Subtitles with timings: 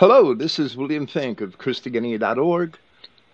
[0.00, 2.78] Hello, this is William Finck of Christogenea.org,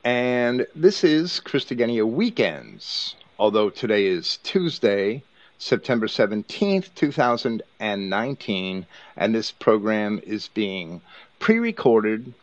[0.03, 5.23] and this is Christogenea Weekends, although today is Tuesday,
[5.59, 11.01] September 17th, 2019, and this program is being
[11.39, 12.35] pre recorded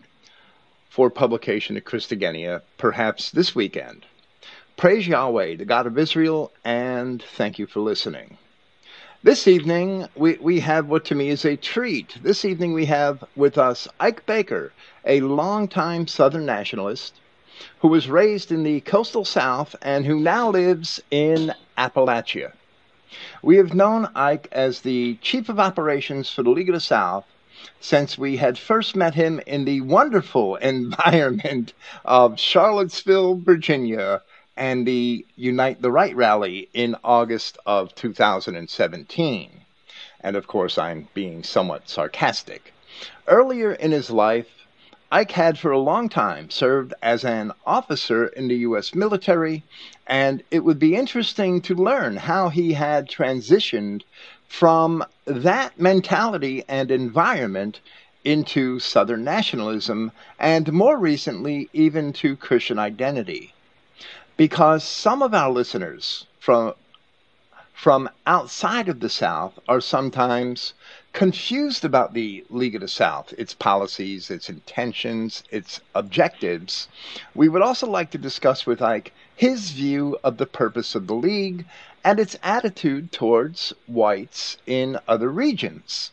[0.90, 4.06] for publication at Christogenea, perhaps this weekend.
[4.78, 8.38] Praise Yahweh, the God of Israel, and thank you for listening.
[9.26, 12.18] This evening, we, we have what to me is a treat.
[12.22, 14.74] This evening, we have with us Ike Baker,
[15.06, 17.22] a longtime Southern nationalist
[17.80, 22.52] who was raised in the coastal South and who now lives in Appalachia.
[23.42, 27.24] We have known Ike as the Chief of Operations for the League of the South
[27.80, 31.72] since we had first met him in the wonderful environment
[32.04, 34.22] of Charlottesville, Virginia,
[34.56, 39.62] and the Unite the Right rally in August of 2017.
[40.22, 42.72] And of course, I'm being somewhat sarcastic.
[43.28, 44.48] Earlier in his life,
[45.12, 48.94] Ike had for a long time served as an officer in the U.S.
[48.94, 49.64] military,
[50.08, 54.04] and it would be interesting to learn how he had transitioned
[54.48, 57.80] from that mentality and environment
[58.24, 63.53] into Southern nationalism, and more recently, even to Christian identity
[64.38, 66.74] because some of our listeners from
[67.74, 70.74] from outside of the South are sometimes
[71.12, 76.88] confused about the League of the South, its policies, its intentions, its objectives.
[77.36, 81.16] We would also like to discuss with Ike his view of the purpose of the
[81.16, 81.66] League
[82.04, 86.12] and its attitude towards whites in other regions.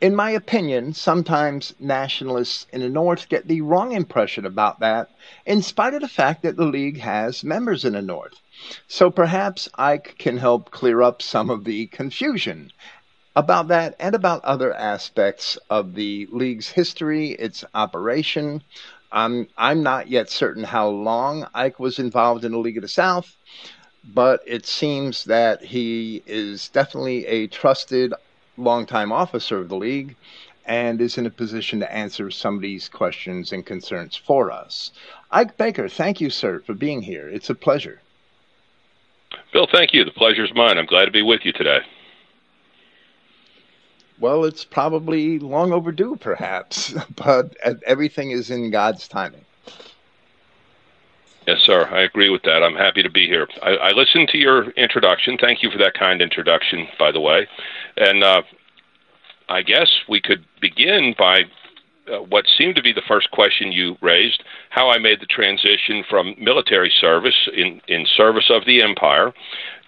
[0.00, 5.10] In my opinion, sometimes nationalists in the North get the wrong impression about that,
[5.44, 8.40] in spite of the fact that the League has members in the North.
[8.88, 12.72] So perhaps Ike can help clear up some of the confusion
[13.36, 18.62] about that and about other aspects of the League's history, its operation.
[19.12, 22.88] I'm, I'm not yet certain how long Ike was involved in the League of the
[22.88, 23.36] South,
[24.02, 28.14] but it seems that he is definitely a trusted
[28.60, 30.16] longtime officer of the league
[30.66, 34.92] and is in a position to answer some of these questions and concerns for us.
[35.30, 37.28] Ike Baker, thank you, sir, for being here.
[37.28, 38.00] It's a pleasure.
[39.52, 40.04] Bill, thank you.
[40.04, 40.78] The pleasure's mine.
[40.78, 41.80] I'm glad to be with you today.
[44.18, 47.56] Well, it's probably long overdue, perhaps, but
[47.86, 49.44] everything is in God's timing.
[51.46, 51.88] Yes, sir.
[51.90, 52.62] I agree with that.
[52.62, 53.48] I'm happy to be here.
[53.62, 55.38] I, I, listened to your introduction.
[55.40, 57.48] Thank you for that kind introduction, by the way.
[57.96, 58.42] And uh,
[59.48, 61.44] I guess we could begin by
[62.10, 66.04] uh, what seemed to be the first question you raised how I made the transition
[66.08, 69.32] from military service in, in service of the empire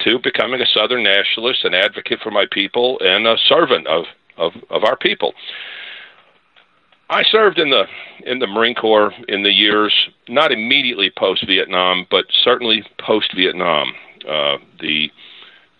[0.00, 4.04] to becoming a Southern nationalist, an advocate for my people, and a servant of,
[4.36, 5.34] of, of our people.
[7.12, 7.84] I served in the
[8.24, 9.92] in the Marine Corps in the years
[10.28, 13.92] not immediately post Vietnam, but certainly post Vietnam.
[14.26, 15.10] Uh, the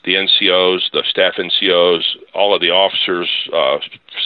[0.05, 2.03] the NCOs, the staff NCOs,
[2.35, 3.79] all of the officers, uh,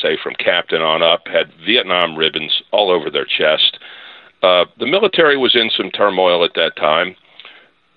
[0.02, 3.78] say from captain on up, had Vietnam ribbons all over their chest.
[4.42, 7.14] Uh, the military was in some turmoil at that time.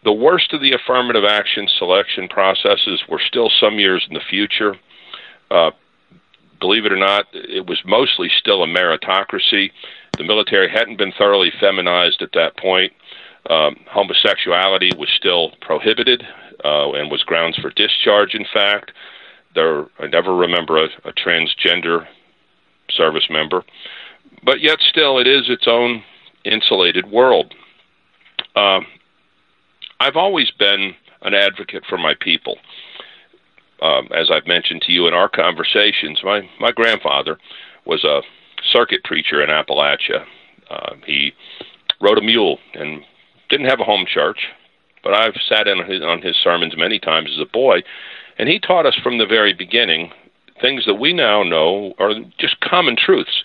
[0.04, 4.76] The worst of the affirmative action selection processes were still some years in the future.
[5.50, 5.72] Uh,
[6.60, 9.72] believe it or not, it was mostly still a meritocracy.
[10.18, 12.94] The military hadn't been thoroughly feminized at that point.
[13.50, 16.24] Um, homosexuality was still prohibited
[16.64, 18.36] uh, and was grounds for discharge.
[18.36, 18.92] In fact,
[19.56, 22.06] there I never remember a, a transgender
[22.92, 23.64] service member,
[24.44, 26.04] but yet still it is its own
[26.44, 27.54] insulated world.
[28.56, 28.82] Uh,
[30.00, 32.58] I've always been an advocate for my people
[33.82, 37.38] um, as I've mentioned to you in our conversations, my my grandfather
[37.86, 38.22] was a
[38.72, 40.26] circuit preacher in Appalachia.
[40.70, 41.34] Uh, he
[42.02, 43.02] rode a mule and
[43.50, 44.48] didn't have a home church,
[45.04, 47.82] but I've sat in on his, on his sermons many times as a boy,
[48.38, 50.12] and he taught us from the very beginning
[50.62, 53.44] things that we now know are just common truths.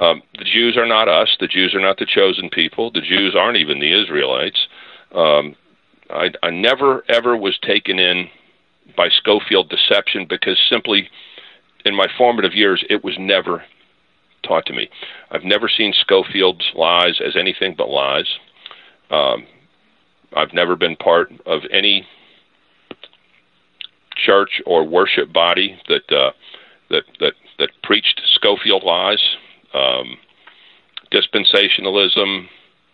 [0.00, 1.36] Um, the Jews are not us.
[1.38, 2.90] The Jews are not the chosen people.
[2.90, 4.66] The Jews aren't even the Israelites.
[5.14, 5.54] Um,
[6.10, 8.28] I, I never ever was taken in
[8.96, 11.08] by Scofield deception because simply
[11.84, 13.64] in my formative years it was never
[14.42, 14.88] taught to me.
[15.30, 18.26] I've never seen Scofield's lies as anything but lies.
[19.10, 19.46] Um,
[20.36, 22.06] I've never been part of any
[24.16, 26.32] church or worship body that uh,
[26.90, 29.20] that that that preached Scofield lies.
[29.72, 30.16] Um,
[31.12, 32.46] dispensationalism,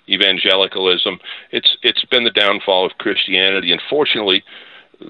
[0.08, 1.18] evangelicalism.
[1.52, 3.72] It's it's been the downfall of Christianity.
[3.72, 4.42] Unfortunately,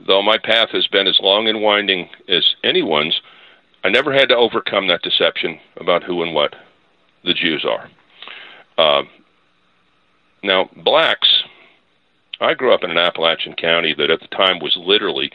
[0.07, 3.21] though my path has been as long and winding as anyone's,
[3.83, 6.55] I never had to overcome that deception about who and what
[7.25, 7.91] the Jews are.
[8.79, 9.03] Uh,
[10.43, 11.45] now, blacks,
[12.41, 15.31] I grew up in an Appalachian county that at the time was literally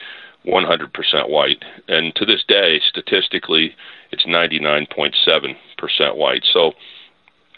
[0.46, 1.64] 100% white.
[1.88, 3.76] And to this day, statistically,
[4.12, 6.44] it's 99.7% white.
[6.52, 6.74] So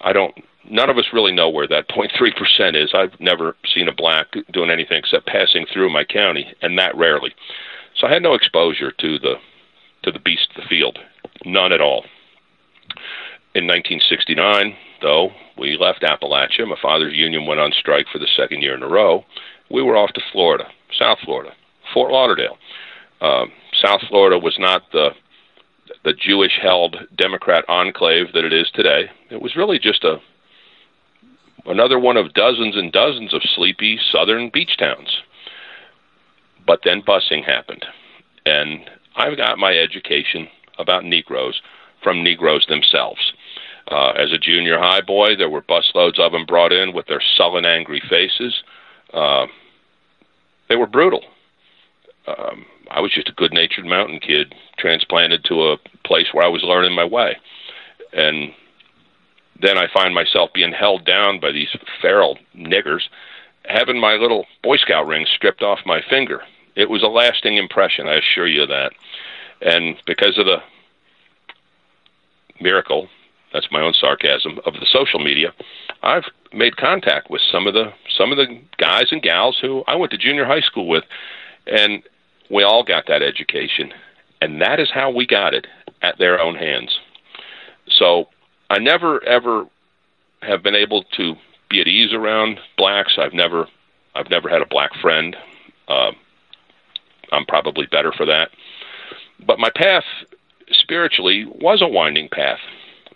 [0.02, 0.34] I don't,
[0.70, 2.92] none of us really know where that 0.3% is.
[2.94, 7.34] I've never seen a black doing anything except passing through my county, and that rarely.
[7.96, 9.36] So I had no exposure to the,
[10.04, 11.00] to the beast of the field,
[11.46, 12.06] none at all.
[13.56, 16.68] In 1969, though, we left Appalachia.
[16.68, 19.26] My father's union went on strike for the second year in a row.
[19.70, 20.66] We were off to Florida,
[20.98, 21.54] South Florida,
[21.94, 22.58] Fort Lauderdale.
[23.20, 23.46] Uh,
[23.82, 25.10] South Florida was not the
[26.04, 29.10] the Jewish held Democrat enclave that it is today.
[29.32, 30.18] It was really just a
[31.68, 35.22] another one of dozens and dozens of sleepy southern beach towns.
[36.66, 37.86] But then busing happened,
[38.46, 40.48] and I've got my education
[40.78, 41.62] about Negroes
[42.04, 43.34] from Negroes themselves.
[43.90, 47.22] Uh, as a junior high boy, there were busloads of them brought in with their
[47.38, 48.64] sullen, angry faces.
[49.14, 49.48] Uh,
[50.68, 51.22] they were brutal.
[52.28, 56.50] Um, I was just a good natured mountain kid transplanted to a place where I
[56.50, 57.38] was learning my way.
[58.12, 58.52] And
[59.62, 61.70] then I find myself being held down by these
[62.02, 63.02] feral niggers,
[63.66, 66.42] having my little Boy Scout ring stripped off my finger.
[66.76, 68.92] It was a lasting impression, I assure you that.
[69.62, 70.58] And because of the
[72.62, 73.08] miracle,
[73.52, 75.54] that's my own sarcasm, of the social media,
[76.04, 79.96] I've made contact with some of the some of the guys and gals who I
[79.96, 81.04] went to junior high school with
[81.66, 82.04] and
[82.50, 83.94] we all got that education,
[84.42, 85.68] and that is how we got it
[86.02, 86.98] at their own hands.
[87.90, 88.28] So
[88.70, 89.66] I never ever
[90.42, 91.36] have been able to
[91.70, 93.18] be at ease around blacks.
[93.18, 93.68] I've never
[94.16, 95.36] I've never had a black friend.
[95.88, 96.12] Uh,
[97.32, 98.50] I'm probably better for that.
[99.46, 100.04] But my path
[100.72, 102.60] spiritually was a winding path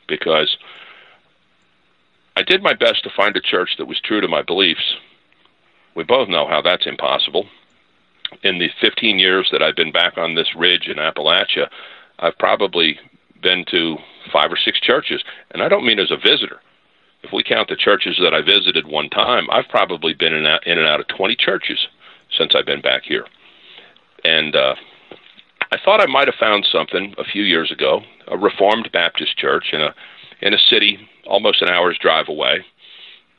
[0.08, 0.56] because
[2.38, 4.96] I did my best to find a church that was true to my beliefs.
[5.96, 7.48] We both know how that's impossible
[8.44, 11.70] in the 15 years that I've been back on this ridge in Appalachia,
[12.20, 13.00] I've probably
[13.42, 13.98] been to
[14.32, 16.60] five or six churches, and I don't mean as a visitor.
[17.24, 20.78] If we count the churches that I visited one time, I've probably been in, in
[20.78, 21.88] and out of 20 churches
[22.36, 23.26] since I've been back here.
[24.24, 24.76] And uh,
[25.72, 29.68] I thought I might have found something a few years ago, a Reformed Baptist church
[29.72, 29.94] in a
[30.42, 30.98] in a city
[31.28, 32.66] almost an hour's drive away.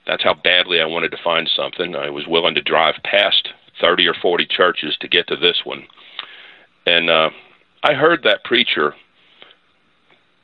[0.06, 1.94] That's how badly I wanted to find something.
[1.94, 3.48] I was willing to drive past
[3.80, 5.84] 30 or 40 churches to get to this one.
[6.86, 7.30] And uh,
[7.82, 8.94] I heard that preacher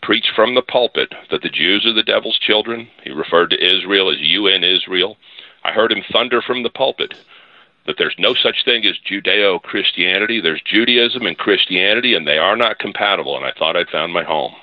[0.09, 2.89] preach from the pulpit that the Jews are the devil's children.
[3.05, 5.19] He referred to Israel as you and Israel.
[5.65, 7.13] I heard him thunder from the pulpit
[7.85, 10.41] that there's no such thing as Judeo Christianity.
[10.41, 13.37] There's Judaism and Christianity, and they are not compatible.
[13.37, 14.55] And I thought I'd found my home.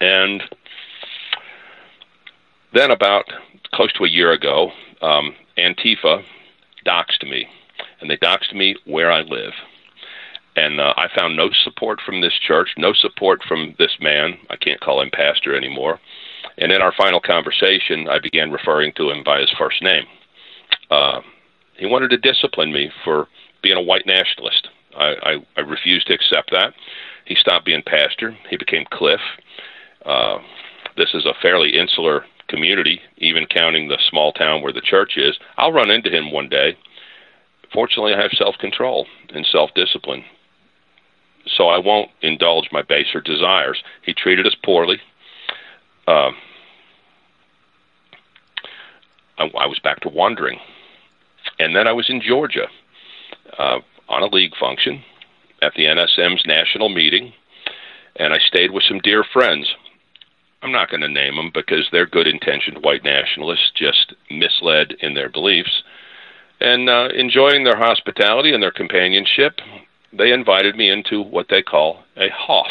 [0.00, 0.42] And
[2.72, 3.26] then, about
[3.74, 4.72] close to a year ago,
[5.02, 6.24] um, Antifa,
[6.86, 7.46] doxed me,
[8.00, 9.52] and they doxed me where I live.
[10.56, 14.38] And uh, I found no support from this church, no support from this man.
[14.50, 16.00] I can't call him pastor anymore.
[16.58, 20.04] And in our final conversation, I began referring to him by his first name.
[20.90, 21.20] Uh,
[21.76, 23.28] he wanted to discipline me for
[23.62, 24.68] being a white nationalist.
[24.96, 26.72] I, I, I refused to accept that.
[27.26, 28.36] He stopped being pastor.
[28.48, 29.20] He became Cliff.
[30.06, 30.38] Uh,
[30.96, 35.36] this is a fairly insular community, even counting the small town where the church is,
[35.56, 36.76] I'll run into him one day.
[37.72, 40.24] Fortunately, I have self control and self discipline,
[41.46, 43.82] so I won't indulge my baser desires.
[44.02, 44.98] He treated us poorly.
[46.06, 46.30] Uh,
[49.38, 50.58] I, I, was back to wandering.
[51.58, 52.68] And then I was in Georgia
[53.58, 55.02] uh, on a league function
[55.62, 57.32] at the NSM's national meeting,
[58.16, 59.74] and I stayed with some dear friends
[60.62, 65.14] I'm not going to name them because they're good intentioned white nationalists, just misled in
[65.14, 65.82] their beliefs.
[66.60, 69.60] And uh, enjoying their hospitality and their companionship,
[70.18, 72.66] they invited me into what they call a Hof.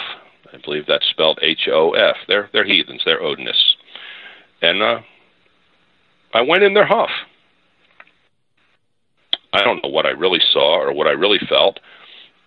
[0.53, 2.15] I believe that's spelled H O F.
[2.27, 3.75] They're, they're heathens, they're Odinists.
[4.61, 4.99] And uh,
[6.33, 7.09] I went in their Hof.
[9.53, 11.79] I don't know what I really saw or what I really felt,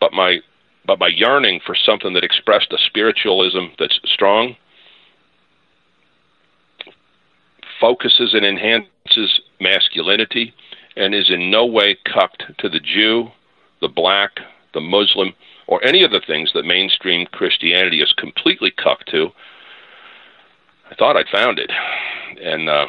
[0.00, 0.38] but my
[0.86, 4.56] but my yearning for something that expressed a spiritualism that's strong
[7.78, 10.54] focuses and enhances masculinity
[10.96, 13.28] and is in no way cucked to the Jew,
[13.80, 14.32] the black,
[14.74, 15.32] the Muslim,
[15.66, 19.28] or any of the things that mainstream Christianity is completely cucked to,
[20.90, 21.70] I thought I'd found it.
[22.42, 22.86] And uh,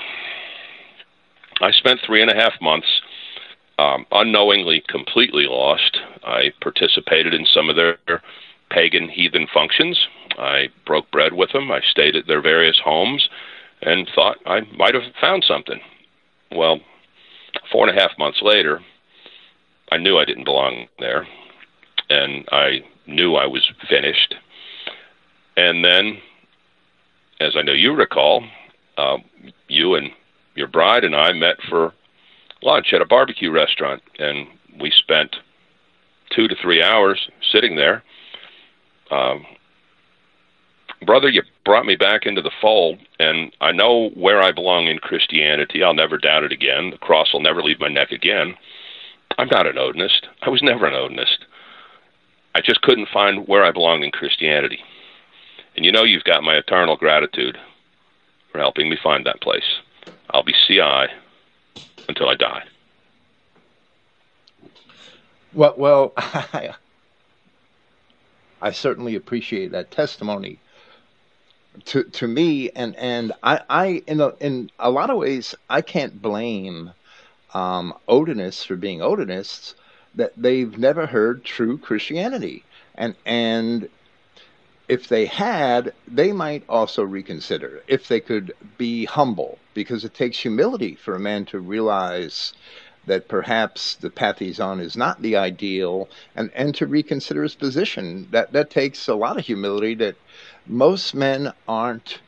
[1.62, 2.88] I spent three and a half months
[3.78, 5.98] um, unknowingly completely lost.
[6.24, 7.98] I participated in some of their
[8.70, 10.08] pagan heathen functions.
[10.38, 11.72] I broke bread with them.
[11.72, 13.28] I stayed at their various homes
[13.82, 15.80] and thought I might have found something.
[16.52, 16.80] Well,
[17.72, 18.82] four and a half months later,
[19.92, 21.28] I knew I didn't belong there,
[22.10, 24.36] and I knew I was finished.
[25.58, 26.20] And then,
[27.40, 28.44] as I know you recall,
[28.98, 29.18] uh,
[29.68, 30.10] you and
[30.56, 31.94] your bride and I met for
[32.62, 34.48] lunch at a barbecue restaurant, and
[34.80, 35.36] we spent
[36.36, 38.04] two to three hours sitting there.
[39.12, 39.46] Um,
[41.06, 45.00] brother, you brought me back into the fold, and I know where I belong in
[45.00, 45.84] Christianity.
[45.84, 46.92] I'll never doubt it again.
[46.92, 48.56] The cross will never leave my neck again.
[49.38, 50.28] I'm not an Odinist.
[50.42, 51.46] I was never an Odinist.
[52.56, 54.84] I just couldn't find where I belong in Christianity.
[55.76, 57.58] And you know you've got my eternal gratitude
[58.52, 59.80] for helping me find that place.
[60.32, 61.08] I'll be CI
[62.08, 62.64] until I die.
[65.54, 66.76] Well, well, I,
[68.62, 70.60] I certainly appreciate that testimony.
[71.86, 75.82] To to me, and and I, I in a, in a lot of ways, I
[75.82, 76.92] can't blame
[77.54, 79.76] um, Odinists for being Odinists
[80.16, 82.64] that they've never heard true Christianity,
[82.96, 83.90] and and
[84.88, 90.40] if they had, they might also reconsider if they could be humble, because it takes
[90.40, 92.54] humility for a man to realize
[93.06, 97.56] that perhaps the path he's on is not the ideal and, and to reconsider his
[97.56, 98.28] position.
[98.32, 100.16] That that takes a lot of humility that
[100.68, 102.20] most men aren't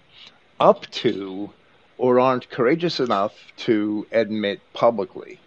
[0.60, 1.52] up to
[1.98, 5.40] or aren't courageous enough to admit publicly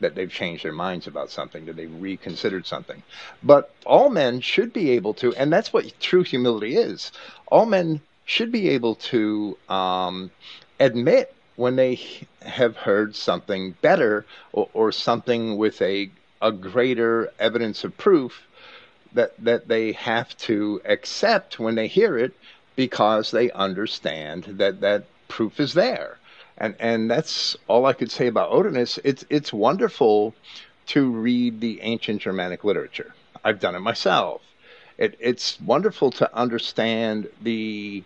[0.00, 3.02] that they've changed their minds about something, that they've reconsidered something.
[3.42, 7.12] But all men should be able to, and that's what true humility is.
[7.48, 10.30] All men should be able to um,
[10.78, 12.00] admit when they
[12.42, 18.46] have heard something better or, or something with a, a greater evidence of proof
[19.12, 22.32] that, that they have to accept when they hear it
[22.76, 26.16] because they understand that that proof is there
[26.60, 28.98] and and that's all I could say about Odinus.
[29.02, 30.34] It's it's wonderful
[30.88, 33.14] to read the ancient Germanic literature.
[33.42, 34.42] I've done it myself.
[34.98, 38.04] It, it's wonderful to understand the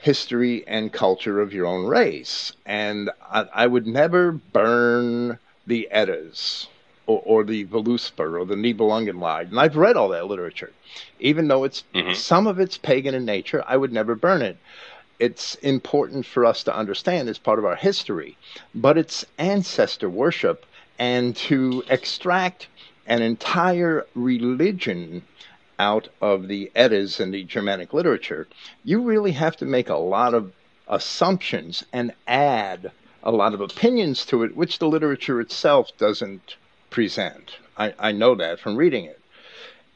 [0.00, 2.52] history and culture of your own race.
[2.66, 6.68] And I, I would never burn the Eddas
[7.06, 9.50] or, or the Voluspa or the Nibelungenlied.
[9.50, 10.72] And I've read all that literature.
[11.20, 12.14] Even though it's mm-hmm.
[12.14, 14.56] some of it's pagan in nature, I would never burn it
[15.18, 18.36] it's important for us to understand as part of our history,
[18.74, 20.64] but it's ancestor worship
[20.98, 22.68] and to extract
[23.06, 25.22] an entire religion
[25.78, 28.48] out of the Eddas and the Germanic literature,
[28.84, 30.52] you really have to make a lot of
[30.88, 32.90] assumptions and add
[33.22, 36.56] a lot of opinions to it, which the literature itself doesn't
[36.90, 37.56] present.
[37.76, 39.20] I, I know that from reading it.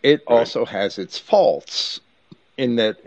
[0.03, 0.39] It right.
[0.39, 2.01] also has its faults
[2.57, 2.99] in that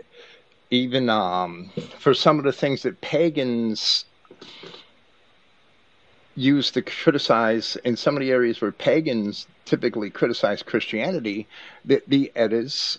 [0.70, 4.04] even um, for some of the things that pagans
[6.34, 11.46] use to criticize in some of the areas where pagans typically criticize Christianity,
[11.84, 12.98] the, the Eddas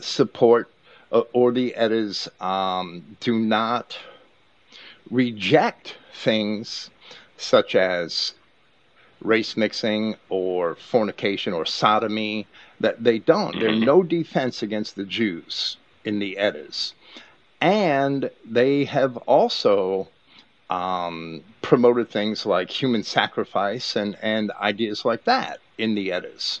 [0.00, 0.70] support
[1.10, 3.98] uh, or the Eddas um, do not
[5.10, 6.90] reject things
[7.36, 8.34] such as
[9.20, 12.46] race mixing or fornication or sodomy
[12.80, 13.58] that they don't.
[13.58, 15.76] There's no defense against the Jews
[16.08, 16.94] in the Eddas.
[17.60, 20.08] And they have also
[20.70, 26.60] um, promoted things like human sacrifice and, and ideas like that in the Eddas.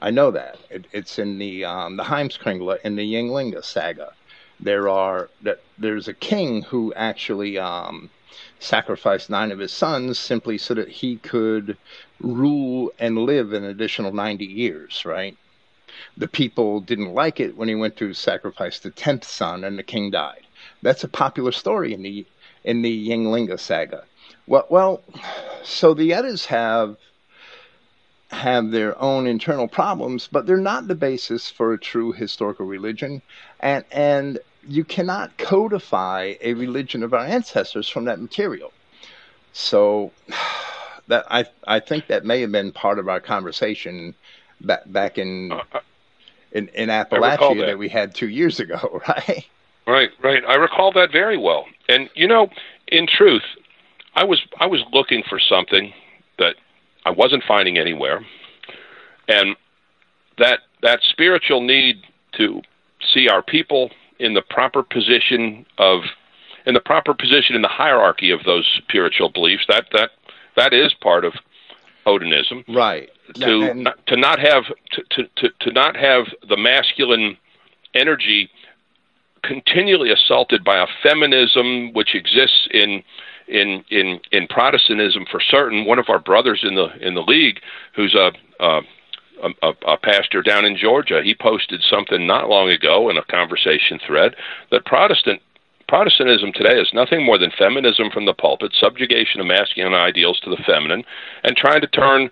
[0.00, 0.58] I know that.
[0.68, 4.12] It, it's in the um, the Heimskringla in the Ynglinga saga.
[4.60, 8.10] There are that there's a king who actually um,
[8.58, 11.76] sacrificed nine of his sons simply so that he could
[12.20, 15.36] rule and live an additional 90 years, right?
[16.16, 19.82] The people didn't like it when he went to sacrifice the tenth son and the
[19.82, 20.42] king died.
[20.82, 22.26] That's a popular story in the
[22.64, 24.04] in the Ynglinga saga.
[24.46, 25.02] Well, well,
[25.62, 26.96] so the Eddas have
[28.30, 33.22] have their own internal problems, but they're not the basis for a true historical religion,
[33.60, 38.72] and and you cannot codify a religion of our ancestors from that material.
[39.52, 40.12] So
[41.08, 44.14] that I I think that may have been part of our conversation
[44.60, 45.80] back back in uh, uh
[46.52, 47.66] in, in Appalachia that.
[47.66, 49.44] that we had two years ago, right?
[49.86, 50.42] Right, right.
[50.46, 51.66] I recall that very well.
[51.88, 52.48] And you know,
[52.88, 53.42] in truth,
[54.14, 55.92] I was I was looking for something
[56.38, 56.56] that
[57.04, 58.24] I wasn't finding anywhere,
[59.28, 59.56] and
[60.38, 62.02] that that spiritual need
[62.36, 62.60] to
[63.14, 66.02] see our people in the proper position of
[66.66, 70.10] in the proper position in the hierarchy of those spiritual beliefs that that
[70.56, 71.32] that is part of
[72.08, 72.64] Odinism.
[72.74, 73.10] Right.
[73.34, 77.36] To and, not, to not have to, to, to, to not have the masculine
[77.94, 78.50] energy
[79.42, 83.02] continually assaulted by a feminism which exists in
[83.46, 85.84] in in in Protestantism for certain.
[85.84, 87.60] One of our brothers in the in the league,
[87.94, 88.80] who's a, a
[89.62, 94.00] a, a, pastor down in Georgia, he posted something not long ago in a conversation
[94.04, 94.34] thread
[94.72, 95.40] that Protestant
[95.88, 100.50] Protestantism today is nothing more than feminism from the pulpit, subjugation of masculine ideals to
[100.50, 101.02] the feminine,
[101.44, 102.30] and trying to turn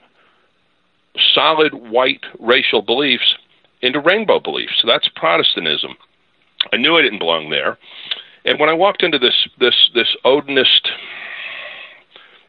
[1.35, 3.35] solid white racial beliefs
[3.81, 4.75] into rainbow beliefs.
[4.81, 5.93] So that's Protestantism.
[6.73, 7.79] I knew I didn't belong there.
[8.45, 10.89] And when I walked into this this this Odinist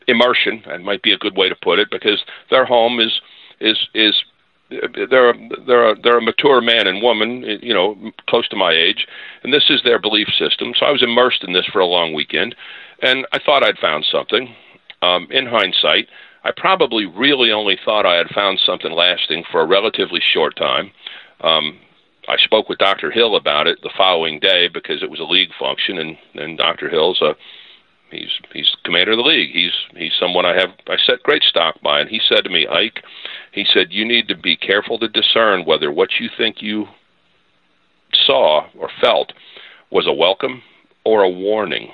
[0.07, 3.21] immersion, that might be a good way to put it, because their home is
[3.61, 4.13] is is
[4.69, 5.33] they're
[5.65, 7.97] they're a, they're a mature man and woman, you know,
[8.27, 9.07] close to my age,
[9.43, 10.73] and this is their belief system.
[10.77, 12.55] So I was immersed in this for a long weekend,
[13.01, 14.53] and I thought I'd found something.
[15.01, 16.07] Um, in hindsight,
[16.43, 20.91] I probably really only thought I had found something lasting for a relatively short time.
[21.41, 21.79] Um,
[22.27, 23.11] I spoke with Dr.
[23.11, 26.89] Hill about it the following day because it was a league function, and and Dr.
[26.89, 27.35] Hill's a
[28.11, 29.51] he's he's commander of the league.
[29.51, 32.67] He's he's someone I have I set great stock by, and he said to me,
[32.67, 33.03] Ike,
[33.51, 36.87] he said you need to be careful to discern whether what you think you
[38.13, 39.33] saw or felt
[39.91, 40.61] was a welcome
[41.05, 41.91] or a warning.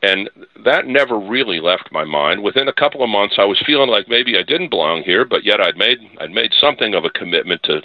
[0.00, 0.30] And
[0.64, 2.42] that never really left my mind.
[2.42, 5.44] Within a couple of months, I was feeling like maybe I didn't belong here, but
[5.44, 7.80] yet I'd made I'd made something of a commitment to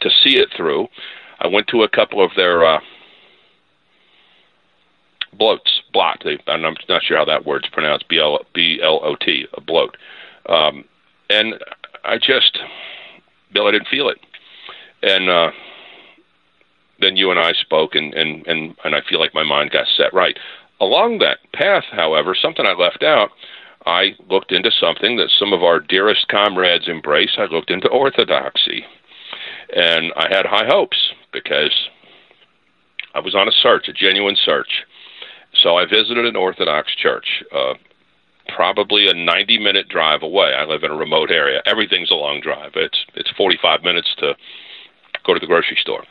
[0.00, 0.86] to see it through.
[1.40, 2.80] I went to a couple of their uh,
[5.38, 6.22] bloats, blot.
[6.46, 8.08] I'm not sure how that word's pronounced.
[8.08, 9.96] B L B L O T, a bloat.
[10.48, 10.84] Um,
[11.28, 11.54] and
[12.04, 12.58] I just,
[13.52, 14.18] Bill, I didn't feel it.
[15.02, 15.50] And uh,
[17.00, 19.86] then you and I spoke, and and and and I feel like my mind got
[19.96, 20.38] set right.
[20.80, 23.30] Along that path, however, something I left out.
[23.86, 27.36] I looked into something that some of our dearest comrades embrace.
[27.38, 28.84] I looked into orthodoxy.
[29.74, 31.72] And I had high hopes because
[33.14, 34.84] I was on a search, a genuine search.
[35.62, 37.74] So I visited an Orthodox church, uh,
[38.54, 40.54] probably a 90 minute drive away.
[40.54, 41.62] I live in a remote area.
[41.66, 42.72] Everything's a long drive.
[42.74, 44.34] It's it's 45 minutes to
[45.26, 46.04] go to the grocery store.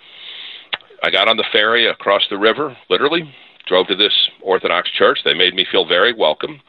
[1.01, 3.33] I got on the ferry across the river, literally,
[3.65, 5.19] drove to this Orthodox church.
[5.23, 6.61] They made me feel very welcome.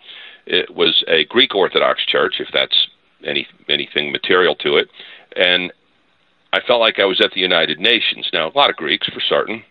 [0.46, 2.88] It was a Greek Orthodox church, if that's
[3.24, 4.88] any anything material to it,
[5.36, 5.72] and
[6.52, 8.28] I felt like I was at the United Nations.
[8.32, 9.62] Now, a lot of Greeks for certain,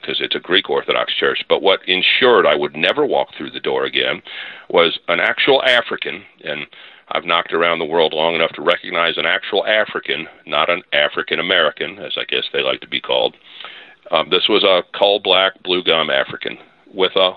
[0.00, 1.44] because uh, it's a Greek Orthodox church.
[1.48, 4.22] But what ensured I would never walk through the door again
[4.68, 6.66] was an actual African, and
[7.08, 11.40] I've knocked around the world long enough to recognize an actual African, not an African
[11.40, 13.36] American, as I guess they like to be called.
[14.10, 16.58] Um, this was a coal black, blue gum African
[16.92, 17.32] with a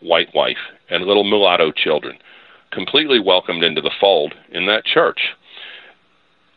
[0.00, 0.56] white wife
[0.90, 2.18] and little mulatto children,
[2.72, 5.20] completely welcomed into the fold in that church.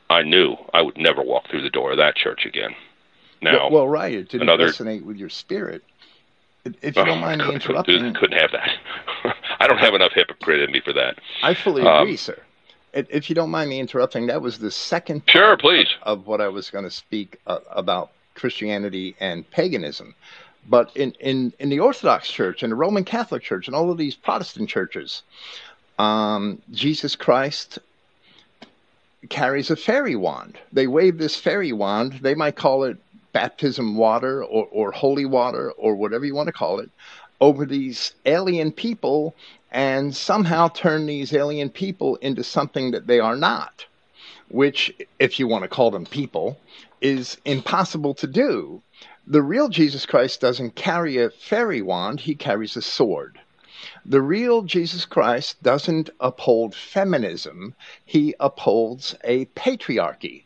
[0.10, 2.72] I knew I would never walk through the door of that church again.
[3.42, 5.84] Now, well, well right, it didn't another, resonate with your spirit.
[6.66, 8.70] If you don't mind me interrupting, couldn't have that.
[9.60, 11.20] I don't have enough hypocrite in me for that.
[11.42, 12.38] I fully um, agree, sir.
[12.94, 15.88] If you don't mind me interrupting, that was the second sure, please.
[16.02, 20.16] Of, of what I was going to speak uh, about Christianity and paganism.
[20.68, 23.98] But in, in, in the Orthodox Church and the Roman Catholic Church and all of
[23.98, 25.24] these Protestant churches,
[25.98, 27.80] um, Jesus Christ
[29.30, 30.58] carries a fairy wand.
[30.72, 32.14] They wave this fairy wand.
[32.22, 32.98] They might call it
[33.32, 36.90] baptism water or, or holy water or whatever you want to call it
[37.42, 39.34] over these alien people
[39.72, 43.86] and somehow turn these alien people into something that they are not,
[44.50, 46.58] which, if you want to call them people,
[47.02, 48.82] is impossible to do.
[49.28, 53.40] The real Jesus Christ doesn't carry a fairy wand, he carries a sword.
[54.06, 60.46] The real Jesus Christ doesn't uphold feminism, he upholds a patriarchy,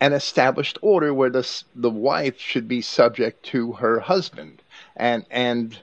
[0.00, 4.62] an established order where the, the wife should be subject to her husband
[4.96, 5.78] and, and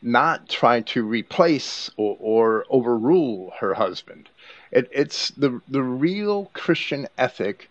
[0.00, 4.28] not try to replace or, or overrule her husband.
[4.70, 7.68] It, it's the, the real Christian ethic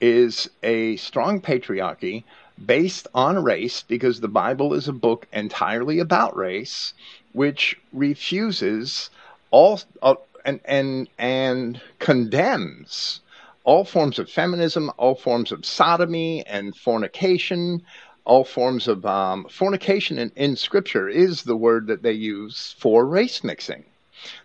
[0.00, 2.24] is a strong patriarchy
[2.64, 6.92] based on race because the Bible is a book entirely about race
[7.32, 9.10] which refuses
[9.50, 10.14] all uh,
[10.44, 13.20] and and and condemns
[13.64, 17.82] all forms of feminism, all forms of sodomy and fornication,
[18.24, 23.06] all forms of um, fornication in, in Scripture is the word that they use for
[23.06, 23.84] race mixing.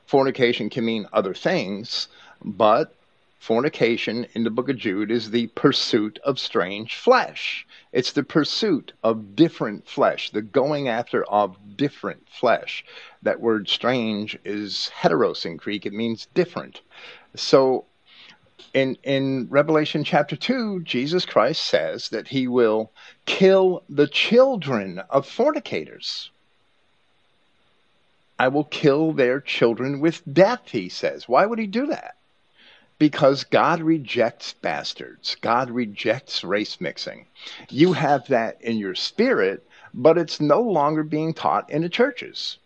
[0.05, 2.07] Fornication can mean other things,
[2.43, 2.93] but
[3.39, 7.65] fornication in the book of Jude is the pursuit of strange flesh.
[7.91, 12.83] It's the pursuit of different flesh, the going after of different flesh.
[13.21, 16.81] That word strange is heteros in Greek, it means different.
[17.35, 17.85] So
[18.73, 22.91] in in Revelation chapter 2, Jesus Christ says that he will
[23.25, 26.31] kill the children of fornicators.
[28.39, 31.27] I will kill their children with death, he says.
[31.27, 32.17] Why would he do that?
[32.99, 35.35] Because God rejects bastards.
[35.41, 37.25] God rejects race mixing.
[37.69, 42.57] You have that in your spirit, but it's no longer being taught in the churches.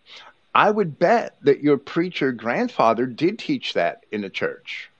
[0.53, 4.90] I would bet that your preacher grandfather did teach that in the church.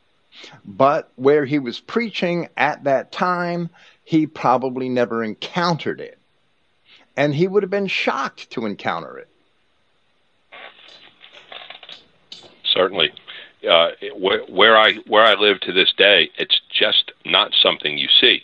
[0.66, 3.70] But where he was preaching at that time,
[4.04, 6.18] he probably never encountered it.
[7.18, 9.28] And he would have been shocked to encounter it.
[12.64, 13.12] Certainly.
[13.70, 18.08] Uh, where, where I where I live to this day, it's just not something you
[18.20, 18.44] see.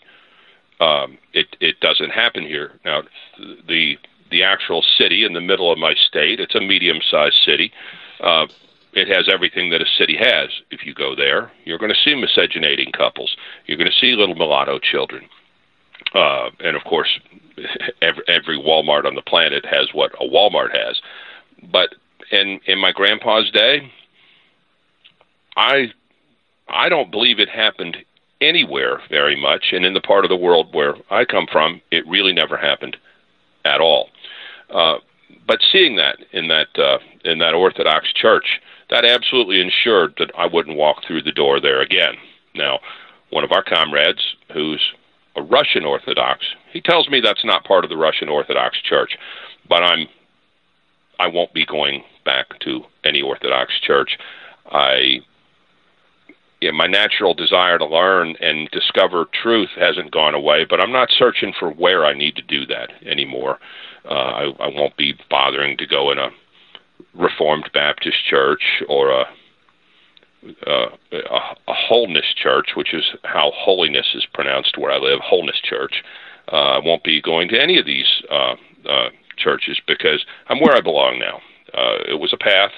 [0.80, 3.02] Um, it it doesn't happen here now.
[3.68, 3.98] The
[4.30, 7.72] the actual city in the middle of my state, it's a medium sized city.
[8.20, 8.46] Uh,
[8.98, 10.50] it has everything that a city has.
[10.72, 13.36] If you go there, you're going to see miscegenating couples.
[13.66, 15.30] You're going to see little mulatto children.
[16.14, 17.20] Uh, and of course,
[18.02, 21.00] every, every Walmart on the planet has what a Walmart has.
[21.72, 21.96] But
[22.32, 23.92] in in my grandpa's day,
[25.56, 25.92] I
[26.68, 27.98] I don't believe it happened
[28.42, 32.08] anywhere very much, and in the part of the world where I come from, it
[32.08, 32.98] really never happened
[33.66, 34.10] at all.
[34.70, 34.98] Uh,
[35.48, 40.46] but seeing that in that uh, in that Orthodox church, that absolutely ensured that I
[40.46, 42.16] wouldn't walk through the door there again.
[42.56, 42.80] Now,
[43.30, 44.82] one of our comrades, who's
[45.36, 49.18] a Russian Orthodox, he tells me that's not part of the Russian Orthodox Church,
[49.68, 50.08] but I'm
[51.20, 54.18] I won't be going back to any Orthodox church.
[54.72, 55.22] I
[56.62, 61.10] yeah, my natural desire to learn and discover truth hasn't gone away, but I'm not
[61.12, 63.60] searching for where I need to do that anymore.
[64.06, 66.30] Uh, I, I won't be bothering to go in a
[67.14, 69.26] Reformed Baptist church or a,
[70.66, 70.88] a,
[71.68, 76.04] a wholeness church, which is how holiness is pronounced where I live, wholeness church.
[76.52, 78.56] Uh, I won't be going to any of these uh,
[78.88, 81.42] uh, churches because I'm where I belong now.
[81.74, 82.72] Uh, it was a path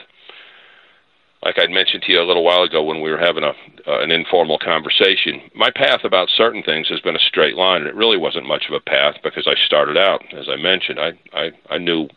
[1.43, 3.53] like I'd mentioned to you a little while ago when we were having a
[3.87, 7.87] uh, an informal conversation, my path about certain things has been a straight line, and
[7.87, 11.11] it really wasn't much of a path because I started out, as I mentioned, I
[11.33, 12.07] I, I knew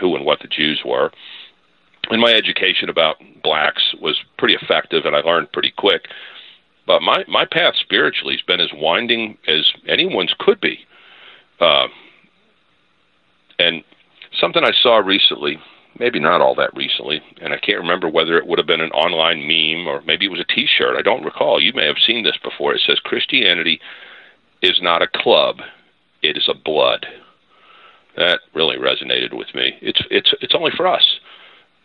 [0.00, 1.12] who and what the Jews were,
[2.10, 6.06] and my education about blacks was pretty effective, and I learned pretty quick.
[6.86, 10.80] But my my path spiritually has been as winding as anyone's could be,
[11.60, 11.86] uh,
[13.58, 13.84] and
[14.40, 15.58] something I saw recently
[15.98, 18.90] maybe not all that recently, and I can't remember whether it would have been an
[18.92, 20.96] online meme or maybe it was a T-shirt.
[20.96, 21.60] I don't recall.
[21.60, 22.74] You may have seen this before.
[22.74, 23.80] It says Christianity
[24.62, 25.58] is not a club;
[26.22, 27.06] it is a blood.
[28.16, 29.78] That really resonated with me.
[29.80, 31.04] It's it's it's only for us.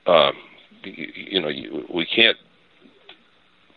[0.08, 0.34] Um,
[0.84, 2.38] you, you know, you, we can't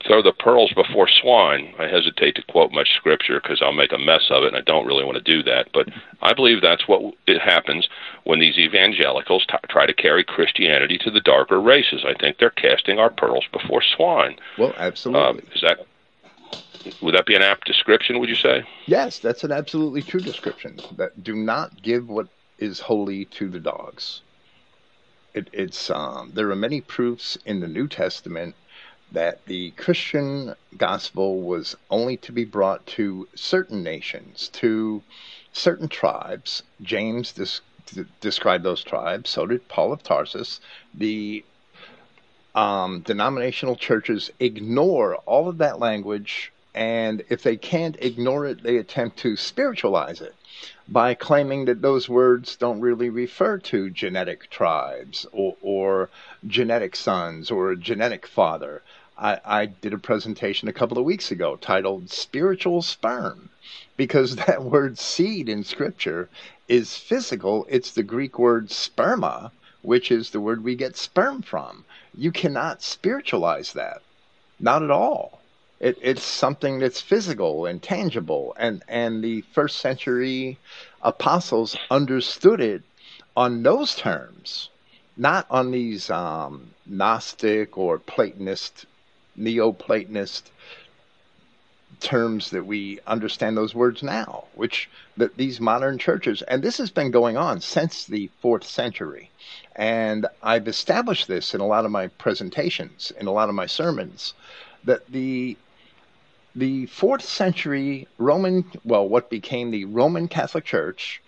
[0.07, 1.75] throw the pearls before swine.
[1.79, 4.63] I hesitate to quote much scripture because I'll make a mess of it, and I
[4.63, 5.69] don't really want to do that.
[5.75, 5.89] But
[6.23, 7.89] I believe that's what it happens
[8.25, 12.05] when these evangelicals t- try to carry Christianity to the darker races.
[12.07, 14.37] I think they're casting our pearls before swine.
[14.59, 15.23] Well, absolutely.
[15.23, 15.87] Um, is that
[17.03, 18.21] would that be an apt description?
[18.21, 18.65] Would you say?
[18.87, 20.79] Yes, that's an absolutely true description.
[20.97, 24.23] That do not give what is holy to the dogs.
[25.33, 28.55] It, it's um, there are many proofs in the New Testament
[29.13, 35.03] that the Christian gospel was only to be brought to certain nations, to
[35.53, 36.63] certain tribes.
[36.83, 40.61] James des- described those tribes, so did Paul of Tarsus.
[40.95, 41.45] The
[42.55, 48.77] um, denominational churches ignore all of that language, and if they can't ignore it, they
[48.77, 50.35] attempt to spiritualize it
[50.91, 56.11] by claiming that those words don't really refer to genetic tribes or, or
[56.45, 58.83] genetic sons or a genetic father.
[59.17, 63.51] I, I did a presentation a couple of weeks ago titled Spiritual Sperm
[63.97, 66.29] because that word seed in Scripture
[66.67, 67.67] is physical.
[67.69, 71.85] It's the Greek word sperma, which is the word we get sperm from.
[72.17, 74.03] You cannot spiritualize that.
[74.59, 75.40] Not at all.
[75.81, 78.55] It, it's something that's physical and tangible.
[78.59, 80.59] And, and the first century
[81.03, 82.83] apostles understood it
[83.35, 84.69] on those terms,
[85.17, 88.85] not on these um, Gnostic or Platonist
[89.39, 90.43] Neoplatonist
[92.01, 96.91] terms that we understand those words now, which that these modern churches, and this has
[96.91, 99.31] been going on since the fourth century.
[99.77, 103.67] And I've established this in a lot of my presentations, in a lot of my
[103.67, 104.35] sermons,
[104.85, 105.57] that the
[106.61, 111.23] the fourth century Roman, well, what became the Roman Catholic Church,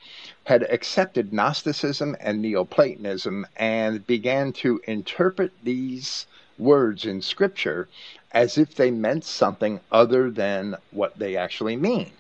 [0.45, 6.27] had accepted Gnosticism and Neoplatonism and began to interpret these
[6.59, 7.89] words in Scripture
[8.33, 12.11] as if they meant something other than what they actually mean.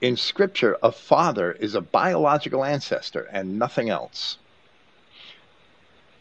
[0.00, 4.38] In Scripture, a father is a biological ancestor and nothing else.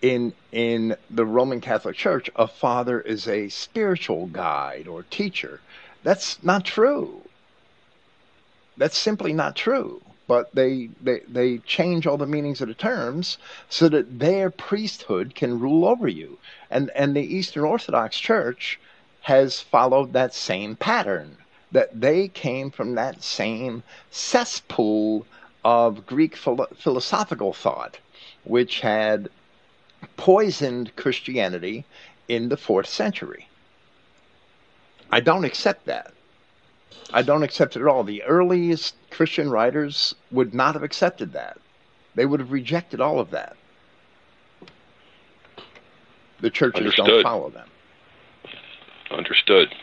[0.02, 5.62] In, in the Roman Catholic Church, a father is a spiritual guide or teacher.
[6.04, 7.22] That's not true.
[8.78, 13.38] That's simply not true but they, they, they change all the meanings of the terms
[13.70, 16.38] so that their priesthood can rule over you.
[16.70, 18.78] And, and the Eastern Orthodox Church
[19.22, 21.38] has followed that same pattern,
[21.72, 25.26] that they came from that same cesspool
[25.64, 28.00] of Greek philo- philosophical thought,
[28.44, 29.30] which had
[30.18, 31.86] poisoned Christianity
[32.28, 33.48] in the fourth century.
[35.12, 36.12] I don't accept that.
[37.13, 38.04] I don't accept it at all.
[38.04, 41.58] The earliest Christian writers would not have accepted that.
[42.15, 43.56] They would have rejected all of that.
[46.41, 47.06] The churches Understood.
[47.08, 47.70] don't follow them.
[49.12, 49.74] Understood.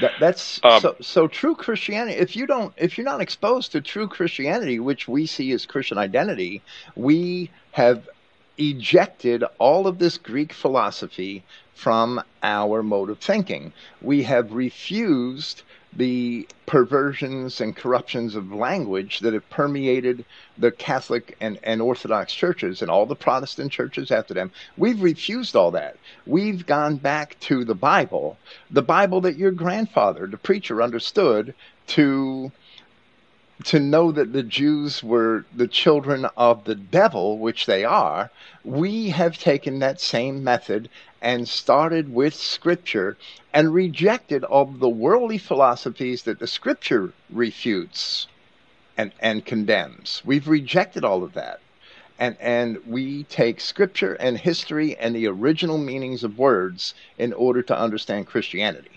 [0.00, 0.96] That, that's Um, so.
[1.00, 2.16] So true Christianity.
[2.18, 5.98] If you don't, if you're not exposed to true Christianity, which we see as Christian
[5.98, 6.62] identity,
[6.96, 8.08] we have
[8.58, 11.42] ejected all of this Greek philosophy
[11.74, 13.72] from our mode of thinking.
[14.00, 15.62] We have refused
[15.96, 20.24] the perversions and corruptions of language that have permeated
[20.58, 24.50] the Catholic and, and Orthodox churches and all the Protestant churches after them.
[24.76, 25.96] We've refused all that.
[26.26, 28.38] We've gone back to the Bible,
[28.70, 31.54] the Bible that your grandfather, the preacher, understood
[31.88, 32.50] to
[33.64, 38.30] to know that the Jews were the children of the devil, which they are,
[38.62, 40.88] we have taken that same method
[41.22, 43.16] and started with Scripture
[43.52, 48.26] and rejected all the worldly philosophies that the Scripture refutes
[48.98, 50.20] and, and condemns.
[50.24, 51.60] We've rejected all of that.
[52.18, 57.62] And, and we take Scripture and history and the original meanings of words in order
[57.62, 58.93] to understand Christianity.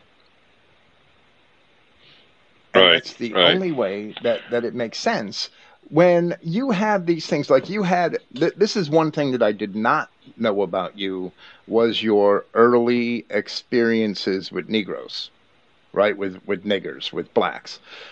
[2.82, 3.54] Right, that's the right.
[3.54, 5.50] only way that, that it makes sense.
[5.90, 9.52] When you have these things, like you had, th- this is one thing that I
[9.54, 11.32] did not know about you
[11.68, 15.32] was your early experiences with Negroes,
[15.94, 16.18] right?
[16.18, 17.80] With with niggers, with blacks.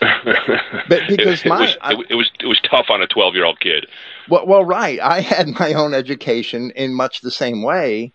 [0.88, 3.34] But because it, it my- was, I- it, was it was tough on a twelve
[3.34, 3.86] year old kid.
[4.28, 4.98] Well, well, right.
[5.00, 8.12] I had my own education in much the same way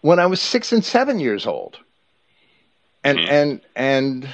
[0.00, 1.78] when I was six and seven years old,
[3.04, 3.28] and Mhm.
[3.28, 4.28] and and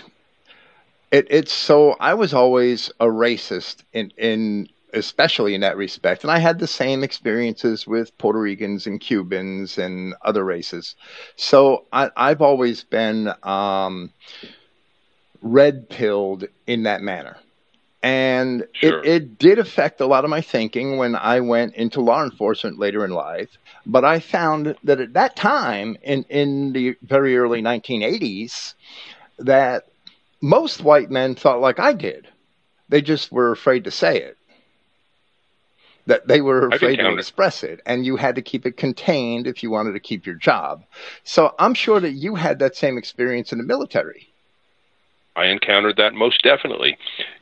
[1.10, 6.30] it, it's so I was always a racist in in especially in that respect, and
[6.30, 10.96] I had the same experiences with Puerto Ricans and Cubans and other races.
[11.36, 14.12] So I, I've always been um,
[15.42, 17.36] red pilled in that manner.
[18.02, 19.00] And Sure.
[19.02, 22.78] it, it did affect a lot of my thinking when I went into law enforcement
[22.78, 23.58] later in life.
[23.86, 28.74] But I found that at that time, in, in the very early 1980s,
[29.38, 29.84] that
[30.40, 32.28] most white men thought like I did.
[32.88, 34.36] They just were afraid to say it.
[36.06, 39.62] That they were afraid to express it, and you had to keep it contained if
[39.62, 40.84] you wanted to keep your job.
[41.22, 44.28] So I'm sure that you had that same experience in the military.
[45.36, 46.96] I encountered that most definitely.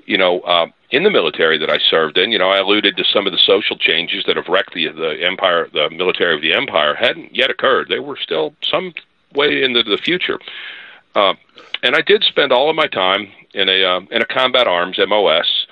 [0.04, 3.04] You know, uh, in the military that I served in, you know, I alluded to
[3.04, 6.52] some of the social changes that have wrecked the the empire, the military of the
[6.52, 7.88] empire hadn't yet occurred.
[7.88, 8.94] They were still some
[9.34, 10.40] way into the future.
[11.16, 11.34] Uh,
[11.82, 14.98] and I did spend all of my time in a uh, in a combat arms
[14.98, 15.66] MOS,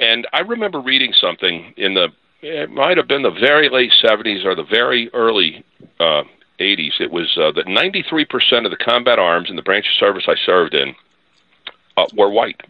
[0.00, 2.08] and I remember reading something in the
[2.40, 5.64] it might have been the very late 70s or the very early
[5.98, 6.22] uh,
[6.60, 7.00] 80s.
[7.00, 10.36] It was uh, that 93% of the combat arms in the branch of service I
[10.44, 10.94] served in
[11.96, 12.60] uh, were white,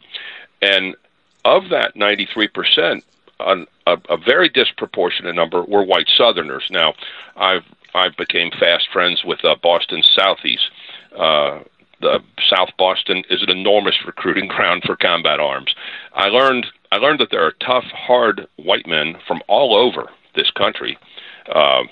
[0.62, 0.96] and
[1.44, 3.03] of that 93%,
[3.38, 6.66] an, a, a very disproportionate number were white Southerners.
[6.70, 6.94] Now,
[7.37, 10.61] I've I became fast friends with uh, Boston Southies.
[11.16, 11.61] Uh,
[12.00, 12.20] the
[12.54, 15.74] South Boston is an enormous recruiting ground for combat arms.
[16.14, 20.50] I learned I learned that there are tough, hard white men from all over this
[20.52, 20.96] country,
[21.52, 21.82] uh,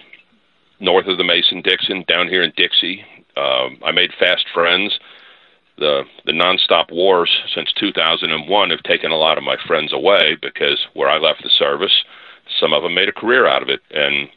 [0.79, 3.05] north of the Mason Dixon, down here in Dixie.
[3.37, 4.99] Um, I made fast friends.
[5.77, 10.79] The the nonstop wars since 2001 have taken a lot of my friends away because
[10.95, 12.05] where I left the service,
[12.61, 13.81] some of them made a career out of it.
[13.91, 14.29] And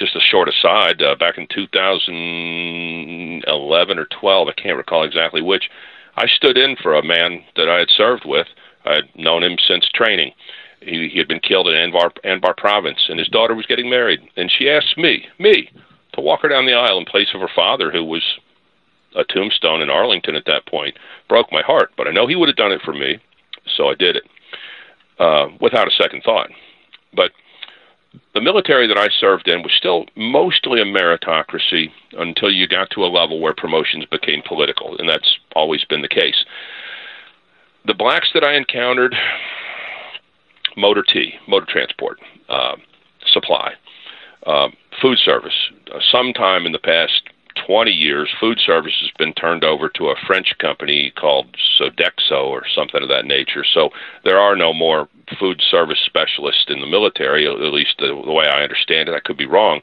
[0.00, 5.68] just a short aside, uh, back in 2011 or 12, I can't recall exactly which,
[6.16, 8.46] I stood in for a man that I had served with.
[8.84, 10.32] I'd known him since training.
[10.80, 14.20] He, he had been killed in Anbar, Anbar province, and his daughter was getting married.
[14.36, 15.70] And she asked me, me,
[16.14, 18.22] to walk her down the aisle in place of her father, who was
[19.14, 20.98] a tombstone in Arlington at that point.
[21.28, 23.18] Broke my heart, but I know he would have done it for me,
[23.76, 24.24] so I did it
[25.18, 26.48] uh, without a second thought.
[27.14, 27.32] But
[28.34, 33.04] the military that I served in was still mostly a meritocracy until you got to
[33.04, 36.44] a level where promotions became political, and that's always been the case.
[37.86, 39.14] The blacks that I encountered,
[40.76, 42.18] motor T, motor transport,
[42.48, 42.76] uh,
[43.32, 43.74] supply,
[44.46, 44.68] uh,
[45.00, 45.70] food service.
[45.92, 47.22] Uh, sometime in the past
[47.66, 52.62] 20 years, food service has been turned over to a French company called Sodexo or
[52.74, 53.64] something of that nature.
[53.64, 53.90] So
[54.24, 58.46] there are no more food service specialists in the military, at least the, the way
[58.46, 59.14] I understand it.
[59.14, 59.80] I could be wrong.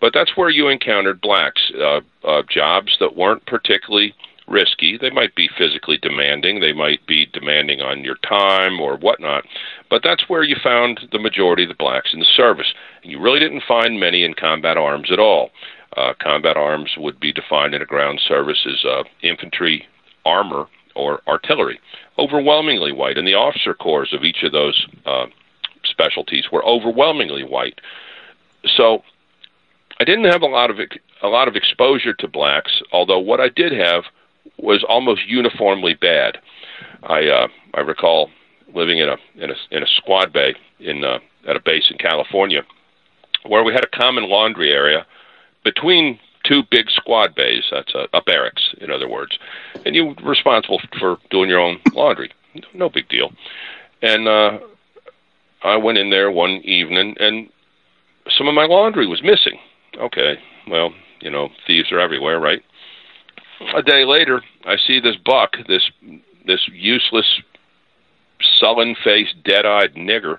[0.00, 4.14] But that's where you encountered blacks, uh, uh, jobs that weren't particularly
[4.48, 4.96] risky.
[4.98, 9.44] They might be physically demanding, they might be demanding on your time or whatnot,
[9.90, 12.72] but that's where you found the majority of the blacks in the service.
[13.02, 15.50] And you really didn't find many in combat arms at all.
[15.96, 19.86] Uh, combat arms would be defined in a ground service as uh, infantry,
[20.24, 21.78] armor, or artillery.
[22.18, 25.26] Overwhelmingly white, and the officer corps of each of those uh,
[25.84, 27.80] specialties were overwhelmingly white.
[28.76, 29.02] So
[30.00, 30.78] I didn't have a lot of
[31.22, 34.04] a lot of exposure to blacks, although what I did have
[34.58, 36.38] was almost uniformly bad.
[37.04, 38.30] I uh, I recall
[38.74, 41.98] living in a in a in a squad bay in uh, at a base in
[41.98, 42.62] California,
[43.46, 45.06] where we had a common laundry area
[45.64, 47.64] between two big squad bays.
[47.70, 49.38] That's a, a barracks, in other words,
[49.84, 52.32] and you're responsible for doing your own laundry.
[52.74, 53.30] No big deal.
[54.02, 54.58] And uh,
[55.62, 57.48] I went in there one evening, and
[58.36, 59.58] some of my laundry was missing.
[59.98, 62.62] Okay, well, you know, thieves are everywhere, right?
[63.76, 65.90] A day later, I see this buck, this
[66.46, 67.26] this useless,
[68.60, 70.38] sullen-faced, dead-eyed nigger,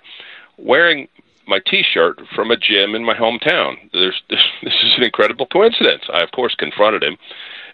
[0.57, 1.07] wearing
[1.49, 3.75] my T-shirt from a gym in my hometown.
[3.91, 6.03] There's this, this is an incredible coincidence.
[6.13, 7.17] I of course confronted him,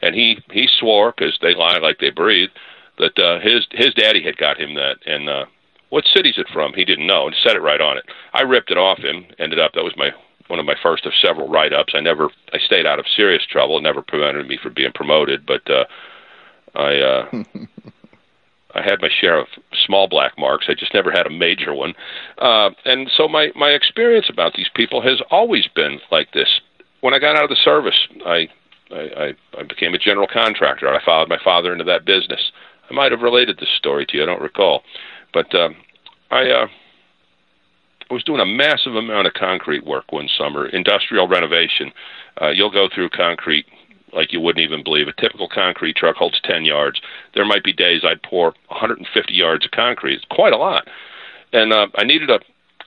[0.02, 2.50] and he he swore because they lie like they breathe
[2.98, 4.96] that uh, his his daddy had got him that.
[5.06, 5.46] And uh,
[5.90, 6.74] what city's it from?
[6.74, 8.06] He didn't know, and said it right on it.
[8.34, 9.26] I ripped it off him.
[9.38, 10.12] Ended up that was my
[10.48, 11.94] one of my first of several write-ups.
[11.96, 13.78] I never I stayed out of serious trouble.
[13.78, 15.86] It never prevented me from being promoted, but uh,
[16.76, 16.98] I.
[16.98, 17.44] Uh,
[18.76, 19.48] I had my share of
[19.86, 20.66] small black marks.
[20.68, 21.94] I just never had a major one.
[22.38, 26.62] Uh, and so my, my experience about these people has always been like this.
[27.00, 28.50] When I got out of the service, I,
[28.92, 30.88] I, I became a general contractor.
[30.90, 32.52] I followed my father into that business.
[32.90, 34.24] I might have related this story to you.
[34.24, 34.84] I don't recall.
[35.34, 35.70] But uh,
[36.32, 36.68] I, uh,
[38.10, 41.92] I was doing a massive amount of concrete work one summer, industrial renovation.
[42.42, 43.66] Uh, you'll go through concrete
[44.16, 45.08] like you wouldn't even believe.
[45.08, 47.02] A typical concrete truck holds 10 yards.
[47.34, 50.16] There might be days I'd pour 150 yards of concrete.
[50.16, 50.88] It's quite a lot.
[51.54, 52.40] And uh, I needed a,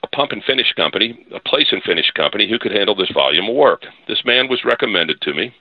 [0.03, 3.49] a pump and finish company, a place and finish company who could handle this volume
[3.49, 3.83] of work.
[4.07, 5.53] This man was recommended to me.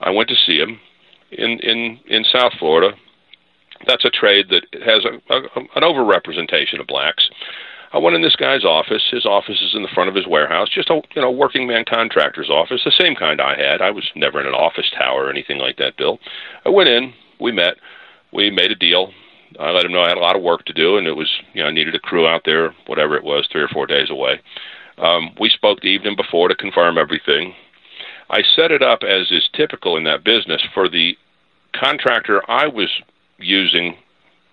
[0.00, 0.78] I went to see him
[1.32, 2.96] in in in South Florida.
[3.86, 5.40] That's a trade that has a, a,
[5.76, 7.28] an overrepresentation of blacks.
[7.96, 9.02] I went in this guy's office.
[9.10, 11.86] His office is in the front of his warehouse, just a you know working man
[11.88, 13.80] contractor's office, the same kind I had.
[13.80, 16.18] I was never in an office tower or anything like that, Bill.
[16.66, 17.76] I went in, we met,
[18.34, 19.12] we made a deal.
[19.58, 21.30] I let him know I had a lot of work to do, and it was
[21.54, 24.10] you know I needed a crew out there, whatever it was, three or four days
[24.10, 24.42] away.
[24.98, 27.54] Um, we spoke the evening before to confirm everything.
[28.28, 31.16] I set it up as is typical in that business for the
[31.74, 32.90] contractor I was
[33.38, 33.96] using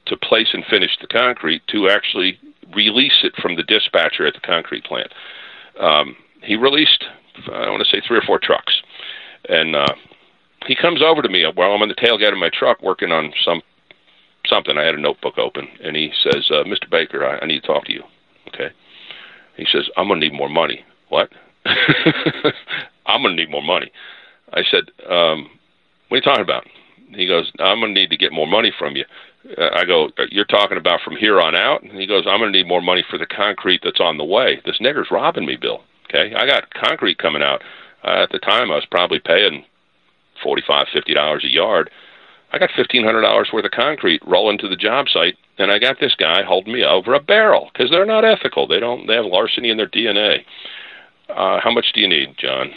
[0.06, 2.39] to place and finish the concrete to actually
[2.76, 5.12] release it from the dispatcher at the concrete plant.
[5.80, 7.04] Um, he released,
[7.52, 8.73] I want to say, three or four trucks,
[9.49, 9.93] and uh,
[10.67, 13.34] he comes over to me while I'm on the tailgate of my truck working on
[13.43, 13.62] some
[14.47, 14.78] something.
[14.78, 16.89] I had a notebook open, and he says, uh, "Mr.
[16.89, 18.04] Baker, I, I need to talk to you."
[18.49, 18.69] Okay.
[19.58, 21.30] He says, "I'm going to need more money." What?
[21.65, 23.91] I'm going to need more money.
[24.54, 25.49] I said, um,
[26.08, 26.65] "What are you talking about?"
[27.15, 29.06] He goes, "I'm going to need to get more money from you."
[29.58, 31.84] Uh, I go, you're talking about from here on out?
[31.84, 34.23] And he goes, I'm going to need more money for the concrete that's on the
[34.23, 34.62] way.
[34.65, 35.82] This nigger's robbing me, Bill.
[36.10, 37.62] Okay, I got concrete coming out.
[38.03, 39.65] Uh, at the time, I was probably paying
[40.41, 41.89] forty-five, fifty dollars a yard.
[42.51, 45.79] I got fifteen hundred dollars worth of concrete rolling to the job site, and I
[45.79, 48.67] got this guy holding me over a barrel because they're not ethical.
[48.67, 49.08] They don't.
[49.08, 50.43] They have larceny in their DNA.
[51.29, 52.71] Uh, how much do you need, John?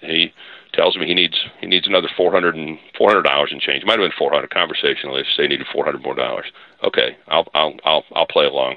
[0.00, 0.32] He
[0.72, 3.82] tells me he needs he needs another four hundred and four hundred dollars and change.
[3.82, 5.22] It might have been four hundred conversationally.
[5.36, 6.46] Say he needed four hundred more dollars.
[6.82, 8.76] Okay, I'll I'll I'll I'll play along.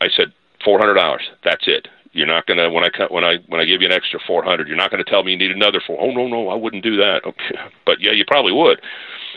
[0.00, 0.32] I said
[0.64, 1.22] four hundred dollars.
[1.44, 1.88] That's it.
[2.12, 4.68] You're not gonna when I when I when I give you an extra four hundred.
[4.68, 5.98] You're not gonna tell me you need another four.
[6.00, 7.24] Oh no no, I wouldn't do that.
[7.24, 7.56] Okay,
[7.86, 8.80] but yeah, you probably would.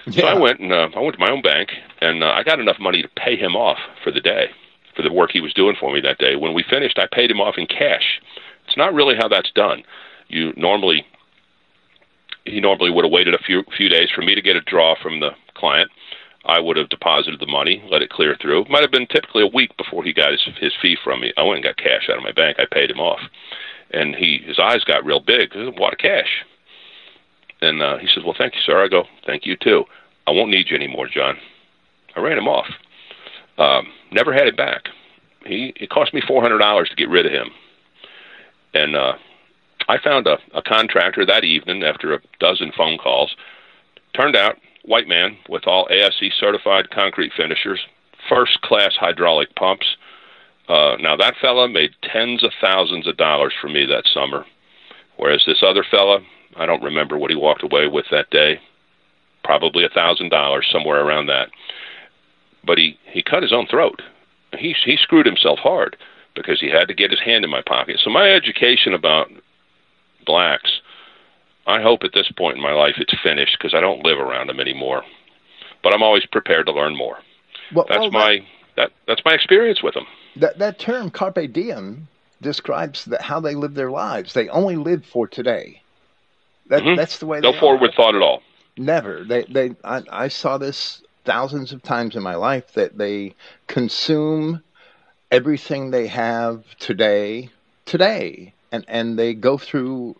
[0.07, 0.21] Yeah.
[0.21, 1.71] So I went and uh, I went to my own bank
[2.01, 4.49] and uh, I got enough money to pay him off for the day
[4.95, 6.35] for the work he was doing for me that day.
[6.35, 8.21] When we finished, I paid him off in cash.
[8.67, 9.83] It's not really how that's done
[10.35, 11.05] you normally
[12.45, 14.95] he normally would have waited a few few days for me to get a draw
[15.01, 15.89] from the client.
[16.45, 18.61] I would have deposited the money, let it clear through.
[18.61, 21.33] It might have been typically a week before he got his, his fee from me.
[21.37, 22.57] I went and got cash out of my bank.
[22.59, 23.19] I paid him off,
[23.91, 25.55] and he his eyes got real big.
[25.55, 26.45] A cash!
[27.61, 29.85] And uh, he says, "Well, thank you, sir." I go, "Thank you too.
[30.27, 31.37] I won't need you anymore, John."
[32.15, 32.67] I ran him off.
[33.57, 34.83] Um, never had it back.
[35.45, 37.49] He it cost me four hundred dollars to get rid of him,
[38.73, 39.13] and uh,
[39.87, 43.35] I found a, a contractor that evening after a dozen phone calls.
[44.15, 47.79] Turned out white man with all ASE certified concrete finishers,
[48.29, 49.85] first class hydraulic pumps.
[50.67, 54.45] Uh, now that fella made tens of thousands of dollars for me that summer,
[55.17, 56.19] whereas this other fella,
[56.55, 58.59] I don't remember what he walked away with that day,
[59.43, 61.49] probably a thousand dollars somewhere around that.
[62.65, 64.01] But he he cut his own throat.
[64.57, 65.97] He he screwed himself hard
[66.35, 67.99] because he had to get his hand in my pocket.
[68.03, 69.29] So my education about
[70.25, 70.81] blacks
[71.67, 74.47] I hope at this point in my life it's finished because I don't live around
[74.47, 75.03] them anymore.
[75.81, 77.17] But I'm always prepared to learn more.
[77.73, 78.39] Well, that's well, my
[78.75, 80.05] that, that that's my experience with them.
[80.35, 82.07] That that term carpe diem
[82.41, 84.33] describes that how they live their lives.
[84.33, 85.81] They only live for today.
[86.67, 86.95] That mm-hmm.
[86.95, 87.39] that's the way.
[87.39, 87.93] No forward are.
[87.93, 88.41] thought at all.
[88.77, 89.23] Never.
[89.23, 89.75] They they.
[89.83, 93.33] I, I saw this thousands of times in my life that they
[93.67, 94.61] consume
[95.31, 97.49] everything they have today
[97.85, 100.15] today and and they go through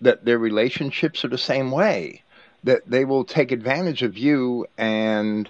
[0.00, 2.22] that their relationships are the same way
[2.64, 5.48] that they will take advantage of you and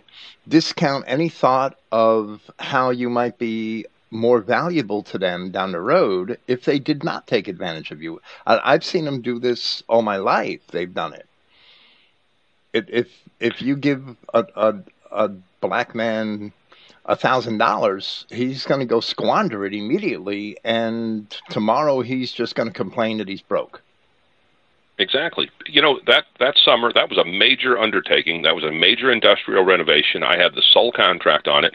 [0.49, 6.39] discount any thought of how you might be more valuable to them down the road
[6.47, 8.21] if they did not take advantage of you.
[8.47, 10.61] I, have seen them do this all my life.
[10.71, 11.27] They've done it.
[12.75, 13.09] If
[13.41, 14.75] if you give a a,
[15.11, 15.29] a
[15.61, 16.53] black man
[17.17, 22.75] thousand dollars, he's going to go squander it immediately, and tomorrow he's just going to
[22.75, 23.83] complain that he's broke.
[24.99, 25.51] Exactly.
[25.67, 28.43] You know that that summer that was a major undertaking.
[28.43, 30.23] That was a major industrial renovation.
[30.23, 31.75] I had the sole contract on it.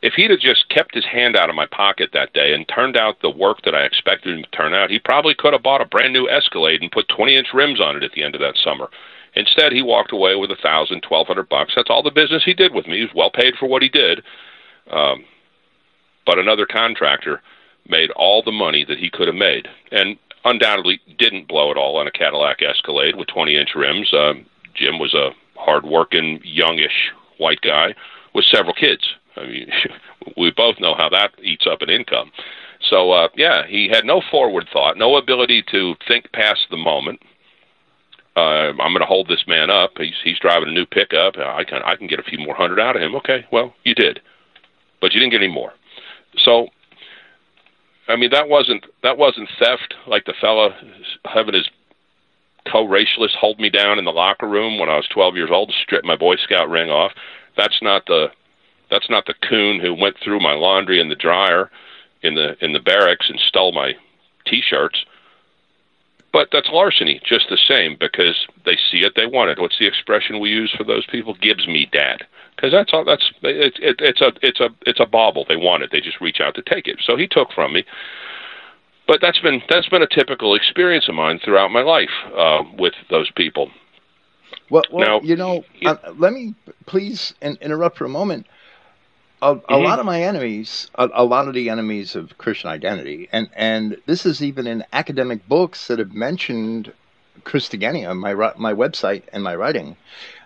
[0.00, 2.96] If he'd have just kept his hand out of my pocket that day and turned
[2.96, 5.80] out the work that I expected him to turn out, he probably could have bought
[5.80, 8.56] a brand new Escalade and put 20-inch rims on it at the end of that
[8.62, 8.88] summer.
[9.34, 11.72] Instead, he walked away with a thousand, twelve hundred bucks.
[11.76, 12.96] That's all the business he did with me.
[12.96, 14.22] He was well paid for what he did.
[14.90, 15.24] Um,
[16.26, 17.42] but another contractor
[17.88, 21.96] made all the money that he could have made, and undoubtedly didn't blow it all
[21.96, 24.12] on a Cadillac Escalade with 20 inch rims.
[24.12, 27.94] Um, Jim was a hard working, youngish white guy
[28.34, 29.06] with several kids.
[29.36, 29.70] I mean,
[30.36, 32.30] we both know how that eats up an income.
[32.88, 37.20] So, uh, yeah, he had no forward thought, no ability to think past the moment.
[38.38, 39.92] Uh, I'm going to hold this man up.
[39.98, 41.36] He's he's driving a new pickup.
[41.36, 43.14] I can I can get a few more hundred out of him.
[43.16, 44.20] Okay, well you did,
[45.00, 45.72] but you didn't get any more.
[46.36, 46.68] So
[48.08, 50.70] I mean, that wasn't that wasn't theft like the fella
[51.24, 51.68] having his
[52.70, 55.74] co-racialist hold me down in the locker room when I was 12 years old to
[55.82, 57.12] strip my Boy Scout ring off.
[57.56, 58.28] That's not the
[58.90, 61.70] that's not the coon who went through my laundry in the dryer
[62.22, 63.92] in the in the barracks and stole my
[64.46, 65.04] t-shirts.
[66.32, 69.58] But that's larceny just the same because they see it, they want it.
[69.58, 71.34] What's the expression we use for those people?
[71.34, 73.04] Gives me dad because that's all.
[73.04, 75.46] That's it, it, it's a it's a it's a bauble.
[75.48, 75.90] They want it.
[75.92, 76.98] They just reach out to take it.
[77.04, 77.84] So he took from me.
[79.06, 82.94] But that's been that's been a typical experience of mine throughout my life uh, with
[83.10, 83.70] those people.
[84.70, 86.54] Well, well now, you know, uh, let me
[86.86, 88.46] please in, interrupt for a moment.
[89.40, 89.84] A, a mm-hmm.
[89.84, 93.96] lot of my enemies, a, a, lot of the enemies of Christian identity, and and
[94.06, 96.92] this is even in academic books that have mentioned
[97.44, 99.96] Christogenea, my my website and my writing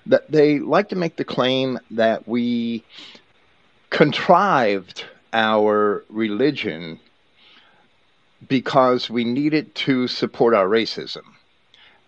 [0.06, 2.84] that they like to make the claim that we
[3.90, 6.98] contrived our religion
[8.48, 11.22] because we needed it to support our racism.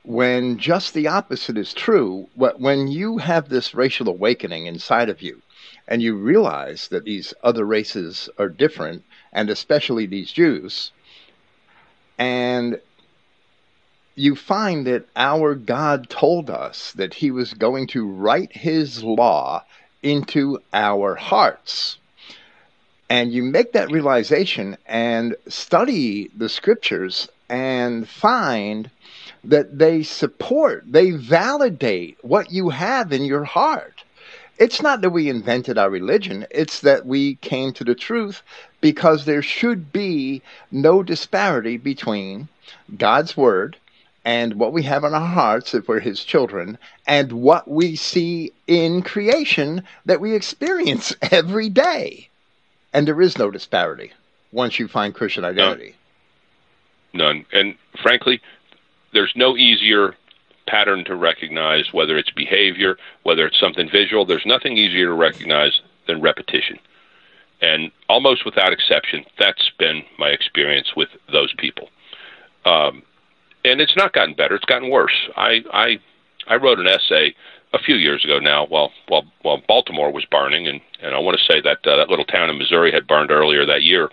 [0.03, 5.41] When just the opposite is true, when you have this racial awakening inside of you
[5.87, 10.93] and you realize that these other races are different, and especially these Jews,
[12.19, 12.81] and
[14.15, 19.65] you find that our God told us that He was going to write His law
[20.03, 21.99] into our hearts.
[23.11, 28.91] And you make that realization and study the scriptures and find
[29.45, 33.94] that they support, they validate what you have in your heart.
[34.59, 38.43] It's not that we invented our religion, it's that we came to the truth
[38.81, 42.49] because there should be no disparity between
[42.97, 43.77] God's Word
[44.25, 48.53] and what we have in our hearts if we're his children and what we see
[48.67, 52.29] in creation that we experience every day.
[52.93, 54.13] And there is no disparity
[54.53, 55.97] once you find Christian identity.
[57.13, 57.37] None.
[57.37, 57.47] None.
[57.53, 58.41] And frankly,
[59.13, 60.15] there's no easier
[60.67, 64.25] pattern to recognize, whether it's behavior, whether it's something visual.
[64.25, 66.79] There's nothing easier to recognize than repetition.
[67.61, 71.89] And almost without exception, that's been my experience with those people.
[72.65, 73.03] Um,
[73.65, 75.29] and it's not gotten better; it's gotten worse.
[75.37, 75.99] I I
[76.47, 77.35] I wrote an essay
[77.73, 81.39] a few years ago now, while while while Baltimore was burning, and and I want
[81.39, 84.11] to say that uh, that little town in Missouri had burned earlier that year,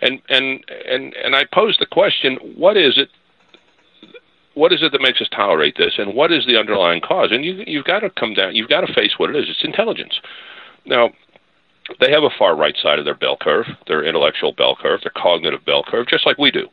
[0.00, 3.08] and and and and I posed the question: What is it?
[4.60, 7.30] What is it that makes us tolerate this, and what is the underlying cause?
[7.32, 8.54] And you you've got to come down.
[8.54, 9.48] You've got to face what it is.
[9.48, 10.20] It's intelligence.
[10.84, 11.12] Now,
[11.98, 15.14] they have a far right side of their bell curve, their intellectual bell curve, their
[15.16, 16.68] cognitive bell curve, just like we do.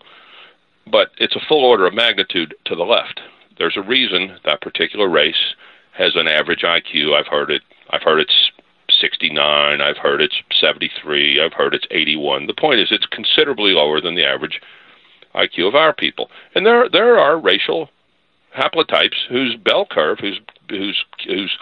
[0.92, 3.22] But it's a full order of magnitude to the left.
[3.58, 5.56] There's a reason that particular race
[5.94, 7.18] has an average IQ.
[7.18, 7.62] I've heard it.
[7.92, 8.52] I've heard it's
[9.00, 9.80] 69.
[9.80, 11.40] I've heard it's 73.
[11.40, 12.48] I've heard it's 81.
[12.48, 14.60] The point is, it's considerably lower than the average
[15.38, 16.30] IQ of our people.
[16.56, 17.90] And there there are racial
[18.58, 21.58] haplotypes whose bell curve, whose whose whose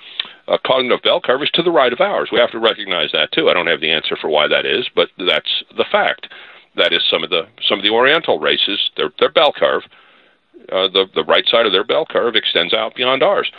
[0.47, 2.29] uh, cognitive bell curve is to the right of ours.
[2.31, 3.49] We have to recognize that too.
[3.49, 6.27] I don't have the answer for why that is, but that's the fact.
[6.75, 8.79] That is some of the some of the Oriental races.
[8.97, 9.83] Their their bell curve
[10.71, 13.51] uh, the the right side of their bell curve extends out beyond ours.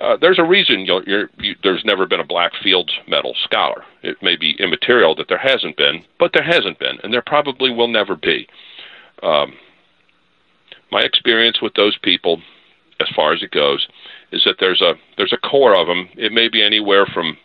[0.00, 3.84] Uh, there's a reason you're, you're, you, there's never been a Black Fields Medal scholar.
[4.02, 7.70] It may be immaterial that there hasn't been, but there hasn't been, and there probably
[7.70, 8.48] will never be.
[9.24, 9.54] Um,
[10.92, 12.40] my experience with those people,
[13.00, 13.86] as far as it goes,
[14.30, 16.08] is that there's a there's a core of them.
[16.16, 17.36] It may be anywhere from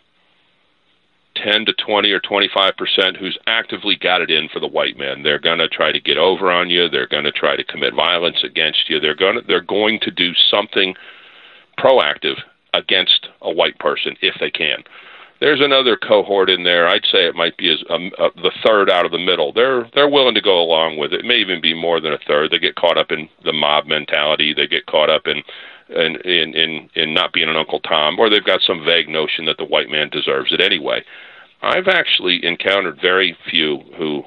[1.36, 5.22] 10 to 20 or 25 percent who's actively got it in for the white man.
[5.22, 6.88] They're going to try to get over on you.
[6.88, 9.00] They're going to try to commit violence against you.
[9.00, 10.94] They're going to they're going to do something
[11.78, 12.36] proactive
[12.74, 14.84] against a white person if they can.
[15.40, 16.86] There's another cohort in there.
[16.86, 19.52] I'd say it might be as um, uh, the third out of the middle.
[19.52, 21.20] They're they're willing to go along with it.
[21.20, 22.50] It may even be more than a third.
[22.50, 24.52] They get caught up in the mob mentality.
[24.52, 25.42] They get caught up in
[25.88, 29.46] in in in, in not being an Uncle Tom, or they've got some vague notion
[29.46, 31.02] that the white man deserves it anyway.
[31.62, 34.24] I've actually encountered very few who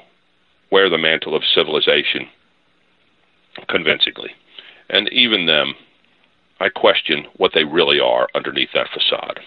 [0.71, 2.27] wear the mantle of civilization
[3.69, 4.31] convincingly.
[4.89, 5.75] And even them,
[6.59, 9.39] I question what they really are underneath that facade.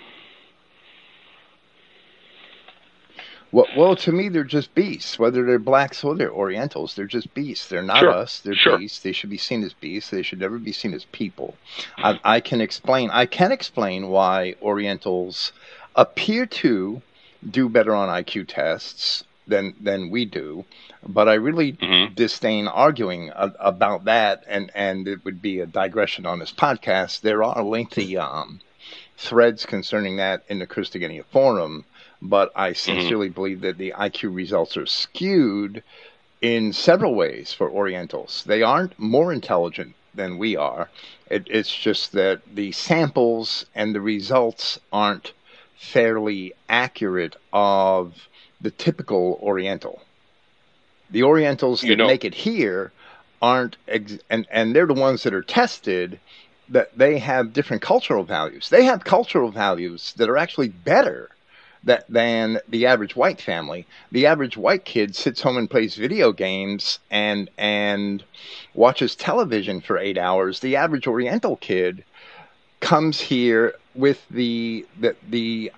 [3.52, 5.18] Well, well, to me, they're just beasts.
[5.18, 7.68] Whether they're blacks or they're Orientals, they're just beasts.
[7.68, 8.10] They're not sure.
[8.10, 8.40] us.
[8.40, 8.78] They're sure.
[8.78, 9.00] beasts.
[9.00, 10.10] They should be seen as beasts.
[10.10, 11.56] They should never be seen as people.
[11.96, 13.10] I, I can explain.
[13.10, 15.52] I can explain why Orientals
[15.94, 17.02] appear to
[17.48, 20.64] do better on IQ tests than than we do,
[21.06, 22.14] but I really mm-hmm.
[22.14, 27.20] disdain arguing a, about that, and and it would be a digression on this podcast.
[27.20, 28.60] There are lengthy um,
[29.16, 31.84] threads concerning that in the Christogenea forum,
[32.20, 32.74] but I mm-hmm.
[32.76, 33.34] sincerely mm-hmm.
[33.34, 35.82] believe that the IQ results are skewed
[36.40, 38.44] in several ways for Orientals.
[38.46, 40.88] They aren't more intelligent than we are.
[41.30, 45.32] It, it's just that the samples and the results aren't
[45.76, 48.28] fairly accurate of
[48.60, 50.02] the typical Oriental.
[51.10, 52.92] The Orientals that know, make it here
[53.40, 56.18] aren't, ex- and, and they're the ones that are tested,
[56.68, 58.68] that they have different cultural values.
[58.70, 61.30] They have cultural values that are actually better
[61.84, 63.86] that, than the average white family.
[64.12, 68.22] The average white kid sits home and plays video games and and
[68.74, 70.60] watches television for eight hours.
[70.60, 72.04] The average Oriental kid
[72.80, 75.72] comes here with the the the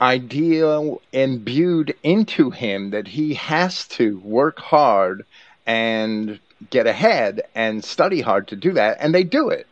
[0.00, 0.82] idea
[1.12, 5.24] imbued into him that he has to work hard
[5.66, 6.38] and
[6.70, 9.66] get ahead and study hard to do that, and they do it.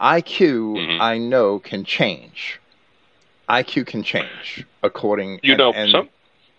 [0.00, 1.00] IQ, mm-hmm.
[1.00, 2.60] I know, can change.
[3.52, 5.38] IQ can change according.
[5.42, 6.08] You and, know, and some...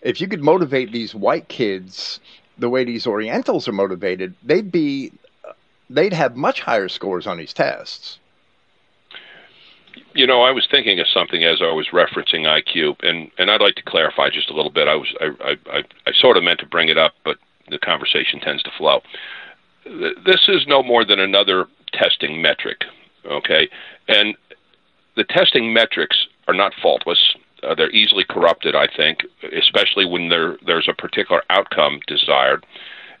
[0.02, 2.20] if you could motivate these white kids
[2.56, 5.12] the way these Orientals are motivated, they'd be,
[5.90, 8.20] they'd have much higher scores on these tests.
[10.14, 13.60] You know, I was thinking of something as I was referencing IQ, and, and I'd
[13.60, 14.86] like to clarify just a little bit.
[14.86, 17.38] I was I, I, I sort of meant to bring it up, but
[17.68, 19.02] the conversation tends to flow.
[19.84, 22.82] This is no more than another testing metric,
[23.26, 23.68] okay?
[24.08, 24.36] And
[25.16, 27.34] the testing metrics are not faultless.
[27.62, 29.20] Uh, they're easily corrupted, I think,
[29.56, 32.66] especially when there there's a particular outcome desired.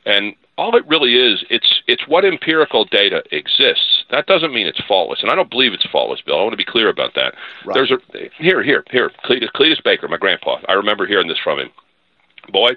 [0.06, 4.04] And all it really is, it's it's what empirical data exists.
[4.10, 6.38] That doesn't mean it's faultless, and I don't believe it's faultless, Bill.
[6.38, 7.34] I want to be clear about that.
[7.64, 7.74] Right.
[7.74, 7.98] There's a
[8.38, 9.10] here, here, here.
[9.24, 10.58] Cletus, Cletus Baker, my grandpa.
[10.68, 11.70] I remember hearing this from him.
[12.52, 12.72] Boy,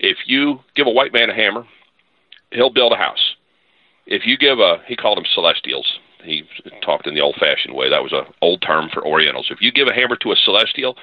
[0.00, 1.64] if you give a white man a hammer,
[2.50, 3.36] he'll build a house.
[4.06, 5.98] If you give a, he called them celestials.
[6.24, 6.44] He
[6.82, 7.90] talked in the old-fashioned way.
[7.90, 9.48] That was an old term for Orientals.
[9.50, 10.96] If you give a hammer to a celestial,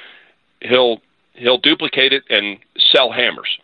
[0.61, 1.01] he'll
[1.33, 2.57] he'll duplicate it and
[2.91, 3.57] sell hammers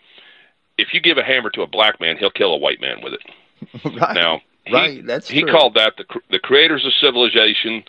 [0.78, 3.14] if you give a hammer to a black man, he'll kill a white man with
[3.14, 3.22] it.
[4.00, 4.14] right.
[4.16, 4.42] Now,
[4.72, 5.52] Right, he, that's he true.
[5.52, 7.86] called that the the creators of civilization,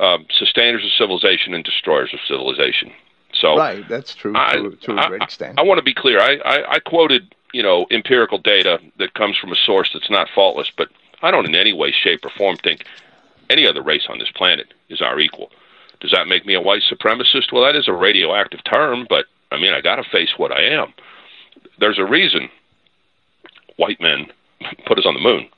[0.00, 2.90] um, sustainers of civilization, and destroyers of civilization.
[3.34, 5.58] So right, that's true I, to, to a great extent.
[5.58, 6.20] I, I want to be clear.
[6.20, 10.28] I, I, I quoted you know empirical data that comes from a source that's not
[10.34, 10.88] faultless, but
[11.20, 12.86] I don't in any way, shape, or form think
[13.52, 15.50] any other race on this planet is our equal.
[16.00, 17.52] Does that make me a white supremacist?
[17.52, 20.62] Well, that is a radioactive term, but I mean, I got to face what I
[20.62, 20.92] am.
[21.78, 22.48] There's a reason
[23.76, 24.26] white men
[24.86, 25.48] put us on the moon.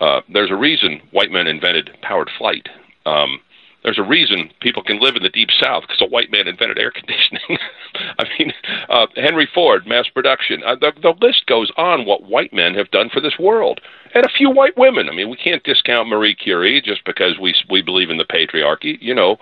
[0.00, 2.68] Uh, there's a reason white men invented powered flight.
[3.06, 3.40] Um,
[3.84, 6.78] there's a reason people can live in the deep south because a white man invented
[6.78, 7.58] air conditioning.
[8.18, 8.52] I mean,
[8.88, 10.62] uh, Henry Ford, mass production.
[10.64, 13.80] Uh, the, the list goes on what white men have done for this world,
[14.14, 15.08] and a few white women.
[15.08, 18.96] I mean, we can't discount Marie Curie just because we we believe in the patriarchy.
[19.00, 19.36] You know,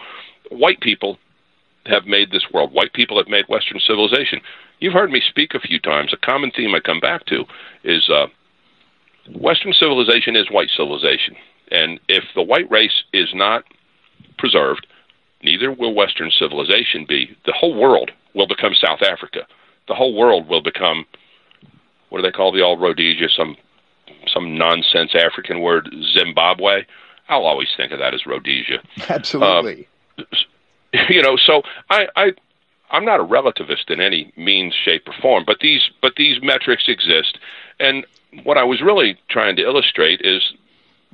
[0.51, 1.19] white people
[1.87, 2.73] have made this world.
[2.73, 4.41] White people have made Western civilization.
[4.81, 6.13] You've heard me speak a few times.
[6.13, 7.45] A common theme I come back to
[7.85, 8.27] is uh,
[9.39, 11.37] Western civilization is white civilization,
[11.71, 13.65] and if the white race is not
[14.43, 14.89] preserved,
[15.41, 17.37] neither will Western civilization be.
[17.47, 19.47] The whole world will become South Africa.
[19.87, 21.07] The whole world will become
[22.09, 23.29] what do they call the old Rhodesia?
[23.31, 23.57] Some
[24.27, 25.89] some nonsense African word,
[26.19, 26.85] Zimbabwe.
[27.29, 28.83] I'll always think of that as Rhodesia.
[29.09, 29.87] Absolutely.
[30.19, 30.25] Uh,
[31.09, 32.33] you know, so I, I
[32.91, 36.85] I'm not a relativist in any means, shape, or form, but these but these metrics
[36.89, 37.39] exist,
[37.79, 38.05] and
[38.43, 40.43] what I was really trying to illustrate is,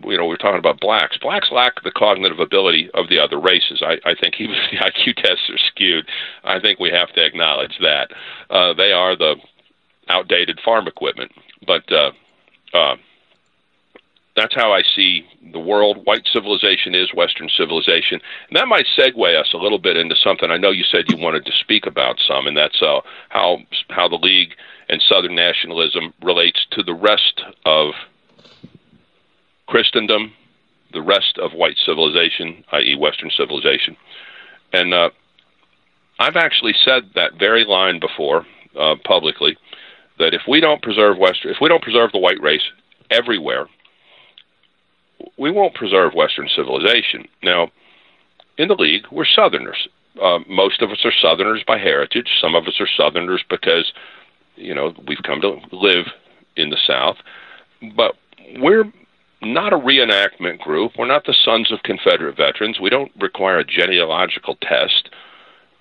[0.04, 1.18] you know, we are talking about blacks.
[1.18, 3.82] Blacks lack the cognitive ability of the other races.
[3.82, 6.06] I, I think even the IQ tests are skewed,
[6.44, 8.10] I think we have to acknowledge that
[8.50, 9.36] uh, they are the
[10.08, 11.32] outdated farm equipment.
[11.66, 12.12] But uh,
[12.72, 12.96] uh,
[14.36, 16.04] that's how I see the world.
[16.04, 18.20] White civilization is Western civilization.
[18.48, 21.16] And that might segue us a little bit into something I know you said you
[21.18, 23.58] wanted to speak about some, and that's uh, how
[23.90, 24.54] how the league
[24.88, 27.90] and Southern nationalism relates to the rest of
[29.68, 30.32] Christendom,
[30.92, 33.96] the rest of white civilization, i.e., Western civilization.
[34.72, 35.10] And uh,
[36.18, 38.44] I've actually said that very line before
[38.78, 39.56] uh, publicly
[40.18, 42.62] that if we don't preserve Western, if we don't preserve the white race
[43.10, 43.66] everywhere
[45.36, 47.26] we won't preserve Western civilization.
[47.42, 47.70] Now,
[48.56, 49.88] in the League, we're Southerners.
[50.20, 52.28] Uh, most of us are Southerners by heritage.
[52.40, 53.92] Some of us are Southerners because,
[54.56, 56.06] you know, we've come to live
[56.56, 57.16] in the South.
[57.96, 58.16] But
[58.56, 58.84] we're
[59.42, 60.92] not a reenactment group.
[60.98, 62.80] We're not the sons of Confederate veterans.
[62.80, 65.10] We don't require a genealogical test.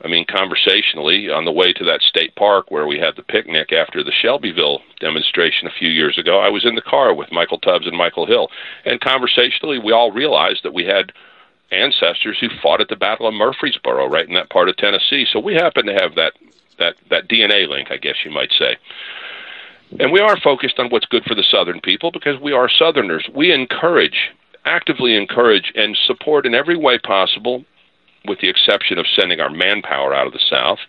[0.03, 3.73] I mean, conversationally, on the way to that state park where we had the picnic
[3.73, 7.57] after the Shelbyville demonstration a few years ago, I was in the car with Michael
[7.57, 8.49] Tubbs and Michael Hill.
[8.85, 11.13] And conversationally, we all realized that we had
[11.71, 15.25] ancestors who fought at the Battle of Murfreesboro, right in that part of Tennessee.
[15.31, 16.33] So we happen to have that,
[16.77, 18.77] that, that DNA link, I guess you might say.
[19.99, 23.27] And we are focused on what's good for the Southern people because we are Southerners.
[23.33, 24.31] We encourage,
[24.65, 27.63] actively encourage, and support in every way possible
[28.27, 30.79] with the exception of sending our manpower out of the South,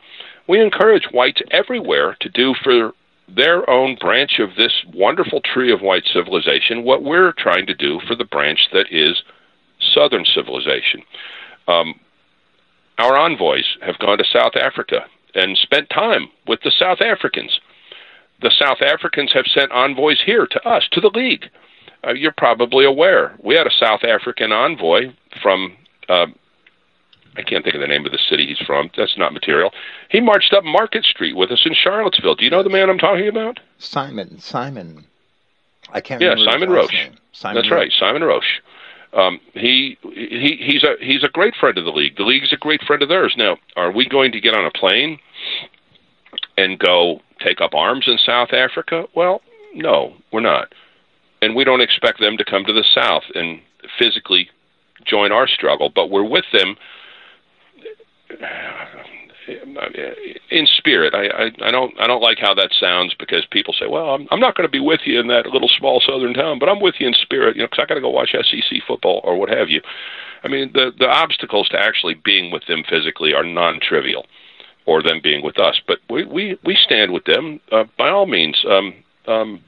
[0.48, 2.92] we encourage whites everywhere to do for
[3.28, 8.00] their own branch of this wonderful tree of white civilization what we're trying to do
[8.06, 9.22] for the branch that is
[9.94, 11.02] Southern civilization.
[11.68, 11.94] Um,
[12.98, 17.60] our envoys have gone to South Africa and spent time with the South Africans.
[18.40, 21.50] The South Africans have sent envoys here to us, to the League.
[22.06, 23.36] Uh, you're probably aware.
[23.42, 25.12] We had a South African envoy
[25.42, 25.76] from
[26.08, 26.26] uh,
[27.38, 28.90] I can't think of the name of the city he's from.
[28.96, 29.70] That's not material.
[30.10, 32.34] He marched up Market Street with us in Charlottesville.
[32.34, 33.60] Do you know the man I'm talking about?
[33.78, 34.40] Simon.
[34.40, 35.04] Simon.
[35.92, 36.20] I can't.
[36.20, 37.08] Yeah, remember Simon Roche.
[37.32, 37.78] Simon That's Roche.
[37.78, 38.60] right, Simon Roche.
[39.12, 42.16] Um, he he he's a he's a great friend of the league.
[42.16, 43.34] The league's a great friend of theirs.
[43.38, 45.18] Now, are we going to get on a plane
[46.58, 49.04] and go take up arms in South Africa?
[49.14, 49.40] Well,
[49.74, 50.72] no, we're not.
[51.40, 53.60] And we don't expect them to come to the South and
[53.98, 54.50] physically
[55.04, 56.76] join our struggle, but we're with them
[60.50, 61.14] in spirit.
[61.14, 64.28] I, I I don't I don't like how that sounds because people say, well, I'm
[64.30, 66.80] I'm not going to be with you in that little small southern town, but I'm
[66.80, 69.38] with you in spirit, you know, because I got to go watch SEC football or
[69.38, 69.80] what have you.
[70.44, 74.26] I mean, the the obstacles to actually being with them physically are non-trivial,
[74.88, 75.80] or them being with us.
[75.86, 78.56] But we we we stand with them uh, by all means.
[78.68, 78.94] Um,
[79.26, 79.60] um,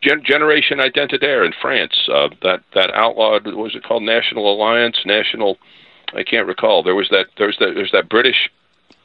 [0.00, 4.96] Gen- Generation Identitaire in France, uh, that that outlawed what was it called National Alliance,
[5.04, 5.58] National
[6.14, 6.82] I can't recall.
[6.82, 8.50] There was that there's that there's that British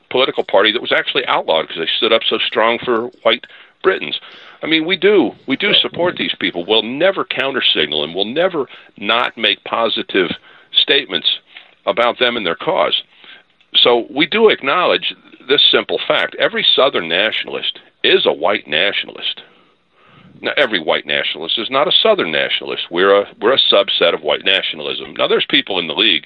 [0.09, 3.45] political party that was actually outlawed because they stood up so strong for white
[3.81, 4.19] Britons.
[4.61, 6.65] I mean, we do we do support these people.
[6.65, 10.29] We'll never counter signal and we'll never not make positive
[10.71, 11.27] statements
[11.85, 13.03] about them and their cause.
[13.75, 15.13] So we do acknowledge
[15.47, 19.41] this simple fact: every Southern nationalist is a white nationalist.
[20.41, 22.91] Now, every white nationalist is not a Southern nationalist.
[22.91, 25.13] We're a we're a subset of white nationalism.
[25.13, 26.25] Now, there's people in the league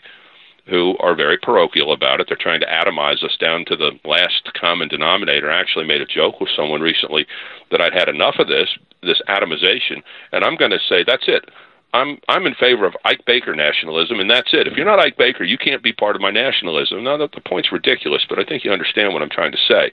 [0.68, 2.28] who are very parochial about it.
[2.28, 5.50] They're trying to atomize us down to the last common denominator.
[5.50, 7.26] I actually made a joke with someone recently
[7.72, 8.70] that I'd had enough of this
[9.04, 11.50] this atomization, and I'm going to say that's it.
[11.94, 14.68] I'm I'm in favor of Ike Baker nationalism, and that's it.
[14.68, 17.04] If you're not Ike Baker, you can't be part of my nationalism.
[17.04, 19.92] Now that the point's ridiculous, but I think you understand what I'm trying to say.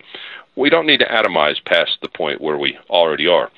[0.56, 3.50] We don't need to atomize past the point where we already are,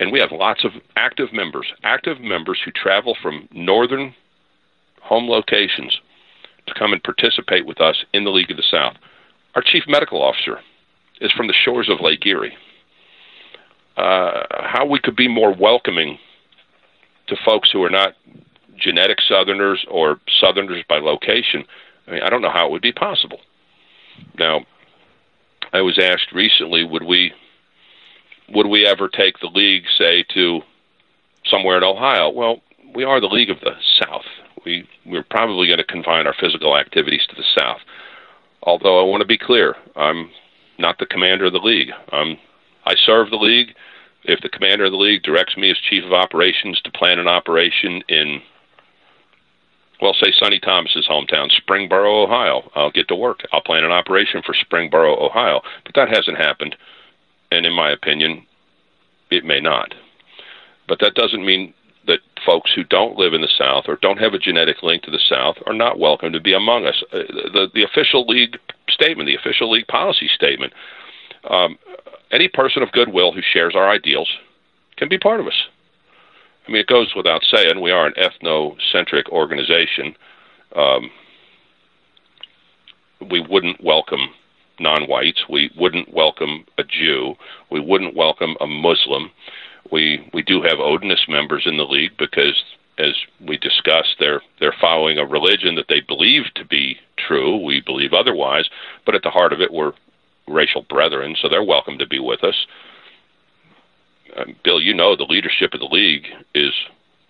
[0.00, 4.14] and we have lots of active members, active members who travel from northern
[5.02, 6.00] home locations
[6.66, 8.96] to come and participate with us in the League of the South.
[9.54, 10.60] Our chief medical officer
[11.20, 12.56] is from the shores of Lake Erie.
[13.96, 16.18] Uh, how we could be more welcoming
[17.28, 18.14] to folks who are not
[18.76, 21.64] genetic Southerners or Southerners by location,
[22.06, 23.40] I mean, I don't know how it would be possible.
[24.38, 24.64] Now,
[25.72, 27.32] I was asked recently, would we
[28.50, 30.60] would we ever take the league, say, to
[31.46, 32.28] somewhere in Ohio?
[32.28, 32.60] Well,
[32.94, 33.72] we are the League of the
[34.02, 34.24] South.
[34.64, 37.80] We we're probably going to confine our physical activities to the South.
[38.62, 40.30] Although I want to be clear, I'm
[40.78, 41.90] not the commander of the league.
[42.12, 42.38] I'm
[42.84, 43.74] I serve the league
[44.24, 47.28] if the commander of the league directs me as chief of operations to plan an
[47.28, 48.40] operation in,
[50.00, 53.40] well, say Sonny Thomas's hometown, Springboro, Ohio, I'll get to work.
[53.52, 55.60] I'll plan an operation for Springboro, Ohio.
[55.84, 56.76] But that hasn't happened.
[57.52, 58.46] And in my opinion,
[59.30, 59.94] it may not.
[60.88, 61.74] But that doesn't mean
[62.06, 65.10] that folks who don't live in the South or don't have a genetic link to
[65.10, 67.02] the South are not welcome to be among us.
[67.12, 67.18] Uh,
[67.52, 68.58] the, the official league
[68.88, 70.72] statement, the official league policy statement,
[71.50, 71.78] um,
[72.30, 74.28] any person of goodwill who shares our ideals
[74.96, 75.68] can be part of us.
[76.66, 80.16] I mean, it goes without saying, we are an ethnocentric organization.
[80.74, 81.10] Um,
[83.30, 84.30] we wouldn't welcome
[84.80, 85.44] non whites.
[85.48, 87.34] We wouldn't welcome a Jew.
[87.70, 89.30] We wouldn't welcome a Muslim.
[89.92, 92.62] We, we do have Odinist members in the league because,
[92.98, 93.14] as
[93.46, 96.96] we discussed, they're, they're following a religion that they believe to be
[97.28, 97.62] true.
[97.62, 98.68] We believe otherwise.
[99.04, 99.92] But at the heart of it, we're
[100.48, 102.66] racial brethren, so they're welcome to be with us.
[104.36, 106.72] Um, Bill, you know the leadership of the league is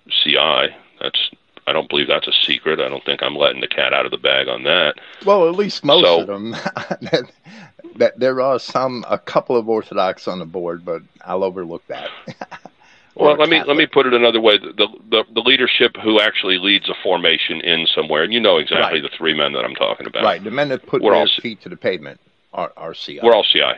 [0.08, 0.74] CI.
[1.00, 1.30] That's
[1.66, 2.80] I don't believe that's a secret.
[2.80, 4.94] I don't think I'm letting the cat out of the bag on that.
[5.24, 6.50] Well, at least most so, of them.
[6.50, 7.30] that,
[7.96, 12.10] that there are some, a couple of Orthodox on the board, but I'll overlook that.
[13.14, 16.58] well, let me let me put it another way: the, the the leadership who actually
[16.58, 19.10] leads a formation in somewhere, and you know exactly right.
[19.10, 20.22] the three men that I'm talking about.
[20.22, 22.20] Right, the men that put We're their all, feet to the pavement
[22.54, 23.20] are, are CI.
[23.22, 23.74] We're all CI.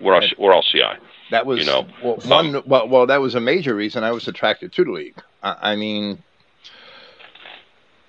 [0.00, 0.98] We're all, we're all CI.
[1.30, 4.10] That was you know well, one um, well well that was a major reason I
[4.10, 5.22] was attracted to the league.
[5.42, 6.22] I, I mean,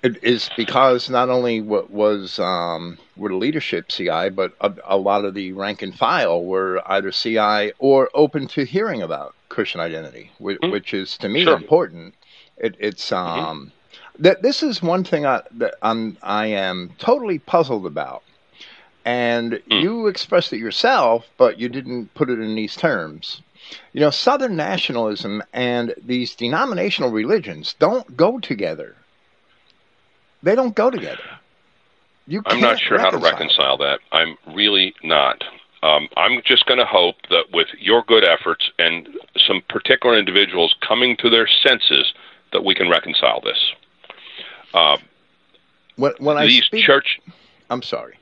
[0.02, 4.96] it is because not only what was um, were the leadership CI, but a, a,
[4.96, 9.80] lot of the rank and file were either CI or open to hearing about Christian
[9.80, 10.72] identity, which, mm-hmm.
[10.72, 11.56] which is to me sure.
[11.56, 12.14] important.
[12.56, 13.38] It, it's mm-hmm.
[13.38, 14.22] um, mm-hmm.
[14.22, 18.24] that this is one thing I, that I'm I am totally puzzled about
[19.04, 19.82] and mm.
[19.82, 23.42] you expressed it yourself, but you didn't put it in these terms.
[23.92, 28.96] You know, Southern nationalism and these denominational religions don't go together.
[30.42, 31.22] They don't go together.
[32.26, 34.00] You I'm not sure how to reconcile that.
[34.12, 35.42] I'm really not.
[35.82, 40.74] Um, I'm just going to hope that with your good efforts and some particular individuals
[40.86, 42.12] coming to their senses,
[42.52, 43.72] that we can reconcile this.
[44.72, 44.98] Uh,
[45.96, 47.20] when, when I these speak, church,
[47.70, 48.16] I'm sorry.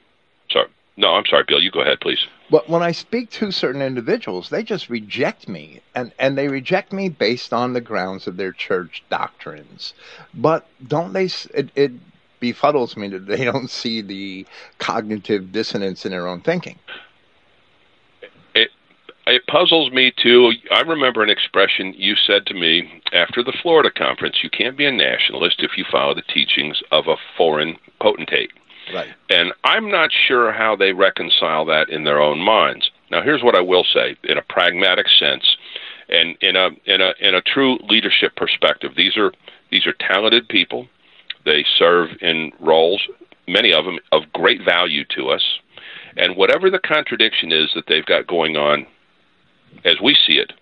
[0.51, 0.69] Sorry.
[0.97, 1.61] No, I'm sorry, Bill.
[1.61, 2.27] You go ahead, please.
[2.51, 6.93] But when I speak to certain individuals, they just reject me, and, and they reject
[6.93, 9.95] me based on the grounds of their church doctrines.
[10.35, 11.31] But don't they?
[11.55, 11.93] It, it
[12.41, 14.47] befuddles me that they don't see the
[14.79, 16.79] cognitive dissonance in their own thinking.
[18.55, 18.71] It
[19.27, 20.53] it puzzles me too.
[20.71, 24.87] I remember an expression you said to me after the Florida conference: "You can't be
[24.87, 28.51] a nationalist if you follow the teachings of a foreign potentate."
[28.93, 29.09] Right.
[29.29, 32.91] And I'm not sure how they reconcile that in their own minds.
[33.11, 35.45] Now, here's what I will say in a pragmatic sense,
[36.09, 38.93] and in a in a in a true leadership perspective.
[38.97, 39.33] These are
[39.71, 40.89] these are talented people.
[41.45, 43.03] They serve in roles,
[43.49, 45.43] many of them of great value to us.
[46.17, 48.87] And whatever the contradiction is that they've got going on,
[49.85, 50.53] as we see it,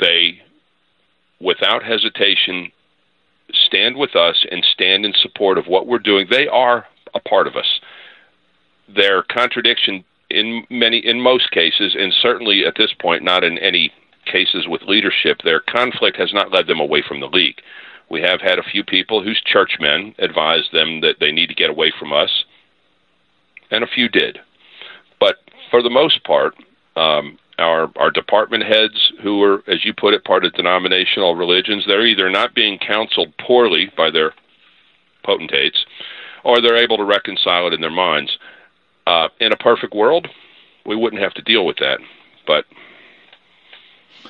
[0.00, 0.40] they,
[1.40, 2.70] without hesitation,
[3.66, 6.26] stand with us and stand in support of what we're doing.
[6.30, 7.80] They are a part of us.
[8.88, 13.92] Their contradiction in many in most cases and certainly at this point not in any
[14.26, 17.60] cases with leadership their conflict has not led them away from the league
[18.10, 21.70] we have had a few people whose churchmen advised them that they need to get
[21.70, 22.44] away from us
[23.70, 24.38] and a few did
[25.20, 25.36] but
[25.70, 26.54] for the most part
[26.96, 31.84] um, our our department heads who are, as you put it, part of denominational religions,
[31.86, 34.34] they're either not being counseled poorly by their
[35.22, 35.84] potentates,
[36.44, 38.38] or they're able to reconcile it in their minds.
[39.06, 40.28] Uh, in a perfect world,
[40.86, 42.00] we wouldn't have to deal with that,
[42.46, 42.64] but.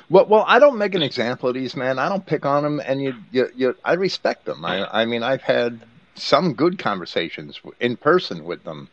[0.09, 1.97] Well, well, I don't make an example of these men.
[1.99, 4.65] I don't pick on them, and you, you, you I respect them.
[4.65, 5.79] I, I mean, I've had
[6.15, 8.89] some good conversations in person with them,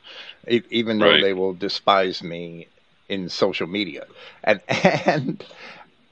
[0.48, 1.22] even though right.
[1.22, 2.68] they will despise me
[3.12, 4.06] in social media.
[4.42, 5.44] And and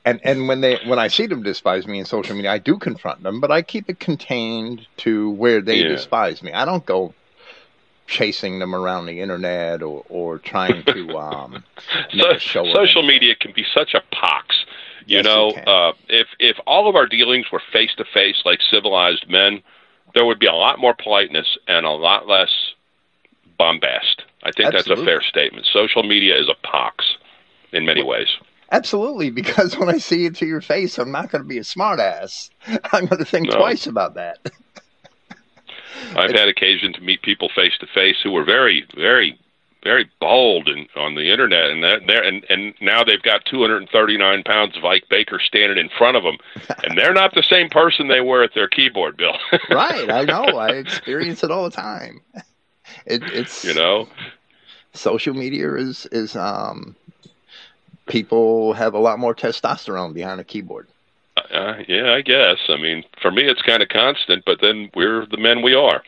[0.04, 2.78] and and when they when I see them despise me in social media, I do
[2.78, 5.88] confront them, but I keep it contained to where they yeah.
[5.88, 6.52] despise me.
[6.52, 7.14] I don't go
[8.06, 11.62] chasing them around the internet or or trying to um
[12.12, 14.64] so, social media can be such a pox
[15.06, 18.58] you yes, know uh if if all of our dealings were face to face like
[18.68, 19.62] civilized men
[20.12, 22.50] there would be a lot more politeness and a lot less
[23.56, 24.09] bombast
[24.50, 24.94] i think Absolutely.
[24.94, 27.16] that's a fair statement social media is a pox
[27.72, 28.28] in many ways
[28.72, 31.62] Absolutely, because when I see it to your face, I'm not going to be a
[31.62, 32.50] smartass.
[32.92, 33.56] I'm going to think no.
[33.56, 34.38] twice about that.
[36.16, 39.38] I've had occasion to meet people face to face who were very, very,
[39.84, 44.42] very bold and on the internet, and that there, and and now they've got 239
[44.44, 46.38] pounds of Ike Baker standing in front of them,
[46.84, 49.36] and they're not the same person they were at their keyboard, Bill.
[49.70, 50.58] right, I know.
[50.58, 52.20] I experience it all the time.
[53.06, 54.08] It, it's you know,
[54.92, 56.96] social media is is um
[58.06, 60.88] people have a lot more testosterone behind a keyboard.
[61.36, 62.58] Uh, yeah, I guess.
[62.68, 66.02] I mean, for me, it's kind of constant, but then we're the men we are.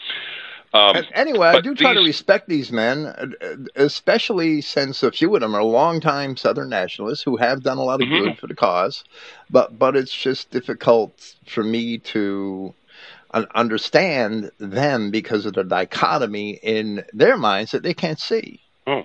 [0.74, 2.01] Um, anyway, I do try these...
[2.01, 7.22] to respect these men, uh, especially since a few of them are longtime Southern nationalists
[7.22, 8.24] who have done a lot of mm-hmm.
[8.24, 9.05] good for the cause.
[9.51, 12.74] But but it's just difficult for me to
[13.55, 18.61] understand them because of the dichotomy in their minds that they can't see.
[18.87, 19.03] Oh,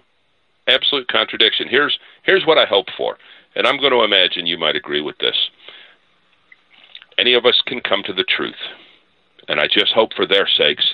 [0.68, 1.68] absolute contradiction.
[1.70, 3.18] Here's here's what I hope for,
[3.56, 5.36] and I'm going to imagine you might agree with this
[7.18, 8.56] any of us can come to the truth.
[9.48, 10.86] And I just hope for their sakes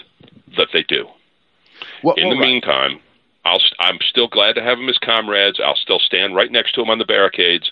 [0.58, 1.08] that they do.
[2.04, 2.42] Well, In the right.
[2.48, 3.00] meantime,
[3.46, 5.60] I'll, I'm still glad to have them as comrades.
[5.64, 7.72] I'll still stand right next to them on the barricades,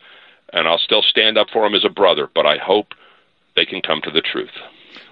[0.51, 2.27] and I'll still stand up for them as a brother.
[2.33, 2.87] But I hope
[3.55, 4.51] they can come to the truth.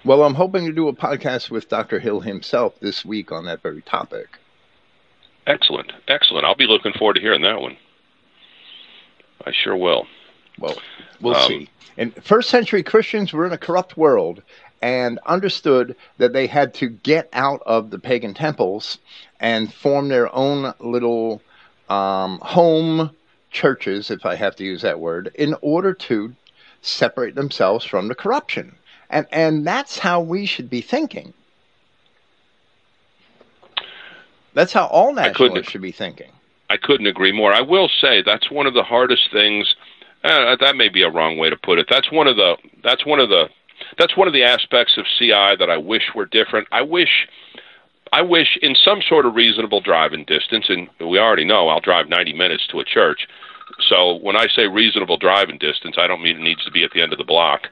[0.04, 2.00] Well, I'm hoping to do a podcast with Dr.
[2.00, 4.28] Hill himself this week on that very topic.
[5.46, 6.44] Excellent, excellent.
[6.44, 7.76] I'll be looking forward to hearing that one.
[9.46, 10.06] I sure will.
[10.58, 10.76] Well,
[11.20, 11.68] we'll um, see.
[11.96, 14.42] And first century Christians were in a corrupt world
[14.82, 18.98] and understood that they had to get out of the pagan temples
[19.38, 21.42] and form their own little
[21.88, 23.10] um, home
[23.50, 26.34] churches, if I have to use that word, in order to
[26.82, 28.74] separate themselves from the corruption.
[29.10, 31.34] And, and that's how we should be thinking.
[34.54, 36.30] That's how all nationalists should be thinking.
[36.68, 37.52] I couldn't agree more.
[37.52, 39.74] I will say that's one of the hardest things
[40.22, 41.86] uh, that may be a wrong way to put it.
[41.88, 43.48] That's one of the that's one of the
[43.98, 46.68] that's one of the aspects of CI that I wish were different.
[46.70, 47.28] I wish
[48.12, 52.08] I wish in some sort of reasonable driving distance, and we already know I'll drive
[52.08, 53.26] 90 minutes to a church.
[53.88, 56.90] So when I say reasonable driving distance, I don't mean it needs to be at
[56.90, 57.68] the end of the block.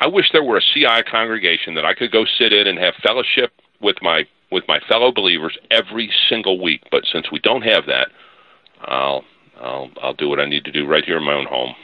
[0.00, 2.94] I wish there were a CI congregation that I could go sit in and have
[3.02, 6.82] fellowship with my with my fellow believers every single week.
[6.90, 8.08] But since we don't have that,
[8.82, 9.24] I'll
[9.60, 11.74] I'll I'll do what I need to do right here in my own home.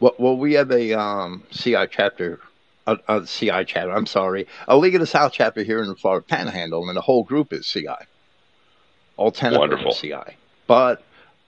[0.00, 2.40] Well, well, we have a um, CI chapter,
[2.86, 3.90] a, a CI chapter.
[3.90, 7.00] I'm sorry, a League of the South chapter here in the Florida Panhandle, and the
[7.02, 7.86] whole group is CI.
[9.16, 9.90] All ten Wonderful.
[9.92, 10.36] of them are CI.
[10.66, 11.02] But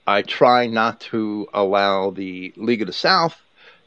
[0.07, 3.37] I try not to allow the League of the South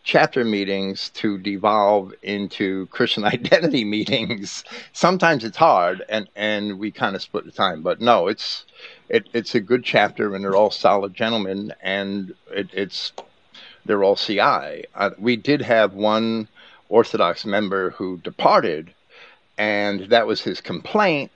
[0.03, 4.64] chapter meetings to devolve into Christian identity meetings.
[4.92, 7.82] Sometimes it's hard, and and we kind of split the time.
[7.82, 8.64] But no, it's
[9.09, 13.12] it, it's a good chapter, and they're all solid gentlemen, and it, it's
[13.84, 14.84] they're all CI.
[14.94, 16.48] Uh, we did have one
[16.88, 18.92] Orthodox member who departed,
[19.59, 21.30] and that was his complaint.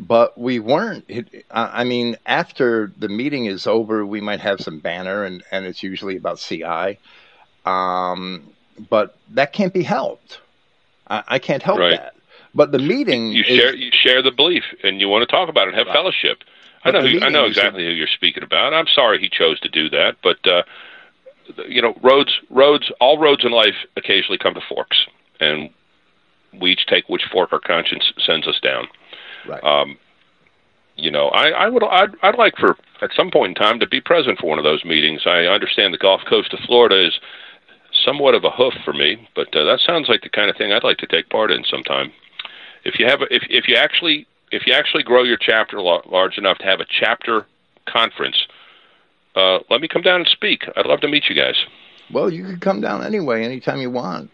[0.00, 1.04] But we weren't.
[1.08, 5.66] It, I mean, after the meeting is over, we might have some banner, and, and
[5.66, 6.98] it's usually about CI
[7.68, 8.42] um,
[8.90, 10.40] but that can't be helped.
[11.08, 11.92] I, I can't help right.
[11.92, 12.14] that.
[12.54, 15.68] But the meeting you, share you share the belief and you want to talk about
[15.68, 15.94] it and have right.
[15.94, 16.38] fellowship.
[16.82, 18.72] But I know who, I know exactly who you're speaking about.
[18.72, 20.62] I'm sorry he chose to do that, but uh,
[21.68, 25.06] you know, roads roads all roads in life occasionally come to forks,
[25.40, 25.70] and
[26.58, 28.88] we each take which fork our conscience sends us down.
[29.46, 29.62] Right.
[29.62, 29.98] Um,
[30.96, 33.86] you know, I, I would I'd, I'd like for at some point in time to
[33.86, 35.22] be present for one of those meetings.
[35.26, 37.18] I understand the Gulf Coast of Florida is
[38.04, 40.72] somewhat of a hoof for me, but uh, that sounds like the kind of thing
[40.72, 42.12] I'd like to take part in sometime.
[42.84, 46.38] If you have, a, if if you actually if you actually grow your chapter large
[46.38, 47.46] enough to have a chapter
[47.86, 48.46] conference
[49.38, 50.64] uh, let me come down and speak.
[50.76, 51.56] I'd love to meet you guys.
[52.10, 54.30] Well, you can come down anyway, anytime you want.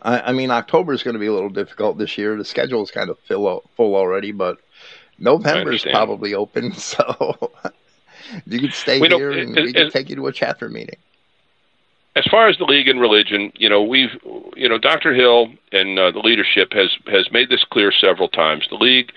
[0.00, 2.36] I, I mean, October is going to be a little difficult this year.
[2.36, 4.58] The schedule is kind of full, full already, but
[5.18, 7.52] November is probably open, so
[8.46, 10.96] you could stay we here and it, we could take you to a chapter meeting.
[12.16, 14.08] As far as the league and religion, you know, we've,
[14.56, 15.14] you know, Dr.
[15.14, 18.66] Hill and uh, the leadership has has made this clear several times.
[18.70, 19.12] The league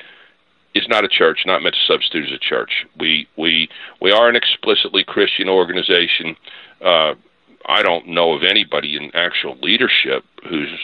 [0.76, 2.86] is not a church, not meant to substitute as a church.
[3.00, 3.70] We we
[4.02, 6.36] we are an explicitly Christian organization.
[6.84, 7.14] Uh,
[7.68, 10.78] I don't know of anybody in actual leadership who's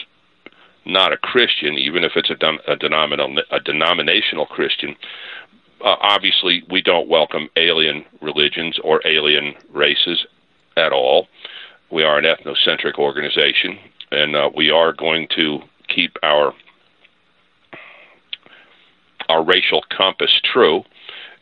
[0.86, 4.96] not a Christian, even if it's a, a, denominational, a denominational Christian.
[5.84, 10.24] Uh, obviously, we don't welcome alien religions or alien races
[10.76, 11.26] at all.
[11.90, 13.78] We are an ethnocentric organization,
[14.10, 16.52] and uh, we are going to keep our
[19.28, 20.82] our racial compass true.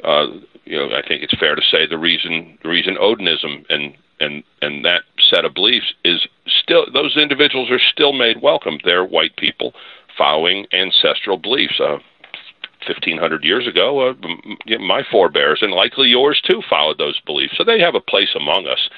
[0.03, 0.27] Uh,
[0.65, 4.43] you know, I think it's fair to say the reason the reason Odinism and and
[4.63, 8.79] and that set of beliefs is still those individuals are still made welcome.
[8.85, 9.73] They're white people
[10.17, 11.81] following ancestral beliefs.
[11.81, 11.99] Uh,
[12.87, 14.15] 1500 years ago, uh,
[14.79, 17.55] my forebears and likely yours too followed those beliefs.
[17.57, 18.89] So they have a place among us.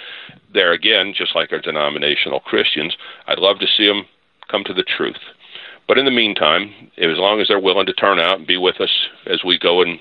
[0.52, 4.06] There again, just like our denominational Christians, I'd love to see them
[4.50, 5.20] come to the truth.
[5.88, 8.80] But in the meantime, as long as they're willing to turn out and be with
[8.80, 8.90] us
[9.26, 10.00] as we go and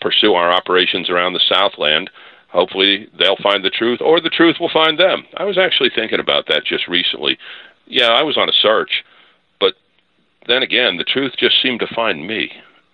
[0.00, 2.10] pursue our operations around the Southland,
[2.48, 5.24] hopefully they'll find the truth or the truth will find them.
[5.36, 7.38] I was actually thinking about that just recently.
[7.86, 9.04] Yeah, I was on a search,
[9.60, 9.74] but
[10.46, 12.50] then again, the truth just seemed to find me.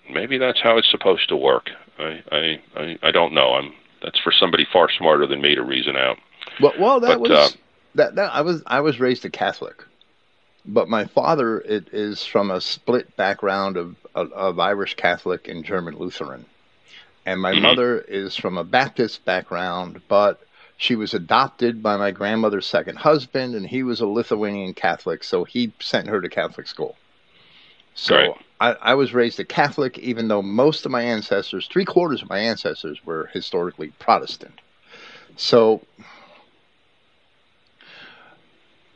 [0.08, 1.70] Maybe that's how it's supposed to work.
[1.98, 3.54] I I I, I don't know.
[3.54, 6.18] I'm that's for somebody far smarter than me to reason out.
[6.60, 7.48] Well, well, that but, was uh,
[7.96, 9.84] that, that I was I was raised a Catholic,
[10.64, 15.64] but my father it is from a split background of of, of Irish Catholic and
[15.64, 16.46] German Lutheran
[17.26, 17.62] and my mm-hmm.
[17.62, 20.40] mother is from a Baptist background, but
[20.76, 25.44] she was adopted by my grandmother's second husband, and he was a Lithuanian Catholic, so
[25.44, 26.96] he sent her to Catholic school.
[27.94, 28.30] So right.
[28.60, 32.28] I, I was raised a Catholic, even though most of my ancestors, three quarters of
[32.28, 34.60] my ancestors, were historically Protestant.
[35.36, 35.80] So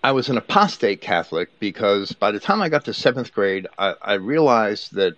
[0.03, 3.95] I was an apostate Catholic because by the time I got to seventh grade, I,
[4.03, 5.15] I realized that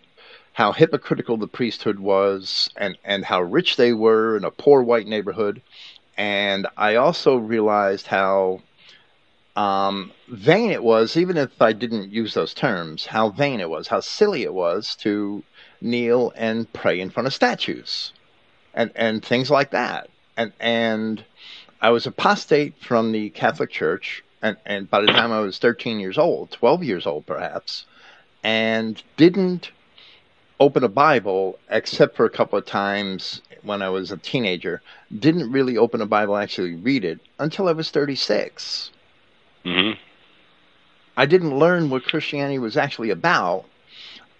[0.53, 5.09] how hypocritical the priesthood was and, and how rich they were in a poor white
[5.09, 5.61] neighborhood.
[6.17, 8.63] And I also realized how
[9.57, 13.89] um, vain it was, even if I didn't use those terms, how vain it was,
[13.89, 15.43] how silly it was to
[15.81, 18.13] kneel and pray in front of statues
[18.75, 20.11] and, and things like that.
[20.37, 21.25] And, and
[21.81, 24.23] I was apostate from the Catholic Church.
[24.43, 27.87] And, and by the time I was 13 years old, 12 years old perhaps,
[28.45, 29.71] and didn't
[30.61, 34.83] open a Bible, except for a couple of times when I was a teenager,
[35.19, 38.91] didn't really open a Bible, actually read it until I was 36.
[39.67, 40.01] Mm-hmm.
[41.17, 43.65] I didn't learn what Christianity was actually about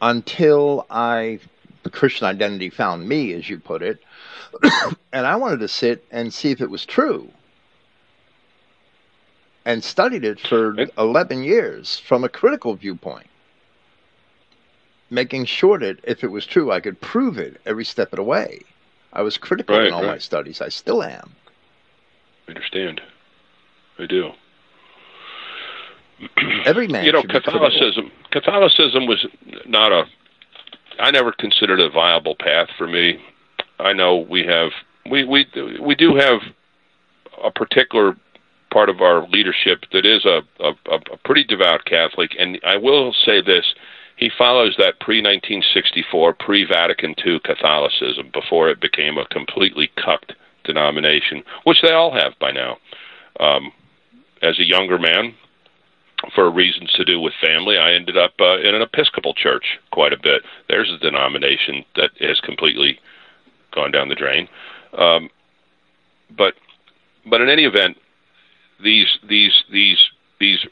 [0.01, 1.41] until I,
[1.83, 3.99] the Christian identity found me, as you put it,
[5.13, 7.29] and I wanted to sit and see if it was true.
[9.65, 13.27] And studied it for 11 years from a critical viewpoint
[15.11, 18.23] making sure that if it was true, I could prove it every step of the
[18.23, 18.61] way.
[19.13, 20.13] I was critical right, in all right.
[20.13, 20.61] my studies.
[20.61, 21.35] I still am.
[22.47, 23.01] I understand.
[23.99, 24.33] I do.
[26.65, 27.05] Every man.
[27.05, 28.11] You know, Catholicism.
[28.31, 29.27] Catholicism was
[29.67, 30.05] not a.
[30.99, 33.19] I never considered a viable path for me.
[33.79, 34.71] I know we have
[35.11, 35.47] we we
[35.81, 36.41] we do have
[37.45, 38.17] a particular
[38.73, 43.13] part of our leadership that is a, a, a pretty devout Catholic, and I will
[43.25, 43.75] say this:
[44.17, 50.33] he follows that pre 1964, pre Vatican II Catholicism before it became a completely cucked
[50.65, 52.79] denomination, which they all have by now.
[53.39, 53.73] Um,
[54.43, 55.35] as a younger man,
[56.35, 60.13] for reasons to do with family, I ended up uh, in an Episcopal church quite
[60.13, 60.43] a bit.
[60.69, 62.99] There's a denomination that has completely
[63.75, 64.49] gone down the drain.
[64.97, 65.31] Um,
[66.37, 66.55] but
[67.29, 67.97] but in any event,
[68.83, 69.99] these these these
[70.41, 70.67] these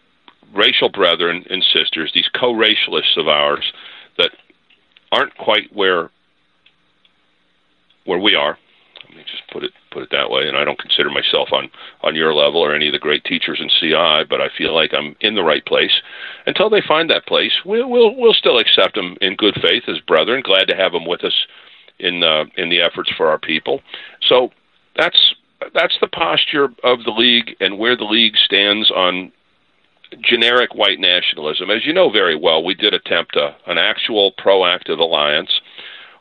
[0.54, 3.72] racial brethren and sisters, these co-racialists of ours
[4.18, 4.30] that
[5.12, 6.10] aren't quite where
[8.04, 8.58] where we are.
[9.08, 10.48] Let me just put it put it that way.
[10.48, 11.70] And I don't consider myself on
[12.02, 14.92] on your level or any of the great teachers in CI, but I feel like
[14.92, 16.02] I'm in the right place.
[16.46, 20.00] Until they find that place, we'll we'll, we'll still accept them in good faith as
[20.00, 20.42] brethren.
[20.44, 21.46] Glad to have them with us
[21.98, 23.80] in uh, in the efforts for our people.
[24.28, 24.50] So
[24.96, 25.34] that's
[25.72, 29.32] that's the posture of the league and where the league stands on
[30.22, 31.70] generic white nationalism.
[31.70, 35.50] As you know very well, we did attempt a, an actual proactive alliance,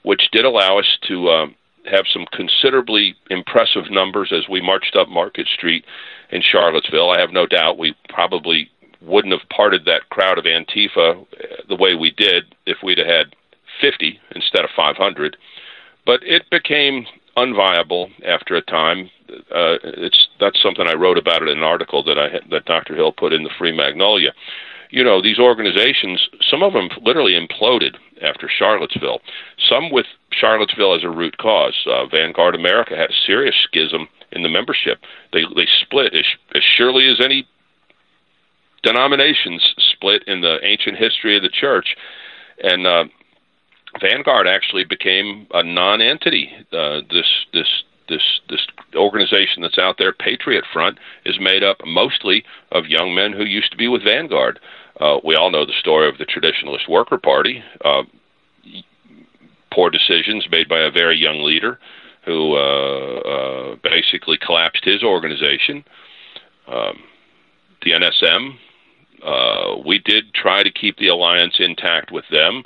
[0.03, 1.55] which did allow us to um,
[1.89, 5.85] have some considerably impressive numbers as we marched up Market Street
[6.31, 7.11] in Charlottesville.
[7.11, 8.69] I have no doubt we probably
[9.01, 11.25] wouldn't have parted that crowd of Antifa uh,
[11.67, 13.35] the way we did if we'd have had
[13.81, 15.37] 50 instead of 500.
[16.05, 17.05] But it became
[17.37, 19.09] unviable after a time.
[19.29, 22.95] Uh, it's that's something I wrote about in an article that I that Dr.
[22.95, 24.33] Hill put in the Free Magnolia.
[24.93, 29.21] You know, these organizations, some of them literally imploded after Charlottesville.
[29.67, 31.73] Some with Charlottesville as a root cause.
[31.87, 34.99] Uh, Vanguard America had a serious schism in the membership.
[35.33, 37.47] They they split as, as surely as any
[38.83, 41.95] denominations split in the ancient history of the church,
[42.61, 43.05] and uh,
[43.99, 46.51] Vanguard actually became a non-entity.
[46.71, 52.43] Uh, this this this this organization that's out there, Patriot Front, is made up mostly
[52.71, 54.59] of young men who used to be with Vanguard.
[54.99, 57.63] Uh, we all know the story of the Traditionalist Worker Party.
[57.83, 58.03] Uh,
[59.71, 61.79] poor decisions made by a very young leader
[62.25, 65.83] who uh, uh, basically collapsed his organization.
[66.67, 67.03] Um,
[67.83, 68.57] the NSM
[69.23, 72.63] uh, we did try to keep the alliance intact with them.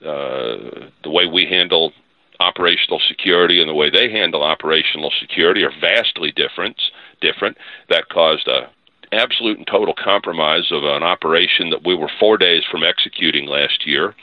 [0.00, 1.92] Uh, the way we handle
[2.40, 6.80] operational security and the way they handle operational security are vastly different.
[7.20, 7.56] Different.
[7.88, 8.70] That caused a
[9.12, 13.86] absolute and total compromise of an operation that we were four days from executing last
[13.86, 14.14] year,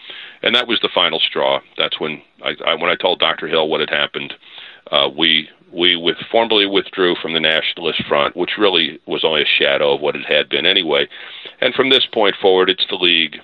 [0.42, 1.60] and that was the final straw.
[1.78, 3.48] That's when I, I when I told Dr.
[3.48, 4.34] Hill what had happened.
[4.92, 9.60] Uh, we we with formally withdrew from the Nationalist Front, which really was only a
[9.60, 11.08] shadow of what it had been anyway.
[11.62, 13.38] And from this point forward, it's the League,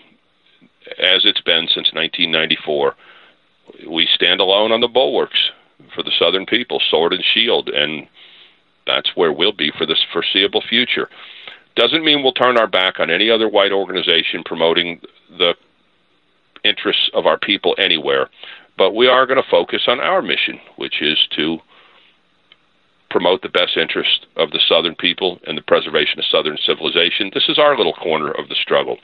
[0.98, 2.96] as it's been since 1994.
[3.88, 5.52] We stand alone on the bulwarks
[5.94, 8.08] for the Southern people, sword and shield, and
[8.86, 11.10] that's where we'll be for this foreseeable future.
[11.76, 15.56] Doesn't mean we'll turn our back on any other white organization promoting the
[16.64, 18.30] interests of our people anywhere,
[18.78, 21.60] but we are going to focus on our mission, which is to
[23.10, 27.32] promote the best interest of the Southern people and the preservation of Southern civilization.
[27.34, 28.98] This is our little corner of the struggle.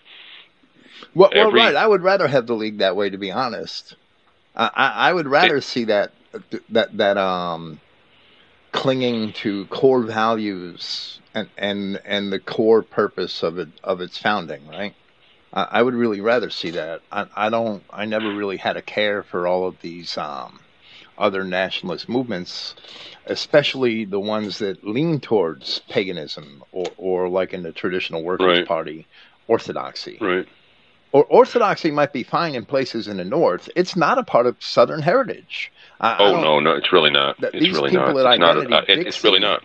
[1.13, 1.75] Well, Every, well right.
[1.75, 3.95] I would rather have the league that way, to be honest.
[4.55, 6.11] I, I would rather it, see that
[6.69, 7.79] that that um
[8.73, 14.67] clinging to core values and and and the core purpose of it of its founding,
[14.67, 14.93] right?
[15.53, 17.01] I, I would really rather see that.
[17.11, 17.83] I, I don't.
[17.89, 20.59] I never really had a care for all of these um,
[21.17, 22.75] other nationalist movements,
[23.25, 28.67] especially the ones that lean towards paganism or, or like in the traditional Workers' right.
[28.67, 29.07] Party,
[29.47, 30.17] orthodoxy.
[30.19, 30.47] Right.
[31.13, 33.69] Or orthodoxy might be fine in places in the north.
[33.75, 35.71] It's not a part of Southern heritage.
[35.99, 37.35] I, oh I no, no, it's really not.
[37.41, 38.15] It's really not.
[38.15, 39.61] It's, not a, uh, it's really not.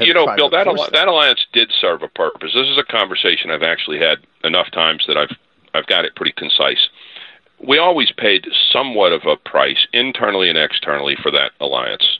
[0.00, 2.52] You know, Bill, that al- that alliance did serve a purpose.
[2.54, 5.34] This is a conversation I've actually had enough times that I've
[5.74, 6.88] I've got it pretty concise
[7.58, 12.18] we always paid somewhat of a price internally and externally for that alliance,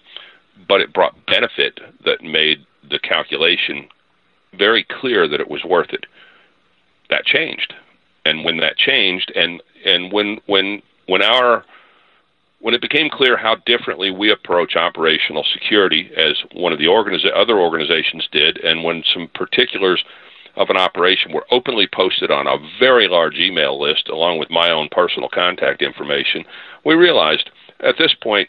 [0.68, 3.88] but it brought benefit that made the calculation
[4.54, 6.06] very clear that it was worth it.
[7.10, 7.74] That changed,
[8.26, 11.64] and when that changed, and and when when when our
[12.60, 16.90] when it became clear how differently we approach operational security as one of the
[17.34, 20.02] other organizations did, and when some particulars
[20.56, 24.70] of an operation were openly posted on a very large email list along with my
[24.70, 26.44] own personal contact information,
[26.84, 27.50] we realized
[27.80, 28.48] at this point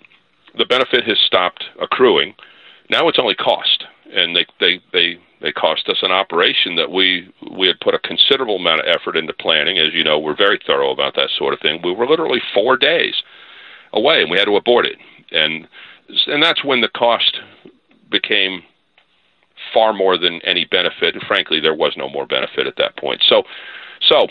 [0.58, 2.34] the benefit has stopped accruing.
[2.90, 7.32] Now it's only cost, and they they they they cost us an operation that we
[7.56, 9.78] we had put a considerable amount of effort into planning.
[9.78, 11.82] As you know, we're very thorough about that sort of thing.
[11.84, 13.16] We were literally four days
[13.94, 14.98] away, and we had to abort it,
[15.32, 15.68] and
[16.28, 17.40] and that's when the cost
[18.10, 18.64] became
[19.74, 21.14] far more than any benefit.
[21.16, 23.22] And frankly, there was no more benefit at that point.
[23.28, 23.44] So,
[24.08, 24.28] so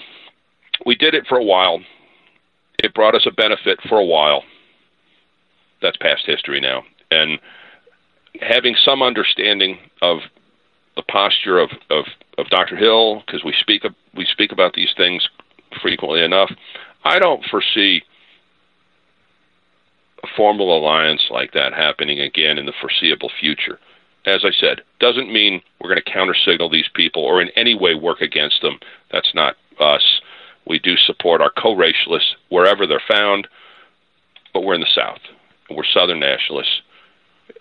[0.85, 1.81] we did it for a while.
[2.79, 4.43] It brought us a benefit for a while.
[5.83, 6.83] That's past history now.
[7.11, 7.39] And
[8.41, 10.19] having some understanding of
[10.97, 12.07] the posture of, of,
[12.39, 12.77] of Dr.
[12.77, 13.83] Hill, because we speak
[14.15, 15.29] we speak about these things
[15.83, 16.51] frequently enough,
[17.05, 18.03] I don't foresee
[20.23, 23.79] a formal alliance like that happening again in the foreseeable future
[24.27, 27.95] as I said, doesn't mean we're going to countersignal these people or in any way
[27.95, 28.79] work against them.
[29.13, 30.21] That's not us.
[30.67, 33.47] We do support our co-racialists wherever they're found,
[34.53, 35.21] but we're in the South.
[35.71, 36.83] We're Southern nationalists,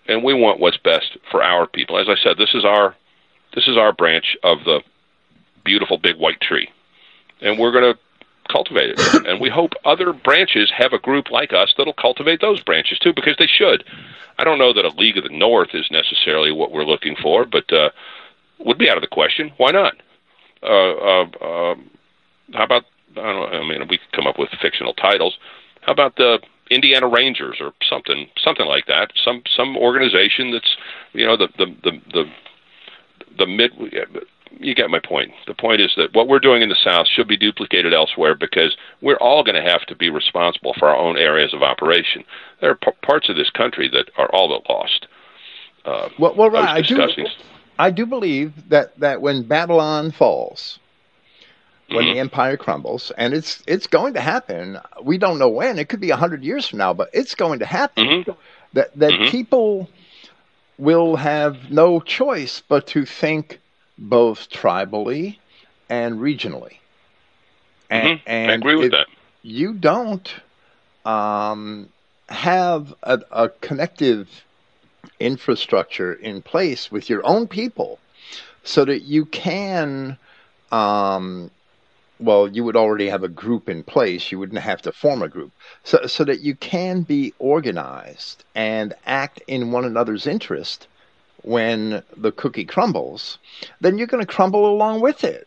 [0.08, 1.98] and we want what's best for our people.
[1.98, 2.96] As I said, this is our
[3.56, 4.80] this is our branch of the
[5.64, 6.68] beautiful big white tree,
[7.40, 7.98] and we're going to
[8.52, 9.00] cultivate it.
[9.26, 13.12] and we hope other branches have a group like us that'll cultivate those branches too,
[13.12, 13.82] because they should.
[14.38, 17.44] I don't know that a League of the North is necessarily what we're looking for,
[17.44, 17.90] but uh,
[18.60, 19.50] would be out of the question.
[19.56, 19.94] Why not?
[20.62, 21.74] Uh, uh, uh,
[22.52, 22.84] how about
[23.16, 25.36] I don't know, I mean we could come up with fictional titles.
[25.80, 26.38] How about the
[26.70, 29.12] Indiana Rangers or something something like that.
[29.24, 30.76] Some some organization that's
[31.12, 32.24] you know the the the the,
[33.36, 33.72] the mid.
[34.58, 35.32] You get my point.
[35.46, 38.76] The point is that what we're doing in the South should be duplicated elsewhere because
[39.02, 42.24] we're all going to have to be responsible for our own areas of operation.
[42.60, 45.06] There are p- parts of this country that are all but lost.
[45.84, 46.68] Uh, well, well, right.
[46.68, 47.26] I, I do.
[47.78, 50.78] I do believe that that when Babylon falls,
[51.88, 52.14] when mm-hmm.
[52.14, 54.78] the empire crumbles, and it's it's going to happen.
[55.02, 55.78] We don't know when.
[55.78, 58.06] It could be a hundred years from now, but it's going to happen.
[58.06, 58.30] Mm-hmm.
[58.72, 59.30] That that mm-hmm.
[59.30, 59.88] people
[60.78, 63.60] will have no choice but to think
[63.98, 65.38] both tribally
[65.88, 66.78] and regionally.
[67.88, 68.28] And, mm-hmm.
[68.28, 69.06] and I agree with that.
[69.42, 70.34] You don't
[71.04, 71.88] um,
[72.28, 74.28] have a, a connective
[75.20, 77.98] infrastructure in place with your own people
[78.64, 80.18] so that you can
[80.72, 81.50] um,
[82.18, 84.32] well, you would already have a group in place.
[84.32, 85.52] You wouldn't have to form a group.
[85.84, 90.86] So, so that you can be organized and act in one another's interest
[91.42, 93.38] when the cookie crumbles,
[93.80, 95.46] then you're going to crumble along with it.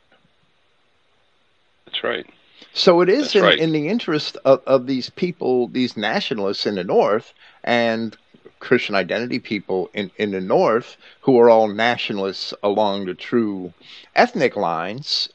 [1.85, 2.25] That's right.
[2.73, 3.59] So it is in, right.
[3.59, 7.33] in, the interest of, of these people, these nationalists in the North
[7.63, 8.15] and
[8.59, 13.73] Christian identity people in, in the North who are all nationalists along the true
[14.15, 15.29] ethnic lines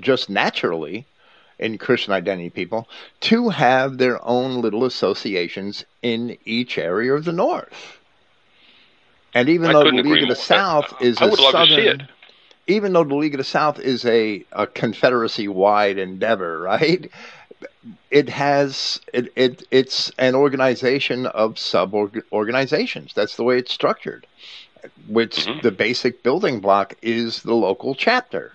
[0.00, 1.06] just naturally
[1.58, 2.88] in Christian identity people
[3.20, 7.98] to have their own little associations in each area of the North.
[9.32, 11.02] And even I though the League of the South that.
[11.02, 12.08] is I a southern,
[12.66, 17.10] even though the League of the South is a, a Confederacy-wide endeavor, right?
[18.10, 21.94] It has it, it it's an organization of sub
[22.32, 23.12] organizations.
[23.14, 24.26] That's the way it's structured.
[25.08, 25.60] Which mm-hmm.
[25.60, 28.52] the basic building block is the local chapter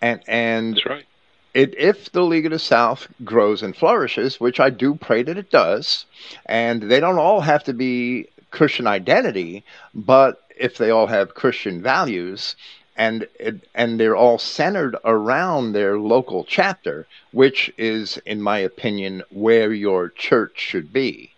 [0.00, 1.06] and and That's right.
[1.52, 5.36] It, if the League of the South grows and flourishes, which I do pray that
[5.36, 6.06] it does,
[6.46, 11.82] and they don't all have to be Christian identity, but if they all have Christian
[11.82, 12.54] values,
[12.96, 19.22] and it, and they're all centered around their local chapter, which is, in my opinion,
[19.30, 21.29] where your church should be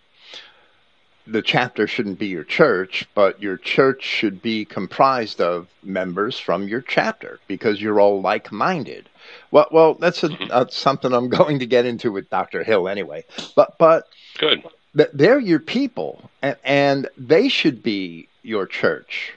[1.25, 6.67] the chapter shouldn't be your church, but your church should be comprised of members from
[6.67, 9.09] your chapter because you're all like-minded.
[9.51, 12.63] Well, well, that's a, uh, something I'm going to get into with Dr.
[12.63, 13.23] Hill anyway.
[13.55, 14.63] But but good.
[14.93, 19.33] They're your people, and, and they should be your church.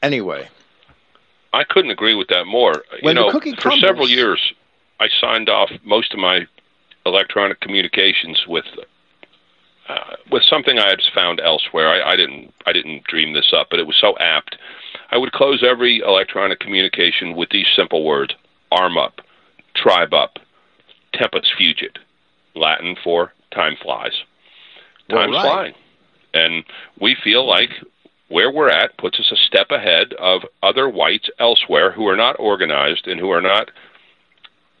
[0.00, 0.48] Anyway,
[1.52, 2.84] I couldn't agree with that more.
[3.00, 4.52] When you know, for several years,
[5.00, 6.46] I signed off most of my
[7.04, 8.64] electronic communications with
[9.88, 11.88] uh, with something I had found elsewhere.
[11.88, 14.56] I, I didn't I didn't dream this up, but it was so apt.
[15.10, 18.34] I would close every electronic communication with these simple words:
[18.70, 19.20] arm up,
[19.74, 20.38] tribe up,
[21.14, 21.98] tempus fugit,
[22.54, 24.12] Latin for time flies.
[25.10, 25.42] Time's right.
[25.42, 25.74] flying,
[26.32, 26.64] and
[27.00, 27.70] we feel like
[28.28, 32.34] where we're at puts us a step ahead of other whites elsewhere who are not
[32.38, 33.70] organized and who are not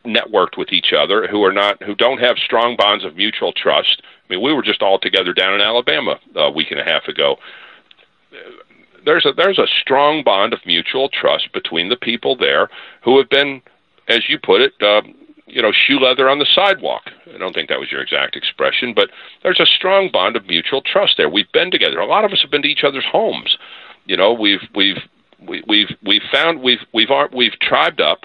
[0.06, 4.02] networked with each other, who are not who don't have strong bonds of mutual trust.
[4.32, 7.36] Mean, we were just all together down in Alabama a week and a half ago.
[9.04, 12.70] There's a there's a strong bond of mutual trust between the people there
[13.04, 13.60] who have been,
[14.08, 15.02] as you put it, uh,
[15.46, 17.02] you know, shoe leather on the sidewalk.
[17.34, 19.10] I don't think that was your exact expression, but
[19.42, 21.28] there's a strong bond of mutual trust there.
[21.28, 21.98] We've been together.
[21.98, 23.58] A lot of us have been to each other's homes.
[24.06, 25.02] You know, we've we've
[25.46, 28.20] we, we've we've found we've we've we've tribed up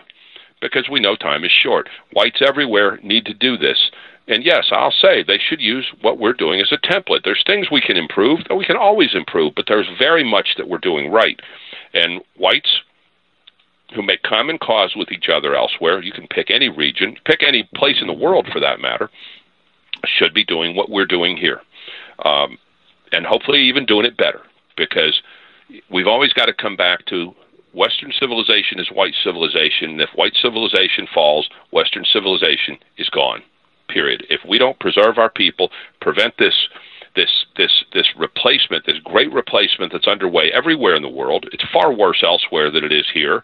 [0.62, 1.90] because we know time is short.
[2.14, 3.92] Whites everywhere need to do this.
[4.28, 7.24] And yes, I'll say they should use what we're doing as a template.
[7.24, 10.80] There's things we can improve, we can always improve, but there's very much that we're
[10.80, 11.40] doing right.
[11.94, 12.82] And whites
[13.96, 17.70] who make common cause with each other elsewhere, you can pick any region, pick any
[17.76, 19.10] place in the world for that matter,
[20.06, 21.62] should be doing what we're doing here.
[22.26, 22.58] Um,
[23.14, 24.42] and hopefully even doing it better
[24.76, 25.22] because
[25.90, 27.34] we've always got to come back to
[27.74, 29.92] Western civilization is white civilization.
[29.92, 33.42] And if white civilization falls, Western civilization is gone.
[33.90, 34.26] Period.
[34.30, 36.56] If we don't preserve our people, prevent this
[37.16, 41.48] this this this replacement, this great replacement that's underway everywhere in the world.
[41.52, 43.44] It's far worse elsewhere than it is here,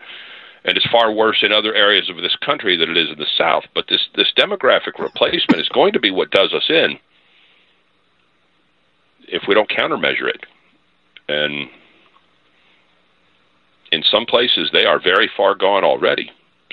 [0.65, 3.27] and it's far worse in other areas of this country than it is in the
[3.37, 3.63] South.
[3.73, 6.99] But this this demographic replacement is going to be what does us in
[9.27, 10.45] if we don't countermeasure it.
[11.27, 11.69] And
[13.91, 16.31] in some places they are very far gone already.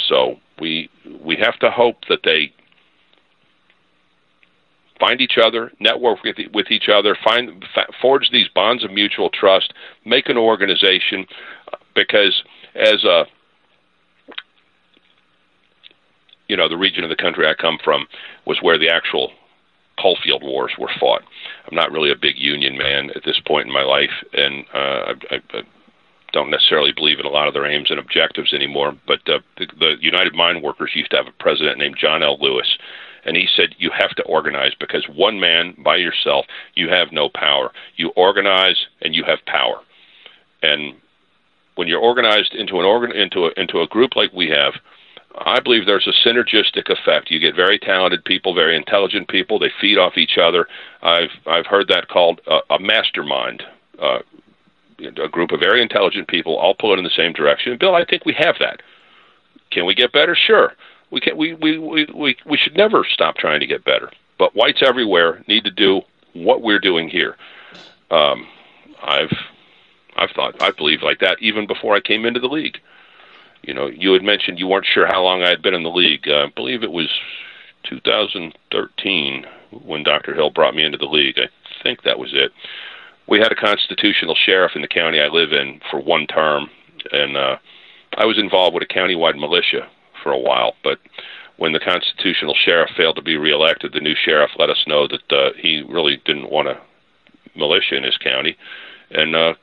[0.08, 0.90] So we
[1.22, 2.52] we have to hope that they
[5.00, 7.64] find each other, network with, with each other, find
[8.00, 9.72] forge these bonds of mutual trust,
[10.04, 11.26] make an organization,
[11.94, 12.42] because
[12.74, 13.24] as a
[16.48, 18.08] you know, the region of the country I come from
[18.44, 19.30] was where the actual
[20.00, 21.22] Coalfield wars were fought.
[21.68, 25.14] I'm not really a big Union man at this point in my life, and uh,
[25.30, 25.62] I, I
[26.32, 28.94] don't necessarily believe in a lot of their aims and objectives anymore.
[29.06, 32.38] But uh, the, the United Mine Workers used to have a president named John L.
[32.40, 32.66] Lewis,
[33.24, 37.28] and he said you have to organize because one man by yourself you have no
[37.28, 37.72] power.
[37.96, 39.80] You organize and you have power,
[40.62, 40.94] and
[41.74, 44.74] when you're organized into an organ into a, into a group like we have
[45.38, 47.30] I believe there's a synergistic effect.
[47.30, 49.58] You get very talented people, very intelligent people.
[49.58, 50.66] They feed off each other.
[51.02, 53.62] I've I've heard that called a, a mastermind.
[53.98, 54.20] Uh,
[55.22, 57.76] a group of very intelligent people all pulling in the same direction.
[57.78, 58.82] Bill, I think we have that.
[59.70, 60.36] Can we get better?
[60.36, 60.74] Sure.
[61.10, 61.36] We can.
[61.36, 64.10] We we we we, we should never stop trying to get better.
[64.38, 67.36] But whites everywhere need to do what we're doing here.
[68.10, 68.46] Um,
[69.02, 69.32] I've
[70.16, 72.78] I've thought I believe like that even before I came into the league
[73.62, 75.90] you know, you had mentioned you weren't sure how long I had been in the
[75.90, 76.28] league.
[76.28, 77.08] Uh, I believe it was
[77.84, 79.46] 2013
[79.82, 80.34] when Dr.
[80.34, 81.38] Hill brought me into the league.
[81.38, 81.48] I
[81.82, 82.52] think that was it.
[83.26, 86.70] We had a constitutional sheriff in the county I live in for one term,
[87.12, 87.56] and uh,
[88.16, 89.88] I was involved with a countywide militia
[90.22, 90.74] for a while.
[90.82, 90.98] But
[91.56, 95.32] when the constitutional sheriff failed to be reelected, the new sheriff let us know that
[95.32, 96.80] uh, he really didn't want a
[97.54, 98.56] militia in his county,
[99.10, 99.54] and uh,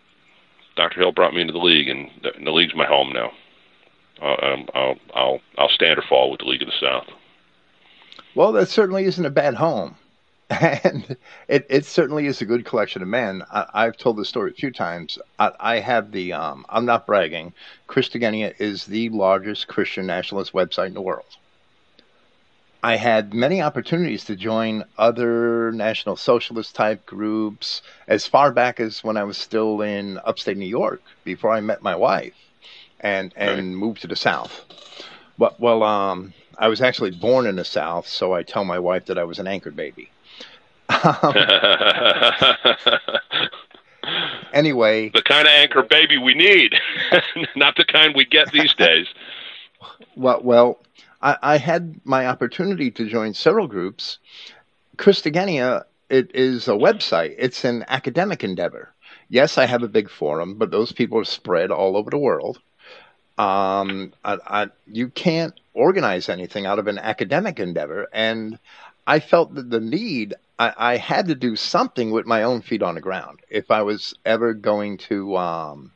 [0.75, 0.99] Dr.
[0.99, 3.31] Hill brought me into the league, and the, and the league's my home now.
[4.21, 7.07] I'll, I'll I'll I'll stand or fall with the League of the South.
[8.35, 9.95] Well, that certainly isn't a bad home,
[10.83, 11.17] and
[11.49, 13.43] it, it certainly is a good collection of men.
[13.51, 15.17] I, have told this story a few times.
[15.37, 17.53] I, I have the um, I'm not bragging.
[17.89, 21.25] Christogenea is the largest Christian nationalist website in the world.
[22.81, 29.03] I had many opportunities to join other National Socialist type groups as far back as
[29.03, 32.35] when I was still in upstate New York before I met my wife
[33.01, 33.65] and and right.
[33.65, 34.63] moved to the South.
[35.37, 39.07] But well, um, I was actually born in the South, so I tell my wife
[39.07, 40.09] that I was an anchored baby.
[44.53, 46.73] anyway, the kind of anchor baby we need,
[47.55, 49.07] not the kind we get these days.
[50.15, 50.80] well, well,
[51.22, 54.19] I, I, had my opportunity to join several groups.
[54.95, 57.35] Christogenea, it is a website.
[57.38, 58.89] It's an academic endeavor.
[59.30, 62.59] Yes, I have a big forum, but those people are spread all over the world
[63.38, 68.07] um, I, I, you can't organize anything out of an academic endeavor.
[68.11, 68.57] And
[69.05, 72.81] I felt that the need, I, I, had to do something with my own feet
[72.81, 75.91] on the ground if I was ever going to um,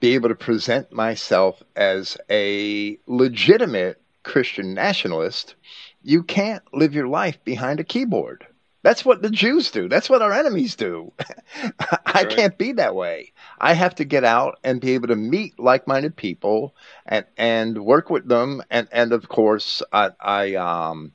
[0.00, 5.54] be able to present myself as a legitimate Christian nationalist.
[6.02, 8.46] You can't live your life behind a keyboard.
[8.82, 9.88] That's what the Jews do.
[9.88, 11.12] That's what our enemies do.
[11.78, 12.28] I right.
[12.28, 13.32] can't be that way.
[13.58, 16.74] I have to get out and be able to meet like-minded people
[17.06, 18.60] and and work with them.
[18.70, 21.12] And and of course, I, I um,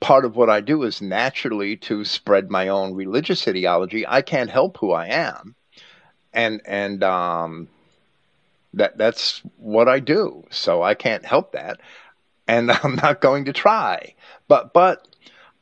[0.00, 4.06] part of what I do is naturally to spread my own religious ideology.
[4.06, 5.54] I can't help who I am,
[6.32, 7.68] and and um,
[8.74, 10.44] that that's what I do.
[10.50, 11.80] So I can't help that,
[12.46, 14.14] and I'm not going to try.
[14.48, 15.06] But but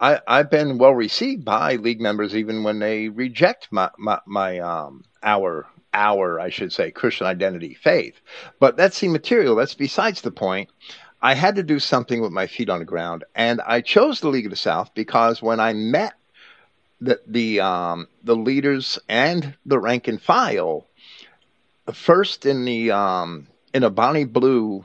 [0.01, 4.59] I, I've been well received by league members even when they reject my, my, my
[4.59, 8.21] um, our our I should say Christian identity faith.
[8.59, 9.55] But that's immaterial.
[9.55, 10.71] That's besides the point.
[11.25, 14.29] I had to do something with my feet on the ground, and I chose the
[14.29, 16.13] League of the South because when I met
[17.01, 20.87] the the um, the leaders and the rank and file,
[21.91, 24.85] first in the um, in a Bonnie Blue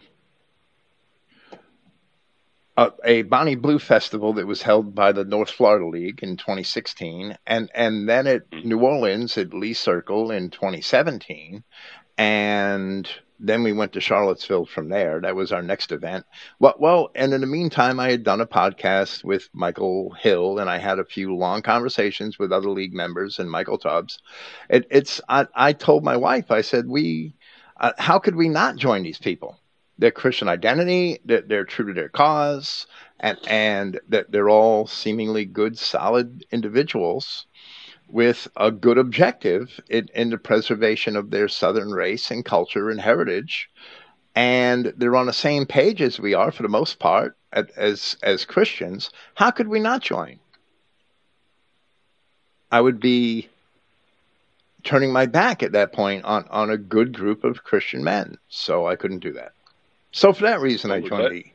[2.78, 7.38] a, a Bonnie Blue Festival that was held by the North Florida League in 2016,
[7.46, 8.70] and and then at mm-hmm.
[8.70, 11.66] New Orleans at Lee Circle in 2017,
[12.18, 13.10] and
[13.40, 15.22] then we went to Charlottesville from there.
[15.22, 16.26] That was our next event.
[16.60, 20.70] Well, well, and in the meantime, I had done a podcast with Michael Hill, and
[20.70, 24.20] I had a few long conversations with other league members and Michael Tubbs.
[24.70, 27.36] It, it's I, I told my wife, I said, we,
[27.80, 29.58] uh, how could we not join these people?
[30.00, 32.88] their Christian identity, that they're true to their cause,
[33.20, 37.46] and and that they're all seemingly good, solid individuals
[38.10, 43.00] with a good objective in, in the preservation of their Southern race and culture and
[43.00, 43.70] heritage.
[44.36, 48.46] And they're on the same page as we are for the most part as as
[48.46, 49.10] Christians.
[49.36, 50.40] How could we not join?
[52.72, 53.50] I would be
[54.84, 58.38] turning my back at that point on, on a good group of Christian men.
[58.50, 59.54] So I couldn't do that.
[60.12, 61.46] So for that reason, well, I joined glad, the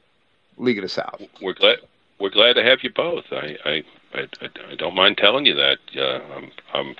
[0.58, 1.22] League of the South.
[1.40, 1.78] We're glad
[2.18, 3.24] we're glad to have you both.
[3.32, 3.82] I I,
[4.14, 5.78] I, I don't mind telling you that.
[5.96, 6.96] Uh, I'm I'm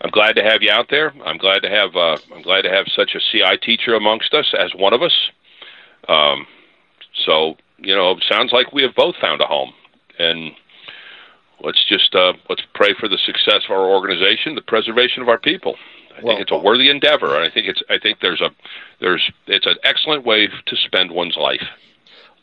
[0.00, 1.12] I'm glad to have you out there.
[1.24, 4.52] I'm glad to have uh, I'm glad to have such a CI teacher amongst us
[4.58, 5.14] as one of us.
[6.08, 6.46] Um,
[7.24, 9.72] so you know, sounds like we have both found a home,
[10.18, 10.52] and
[11.62, 15.38] let's just uh, let's pray for the success of our organization, the preservation of our
[15.38, 15.76] people.
[16.16, 18.50] I well, think it's a worthy endeavor, and I think it's I think there's a
[19.00, 21.62] there's it's an excellent way to spend one's life.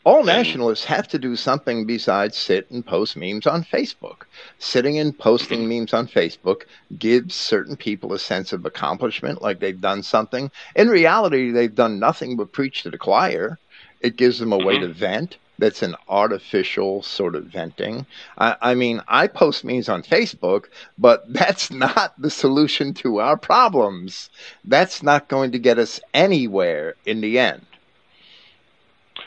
[0.04, 4.22] All nationalists have to do something besides sit and post memes on Facebook.
[4.58, 6.62] Sitting and posting memes on Facebook
[6.98, 10.50] gives certain people a sense of accomplishment, like they've done something.
[10.74, 13.60] In reality, they've done nothing but preach to the choir.
[14.00, 14.88] It gives them a way mm-hmm.
[14.88, 15.36] to vent.
[15.60, 18.04] That's an artificial sort of venting.
[18.36, 20.64] I, I mean, I post memes on Facebook,
[20.98, 24.30] but that's not the solution to our problems.
[24.64, 27.64] That's not going to get us anywhere in the end.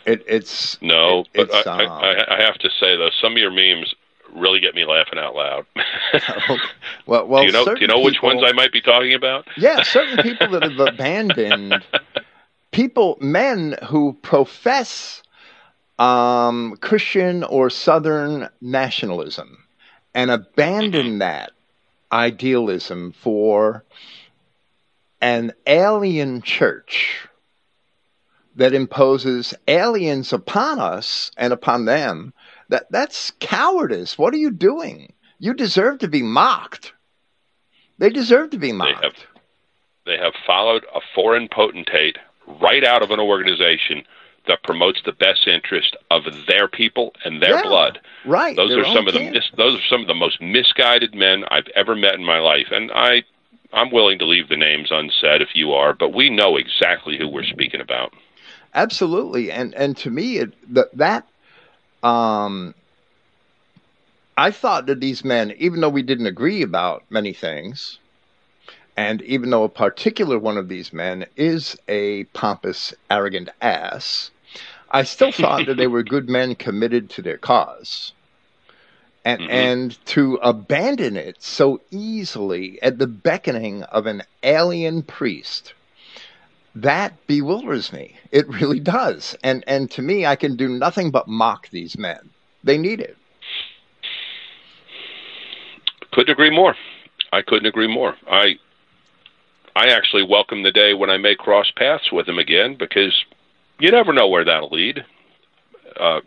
[0.06, 3.34] It, it's no, it, but it's, I, um, I, I have to say though, some
[3.34, 3.94] of your memes
[4.34, 5.66] really get me laughing out loud.
[7.06, 9.48] well, well, do you know, do you know which ones I might be talking about?
[9.58, 11.84] Yeah, certain people that have abandoned
[12.72, 15.24] people, men who profess
[15.98, 19.66] um, Christian or Southern nationalism
[20.14, 21.18] and abandon mm-hmm.
[21.20, 21.52] that
[22.12, 23.84] idealism for
[25.22, 27.28] an alien church
[28.56, 32.34] that imposes aliens upon us and upon them,
[32.70, 34.18] that, that's cowardice.
[34.18, 35.14] What are you doing?
[35.40, 36.94] You deserve to be mocked.
[37.98, 39.02] They deserve to be mocked.
[39.02, 39.16] They have,
[40.06, 42.18] they have followed a foreign potentate
[42.62, 44.04] right out of an organization
[44.48, 48.00] that promotes the best interest of their people and their yeah, blood.
[48.26, 48.56] Right.
[48.56, 51.68] Those are some of the mis- those are some of the most misguided men I've
[51.76, 53.24] ever met in my life, and I
[53.74, 57.28] I'm willing to leave the names unsaid if you are, but we know exactly who
[57.28, 58.14] we're speaking about.
[58.76, 61.28] Absolutely, and and to me, it, that that
[62.04, 62.76] um,
[64.38, 68.00] I thought that these men, even though we didn't agree about many things,
[68.98, 74.30] and even though a particular one of these men is a pompous, arrogant ass,
[74.92, 78.12] I still thought that they were good men committed to their cause.
[79.24, 79.52] And, mm-hmm.
[79.52, 85.74] and to abandon it so easily at the beckoning of an alien priest
[86.76, 88.16] that bewilders me.
[88.32, 89.36] It really does.
[89.44, 92.30] And and to me, I can do nothing but mock these men.
[92.64, 93.18] They need it.
[96.12, 96.76] Couldn't agree more.
[97.32, 98.16] I couldn't agree more.
[98.30, 98.56] I
[99.76, 103.14] I actually welcome the day when I may cross paths with him again because
[103.80, 105.04] you never know where that'll lead.
[106.00, 106.22] Uh,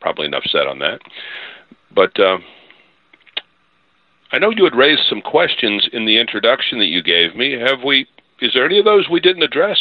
[0.00, 1.00] probably enough said on that.
[1.94, 2.38] But uh,
[4.32, 7.52] I know you had raised some questions in the introduction that you gave me.
[7.52, 8.06] Have we
[8.40, 9.78] is there any of those we didn't address?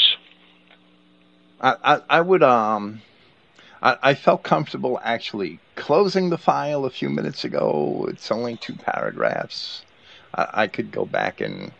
[1.62, 3.02] I, I, I would um
[3.82, 8.08] I, I, felt comfortable actually closing the file a few minutes ago.
[8.10, 9.84] It's only two paragraphs.
[10.34, 11.72] I, I could go back and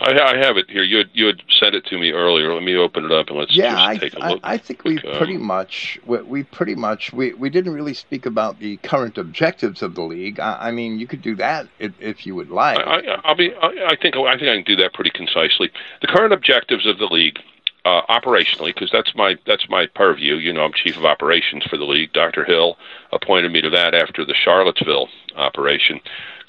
[0.00, 0.82] I, I have it here.
[0.82, 2.54] You had, you had sent it to me earlier.
[2.54, 4.40] Let me open it up and let's yeah, just take a look.
[4.42, 8.24] I, I think we pretty much we, we, pretty much we, we didn't really speak
[8.24, 10.40] about the current objectives of the league.
[10.40, 12.78] I, I mean, you could do that if, if you would like.
[12.78, 13.52] I, will be.
[13.54, 15.70] I, I think I think I can do that pretty concisely.
[16.00, 17.38] The current objectives of the league.
[17.82, 20.34] Uh, operationally, because that's my that's my purview.
[20.34, 22.12] You know, I'm chief of operations for the league.
[22.12, 22.44] Dr.
[22.44, 22.76] Hill
[23.10, 25.98] appointed me to that after the Charlottesville operation.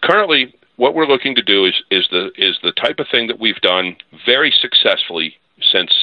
[0.02, 3.40] Currently, what we're looking to do is is the is the type of thing that
[3.40, 3.96] we've done
[4.26, 5.94] very successfully since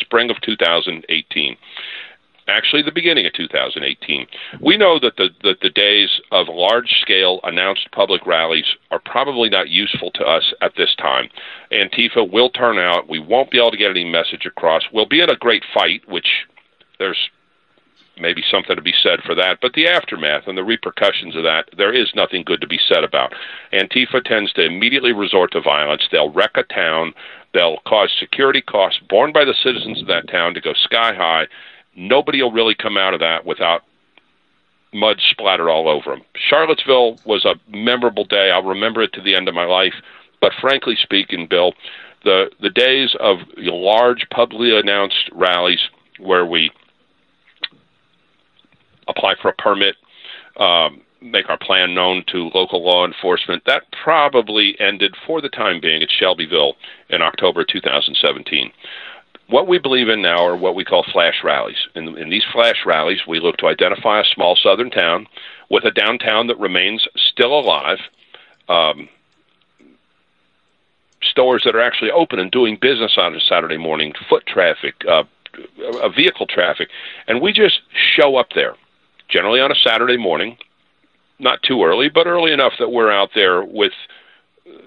[0.00, 1.56] spring of 2018
[2.48, 4.24] actually the beginning of 2018.
[4.60, 9.48] We know that the, that the days of large scale announced public rallies are probably
[9.48, 11.28] not useful to us at this time.
[11.72, 13.08] Antifa will turn out.
[13.08, 14.82] We won't be able to get any message across.
[14.92, 16.28] We'll be in a great fight, which
[17.00, 17.18] there's
[18.20, 19.58] maybe something to be said for that.
[19.60, 23.04] But the aftermath and the repercussions of that, there is nothing good to be said
[23.04, 23.32] about.
[23.72, 26.02] Antifa tends to immediately resort to violence.
[26.10, 27.14] They'll wreck a town.
[27.52, 31.46] They'll cause security costs borne by the citizens of that town to go sky high.
[31.94, 33.82] Nobody will really come out of that without
[34.92, 36.22] mud splattered all over them.
[36.36, 38.50] Charlottesville was a memorable day.
[38.50, 39.94] I'll remember it to the end of my life.
[40.40, 41.72] But frankly speaking, Bill,
[42.24, 45.80] the the days of large publicly announced rallies
[46.18, 46.70] where we
[49.08, 49.96] apply for a permit,
[50.58, 53.62] um, make our plan known to local law enforcement.
[53.66, 56.74] That probably ended for the time being at Shelbyville
[57.10, 58.72] in October 2017.
[59.48, 61.76] What we believe in now are what we call flash rallies.
[61.94, 65.26] In, in these flash rallies, we look to identify a small southern town
[65.70, 67.98] with a downtown that remains still alive.
[68.68, 69.08] Um,
[71.22, 75.22] stores that are actually open and doing business on a Saturday morning, foot traffic, uh,
[76.14, 76.88] vehicle traffic,
[77.28, 78.74] and we just show up there
[79.28, 80.56] generally on a Saturday morning,
[81.38, 83.92] not too early, but early enough that we're out there with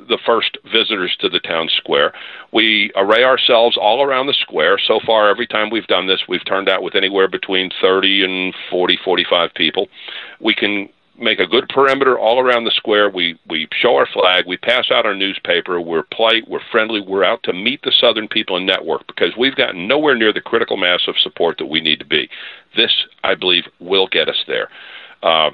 [0.10, 2.14] the first visitors to the town square.
[2.52, 4.78] We array ourselves all around the square.
[4.78, 8.56] So far, every time we've done this, we've turned out with anywhere between 30 and
[8.70, 9.88] 40, 45 people.
[10.40, 10.90] We can
[11.20, 13.10] make a good perimeter all around the square.
[13.10, 14.46] We we show our flag.
[14.48, 15.80] We pass out our newspaper.
[15.82, 16.48] We're polite.
[16.48, 17.02] We're friendly.
[17.02, 20.41] We're out to meet the Southern people and network because we've gotten nowhere near the
[20.41, 22.30] critical mass of support that we need to be.
[22.76, 22.91] This,
[23.24, 24.70] I believe, will get us there.
[25.22, 25.52] Uh,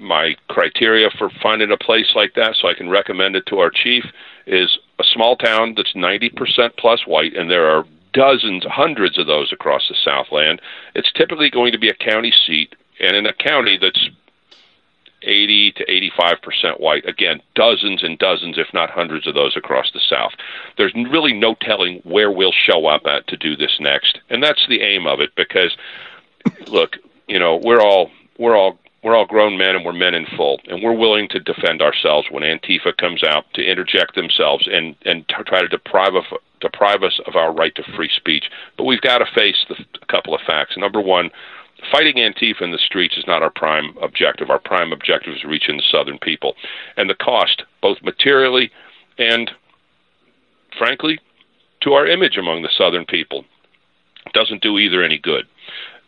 [0.00, 3.70] my criteria for finding a place like that, so I can recommend it to our
[3.70, 4.04] chief,
[4.46, 9.52] is a small town that's 90% plus white, and there are dozens, hundreds of those
[9.52, 10.60] across the Southland.
[10.94, 14.10] It's typically going to be a county seat, and in a county that's
[15.24, 17.08] 80 to 85 percent white.
[17.08, 20.32] Again, dozens and dozens, if not hundreds, of those across the South.
[20.76, 24.66] There's really no telling where we'll show up at to do this next, and that's
[24.68, 25.30] the aim of it.
[25.36, 25.76] Because,
[26.66, 26.96] look,
[27.28, 30.60] you know, we're all we're all we're all grown men and we're men in full,
[30.68, 35.28] and we're willing to defend ourselves when Antifa comes out to interject themselves and and
[35.28, 36.24] try to deprive of
[36.60, 38.44] deprive us of our right to free speech.
[38.76, 40.76] But we've got to face the, a couple of facts.
[40.76, 41.30] Number one
[41.90, 44.50] fighting Antifa in the streets is not our prime objective.
[44.50, 46.54] Our prime objective is reaching the Southern people.
[46.96, 48.70] And the cost, both materially
[49.18, 49.50] and,
[50.78, 51.18] frankly,
[51.82, 53.44] to our image among the Southern people,
[54.32, 55.46] doesn't do either any good.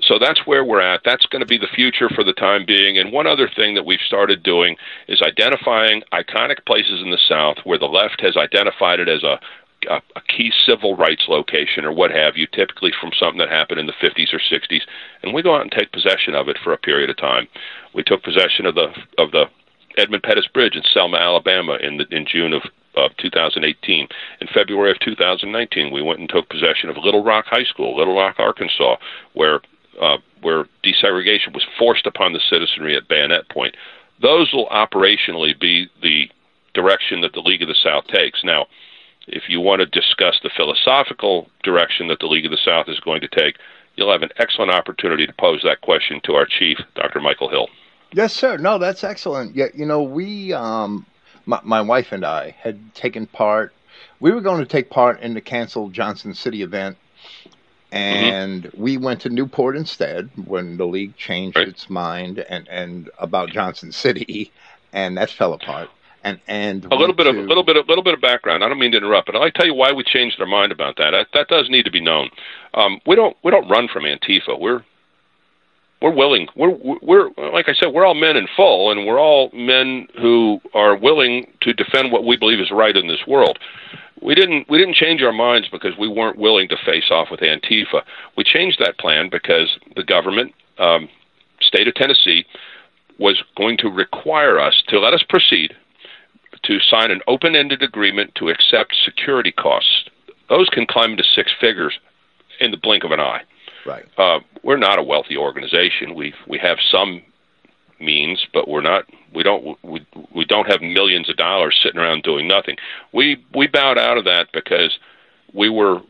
[0.00, 1.00] So that's where we're at.
[1.04, 2.98] That's going to be the future for the time being.
[2.98, 4.76] And one other thing that we've started doing
[5.08, 9.40] is identifying iconic places in the South where the left has identified it as a
[9.88, 13.80] a, a key civil rights location or what have you, typically from something that happened
[13.80, 14.82] in the 50s or 60s,
[15.22, 17.46] and we go out and take possession of it for a period of time.
[17.94, 18.88] We took possession of the
[19.18, 19.46] of the
[19.96, 22.62] Edmund Pettus Bridge in Selma, Alabama, in the, in June of
[22.96, 24.08] of 2018.
[24.40, 28.16] In February of 2019, we went and took possession of Little Rock High School, Little
[28.16, 28.96] Rock, Arkansas,
[29.32, 29.60] where
[30.00, 33.76] uh, where desegregation was forced upon the citizenry at bayonet point.
[34.20, 36.28] Those will operationally be the
[36.74, 38.42] direction that the League of the South takes.
[38.44, 38.66] Now,
[39.26, 43.00] if you want to discuss the philosophical direction that the League of the South is
[43.00, 43.56] going to take,
[43.96, 47.20] you'll have an excellent opportunity to pose that question to our chief, Dr.
[47.20, 47.68] Michael Hill.
[48.12, 48.56] Yes, sir.
[48.58, 49.56] No, that's excellent.
[49.56, 51.06] Yeah, you know, we, um,
[51.46, 53.72] my, my wife and I had taken part.
[54.20, 56.96] We were going to take part in the canceled Johnson City event,
[57.44, 57.98] mm-hmm.
[57.98, 58.82] and mm-hmm.
[58.82, 61.68] we went to Newport instead when the league changed right.
[61.68, 64.52] its mind and and about Johnson City,
[64.92, 65.90] and that fell apart
[66.24, 67.30] and and a little bit to...
[67.30, 68.64] of a little bit a little bit of background.
[68.64, 70.96] I don't mean to interrupt, but I'll tell you why we changed our mind about
[70.96, 71.10] that.
[71.10, 72.30] That, that does need to be known.
[72.72, 74.58] Um, we don't we don't run from Antifa.
[74.58, 74.82] We're
[76.02, 76.48] we're willing.
[76.56, 80.60] We're we're like I said, we're all men in full, and we're all men who
[80.72, 83.58] are willing to defend what we believe is right in this world.
[84.22, 87.40] We didn't we didn't change our minds because we weren't willing to face off with
[87.40, 88.02] Antifa.
[88.36, 91.08] We changed that plan because the government, um,
[91.60, 92.46] state of Tennessee,
[93.18, 95.74] was going to require us to let us proceed
[96.66, 100.08] to sign an open ended agreement to accept security costs.
[100.48, 101.98] Those can climb into six figures
[102.60, 103.42] in the blink of an eye.
[103.86, 104.04] Right.
[104.16, 106.14] Uh, we're not a wealthy organization.
[106.14, 107.22] We we have some
[108.00, 109.04] means, but we're not.
[109.34, 109.78] We don't.
[109.82, 112.76] We we don't have millions of dollars sitting around doing nothing.
[113.12, 114.98] We we bowed out of that because
[115.52, 116.00] we were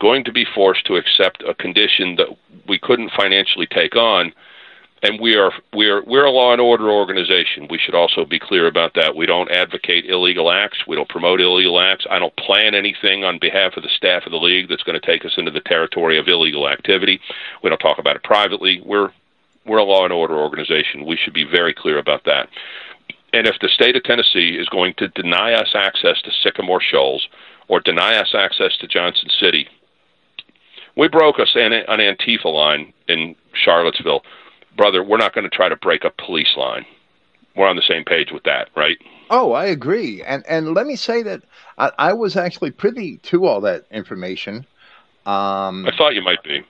[0.00, 2.28] going to be forced to accept a condition that
[2.68, 4.32] we couldn't financially take on
[5.02, 7.68] and we are we are we're a law and order organization.
[7.70, 9.14] We should also be clear about that.
[9.14, 10.78] We don't advocate illegal acts.
[10.86, 12.06] We don't promote illegal acts.
[12.10, 15.06] I don't plan anything on behalf of the staff of the league that's going to
[15.06, 17.20] take us into the territory of illegal activity.
[17.62, 18.80] We don't talk about it privately.
[18.84, 19.10] We're
[19.66, 21.04] we're a law and order organization.
[21.04, 22.48] We should be very clear about that.
[23.32, 27.26] And if the state of Tennessee is going to deny us access to Sycamore Shoals
[27.68, 29.68] or deny us access to Johnson City,
[30.96, 34.22] we broke us an, an Antifa line in Charlottesville
[34.76, 36.86] brother, we're not going to try to break a police line.
[37.54, 38.98] We're on the same page with that, right?
[39.30, 40.22] Oh, I agree.
[40.22, 41.42] And and let me say that
[41.78, 44.66] I, I was actually privy to all that information.
[45.24, 46.64] Um, I thought you might be.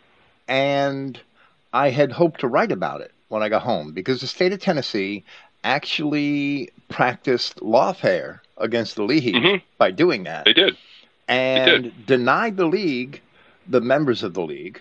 [0.48, 1.20] And
[1.72, 4.60] I had hoped to write about it when I got home because the state of
[4.60, 5.24] Tennessee
[5.64, 9.56] actually practiced lawfare against the league mm-hmm.
[9.76, 10.44] by doing that.
[10.44, 10.76] They did.
[11.28, 12.06] And they did.
[12.06, 13.20] denied the league,
[13.68, 14.80] the members of the league,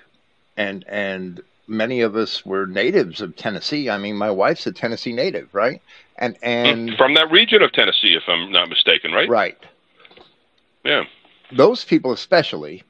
[0.55, 3.89] and and many of us were natives of Tennessee.
[3.89, 5.81] I mean, my wife's a Tennessee native, right?
[6.17, 9.29] And and from that region of Tennessee, if I'm not mistaken, right?
[9.29, 9.57] Right.
[10.83, 11.03] Yeah.
[11.51, 12.83] Those people, especially,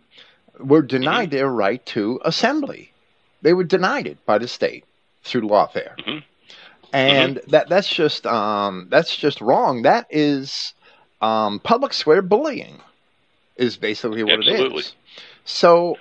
[0.60, 1.38] were denied mm-hmm.
[1.38, 2.92] their right to assembly.
[3.42, 4.86] They were denied it by the state
[5.24, 6.20] through lawfare, mm-hmm.
[6.94, 7.50] and mm-hmm.
[7.52, 9.84] that that's just um, that's just wrong.
[9.84, 10.74] That is
[11.22, 12.80] um, public square bullying,
[13.58, 14.78] is basically what Absolutely.
[14.78, 14.96] it is.
[15.46, 15.98] So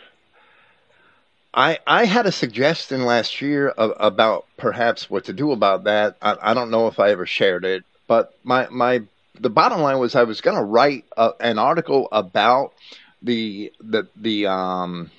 [1.55, 6.17] I, I had a suggestion last year of, about perhaps what to do about that.
[6.23, 9.03] I, I don't know if I ever shared it, but my my
[9.41, 12.75] the bottom line was I was going to write a, an article about
[13.23, 15.11] the the the um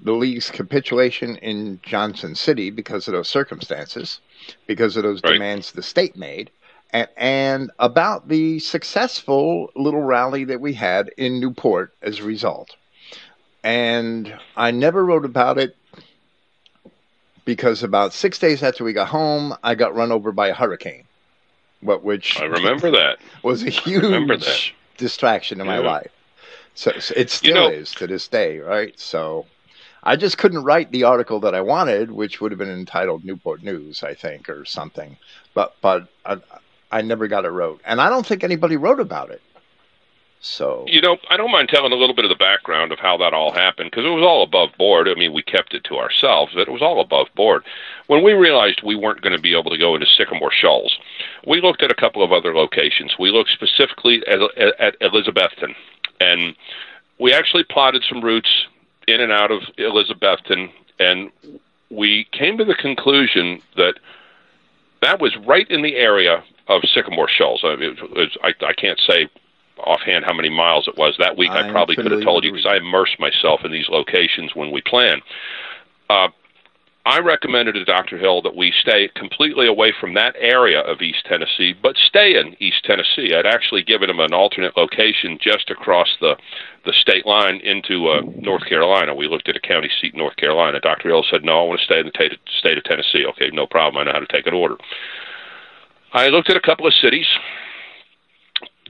[0.00, 4.20] the league's capitulation in Johnson City because of those circumstances,
[4.66, 5.32] because of those Right.
[5.32, 6.50] demands the state made,
[6.92, 12.77] and, and about the successful little rally that we had in Newport as a result.
[13.64, 15.76] And I never wrote about it
[17.44, 21.04] because about six days after we got home, I got run over by a hurricane,
[21.80, 23.18] what which I remember that.
[23.42, 26.10] was a huge distraction in my life.
[26.74, 28.98] So, so it still know- is to this day, right?
[28.98, 29.46] So
[30.04, 33.62] I just couldn't write the article that I wanted, which would have been entitled Newport
[33.62, 35.16] News, I think, or something.
[35.54, 36.38] But but I,
[36.92, 39.42] I never got it wrote, and I don't think anybody wrote about it.
[40.40, 43.16] So You know, I don't mind telling a little bit of the background of how
[43.16, 45.08] that all happened because it was all above board.
[45.08, 47.64] I mean, we kept it to ourselves, but it was all above board.
[48.06, 50.96] When we realized we weren't going to be able to go into Sycamore Shoals,
[51.46, 53.16] we looked at a couple of other locations.
[53.18, 54.40] We looked specifically at,
[54.78, 55.74] at Elizabethton,
[56.20, 56.54] and
[57.18, 58.66] we actually plotted some routes
[59.08, 60.70] in and out of Elizabethton,
[61.00, 61.32] and
[61.90, 63.94] we came to the conclusion that
[65.02, 67.62] that was right in the area of Sycamore Shoals.
[67.64, 69.28] I, mean, it was, I, I can't say
[69.80, 71.50] offhand how many miles it was that week.
[71.50, 74.70] I I'm probably could have told you because I immerse myself in these locations when
[74.70, 75.20] we plan.
[76.10, 76.28] Uh,
[77.08, 78.18] I recommended to Dr.
[78.18, 82.54] Hill that we stay completely away from that area of East Tennessee, but stay in
[82.60, 83.34] East Tennessee.
[83.34, 86.36] I'd actually given him an alternate location just across the
[86.84, 89.14] the state line into uh, North Carolina.
[89.14, 90.80] We looked at a county seat in North Carolina.
[90.80, 91.08] Dr.
[91.08, 93.66] Hill said, "No, I want to stay in the ta- state of Tennessee." Okay, no
[93.66, 94.00] problem.
[94.00, 94.76] I know how to take an order.
[96.12, 97.26] I looked at a couple of cities,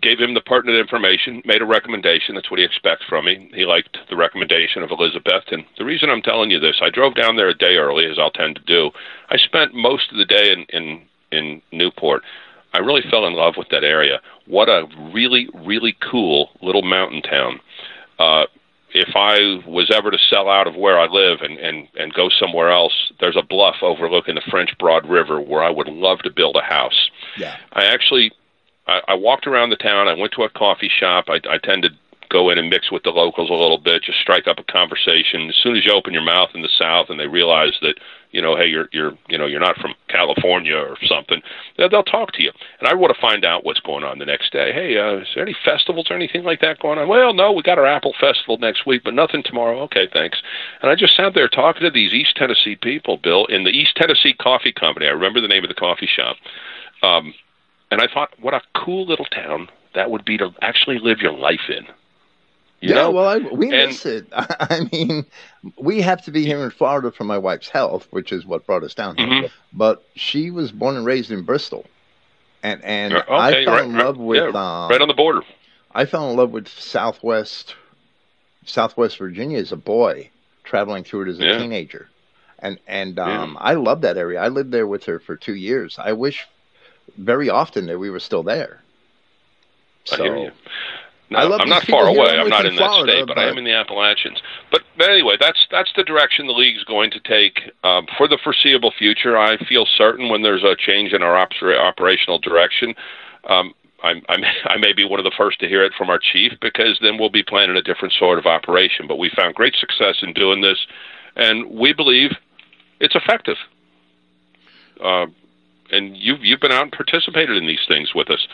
[0.00, 2.34] gave him the pertinent information, made a recommendation.
[2.34, 3.50] That's what he expects from me.
[3.54, 5.44] He liked the recommendation of Elizabeth.
[5.50, 8.18] And the reason I'm telling you this, I drove down there a day early, as
[8.18, 8.90] I'll tend to do.
[9.30, 12.22] I spent most of the day in, in, in Newport.
[12.74, 14.20] I really fell in love with that area.
[14.46, 17.60] What a really, really cool little mountain town.
[18.18, 18.44] Uh,
[18.94, 22.28] if I was ever to sell out of where I live and, and, and go
[22.28, 26.30] somewhere else, there's a bluff overlooking the French Broad River where I would love to
[26.30, 27.10] build a house.
[27.36, 28.32] yeah, I actually
[28.88, 30.08] I, I walked around the town.
[30.08, 31.26] I went to a coffee shop.
[31.28, 31.90] I, I tend to
[32.30, 35.48] go in and mix with the locals a little bit, just strike up a conversation.
[35.48, 37.94] As soon as you open your mouth in the South and they realize that
[38.30, 41.40] you know, hey, you're you're you know you're not from California or something,
[41.76, 42.52] they'll, talk to you.
[42.78, 44.72] And I want to find out what's going on the next day.
[44.72, 47.08] Hey, uh, is there any festivals or anything like that going on?
[47.08, 49.80] Well, no, we got our Apple Festival next week, but nothing tomorrow.
[49.82, 50.40] Okay, thanks.
[50.82, 53.96] And I just sat there talking to these East Tennessee people, Bill, in the East
[53.96, 55.06] Tennessee Coffee Company.
[55.06, 56.36] I remember the name of the coffee shop.
[57.02, 57.34] Um,
[57.90, 61.32] and I thought, what a cool little town that would be to actually live your
[61.32, 61.86] life in.
[62.80, 62.94] You yeah.
[62.94, 63.10] know?
[63.10, 64.26] well, I, we and- miss it.
[64.32, 65.24] I mean,
[65.78, 68.84] we have to be here in Florida for my wife's health, which is what brought
[68.84, 69.26] us down here.
[69.26, 69.50] Mhm.
[69.72, 71.86] But she was born and raised in Bristol,
[72.62, 74.04] and and Yeah, I fell right, in right.
[74.04, 75.42] love with Yeah, um, right on the border.
[75.92, 77.74] I fell in love with Southwest
[78.64, 80.30] Southwest Virginia as a boy,
[80.62, 81.58] traveling through it as a Yeah.
[81.58, 82.08] teenager,
[82.60, 84.40] and and um, I love that area.
[84.40, 85.98] I lived there with her for two years.
[85.98, 86.46] I wish
[87.16, 88.80] very often that we were still there.
[90.12, 90.50] I hear you.
[91.30, 92.38] No, I I'm not far away.
[92.38, 94.40] I'm not in in that state, but, I am in the Appalachians.
[94.72, 98.38] But, but anyway, that's that's the direction the league's going to take um, for the
[98.42, 99.36] foreseeable future.
[99.36, 102.94] I feel certain when there's a change in our ops- operational direction.
[103.48, 106.18] Um, I'm, I'm, I may be one of the first to hear it from our
[106.18, 109.06] chief because then we'll be planning a different sort of operation.
[109.06, 110.78] But we found great success in doing this,
[111.36, 112.30] and we believe
[113.00, 113.56] it's effective.
[115.02, 115.26] Uh,
[115.90, 118.46] and you've you've been out and participated in these things with us.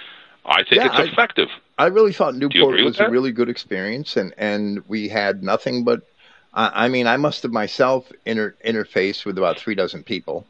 [0.44, 1.48] I think Yeah, it's effective.
[1.78, 6.02] I really thought Newport was a really good experience, and and we had nothing but.
[6.52, 10.46] I I mean, I must have myself inter- interfaced with about three dozen people,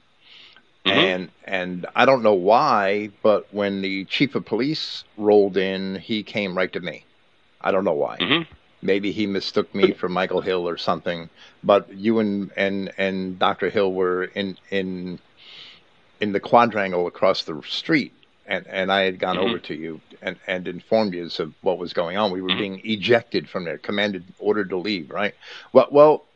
[0.85, 0.93] Mhm.
[0.93, 6.23] and and I don't know why, but when the chief of police rolled in, he
[6.23, 7.05] came right to me.
[7.61, 8.17] I don't know why.
[8.19, 8.43] hmm
[8.83, 11.31] Maybe he mistook me for Michael Hill or something.
[11.63, 13.71] But you and and and Dr.
[13.71, 15.19] Hill were in in
[16.21, 18.15] in the quadrangle across the street,
[18.47, 19.39] and and I had gone Mhm.
[19.39, 22.31] over to you and and informed you of what was going on.
[22.33, 22.59] We were Mhm.
[22.59, 25.11] being ejected from there, commanded, ordered to leave.
[25.11, 25.35] Right.
[25.73, 26.27] Well, well.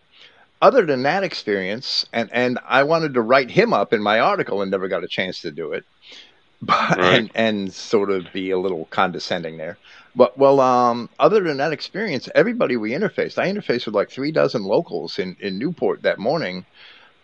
[0.60, 4.62] Other than that experience, and and I wanted to write him up in my article
[4.62, 5.84] and never got a chance to do it,
[6.62, 7.18] but Right.
[7.18, 9.78] and and sort of be a little condescending there.
[10.14, 14.32] But well, um, other than that experience, everybody we interfaced, I interfaced with like three
[14.32, 16.66] dozen locals in, in Newport that morning.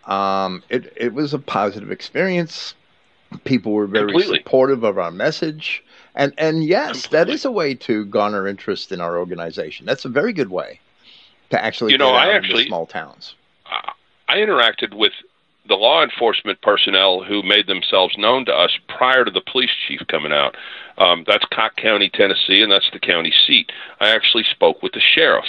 [0.06, 2.74] Um, it it was a positive experience.
[3.44, 4.39] People were very Completely.
[4.39, 5.82] supportive of our message,
[6.14, 7.35] and and yes, that Completely.
[7.35, 9.86] is a way to garner interest in our organization.
[9.86, 10.81] That's a very good way
[11.51, 13.35] to actually You know, I actually- small towns.
[13.66, 13.93] I
[14.28, 15.12] I interacted with
[15.66, 20.01] the law enforcement personnel who made themselves known to us prior to the police chief
[20.09, 20.55] coming out.
[20.98, 23.72] Um, that's Cocke County, Tennessee, and that's the county seat.
[24.01, 25.47] I actually spoke with the sheriff,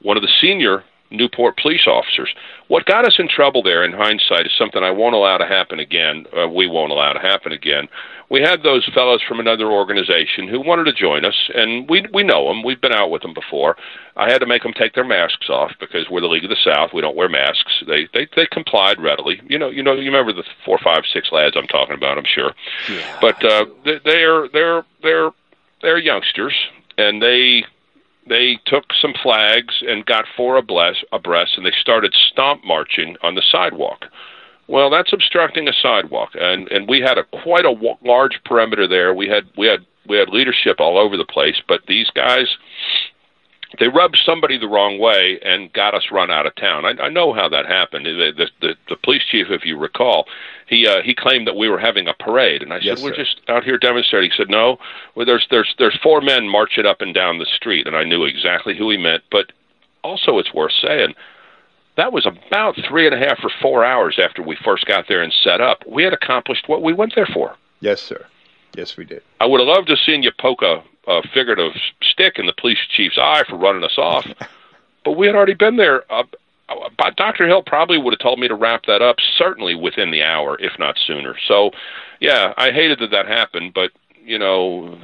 [0.00, 2.28] one of the senior Newport police officers.
[2.68, 5.80] What got us in trouble there, in hindsight, is something I won't allow to happen
[5.80, 6.26] again.
[6.36, 7.88] Uh, we won't allow to happen again.
[8.30, 12.22] We had those fellows from another organization who wanted to join us, and we we
[12.22, 12.62] know them.
[12.62, 13.76] We've been out with them before.
[14.16, 16.56] I had to make them take their masks off because we're the League of the
[16.62, 16.90] South.
[16.92, 17.82] We don't wear masks.
[17.86, 19.40] They they they complied readily.
[19.46, 22.18] You know you know you remember the four, five, six lads I'm talking about.
[22.18, 22.52] I'm sure.
[22.90, 23.18] Yeah.
[23.20, 25.30] But uh, they, they're they're they're
[25.80, 26.54] they're youngsters,
[26.98, 27.64] and they
[28.28, 33.34] they took some flags and got four abreast, abreast and they started stomp marching on
[33.34, 34.04] the sidewalk.
[34.68, 38.86] Well, that's obstructing a sidewalk, and and we had a quite a w- large perimeter
[38.86, 39.14] there.
[39.14, 42.46] We had we had we had leadership all over the place, but these guys
[43.78, 46.84] they rubbed somebody the wrong way and got us run out of town.
[46.84, 48.06] I, I know how that happened.
[48.06, 50.26] The, the, the, the police chief, if you recall,
[50.66, 53.14] he uh, he claimed that we were having a parade, and I yes, said we're
[53.14, 53.24] sir.
[53.24, 54.30] just out here demonstrating.
[54.30, 54.78] He said no,
[55.14, 58.24] well, there's there's there's four men marching up and down the street, and I knew
[58.24, 59.22] exactly who he meant.
[59.30, 59.52] But
[60.02, 61.14] also, it's worth saying
[61.96, 65.22] that was about three and a half or four hours after we first got there
[65.22, 65.82] and set up.
[65.86, 67.56] We had accomplished what we went there for.
[67.80, 68.24] Yes, sir.
[68.76, 69.22] Yes, we did.
[69.40, 71.72] I would have loved to have seen you poke a, a figurative
[72.02, 74.26] stick in the police chief's eye for running us off,
[75.04, 76.10] but we had already been there.
[76.12, 76.24] Uh,
[76.68, 77.46] uh, Dr.
[77.46, 80.72] Hill probably would have told me to wrap that up certainly within the hour, if
[80.78, 81.34] not sooner.
[81.46, 81.70] So,
[82.20, 83.90] yeah, I hated that that happened, but
[84.22, 84.98] you know,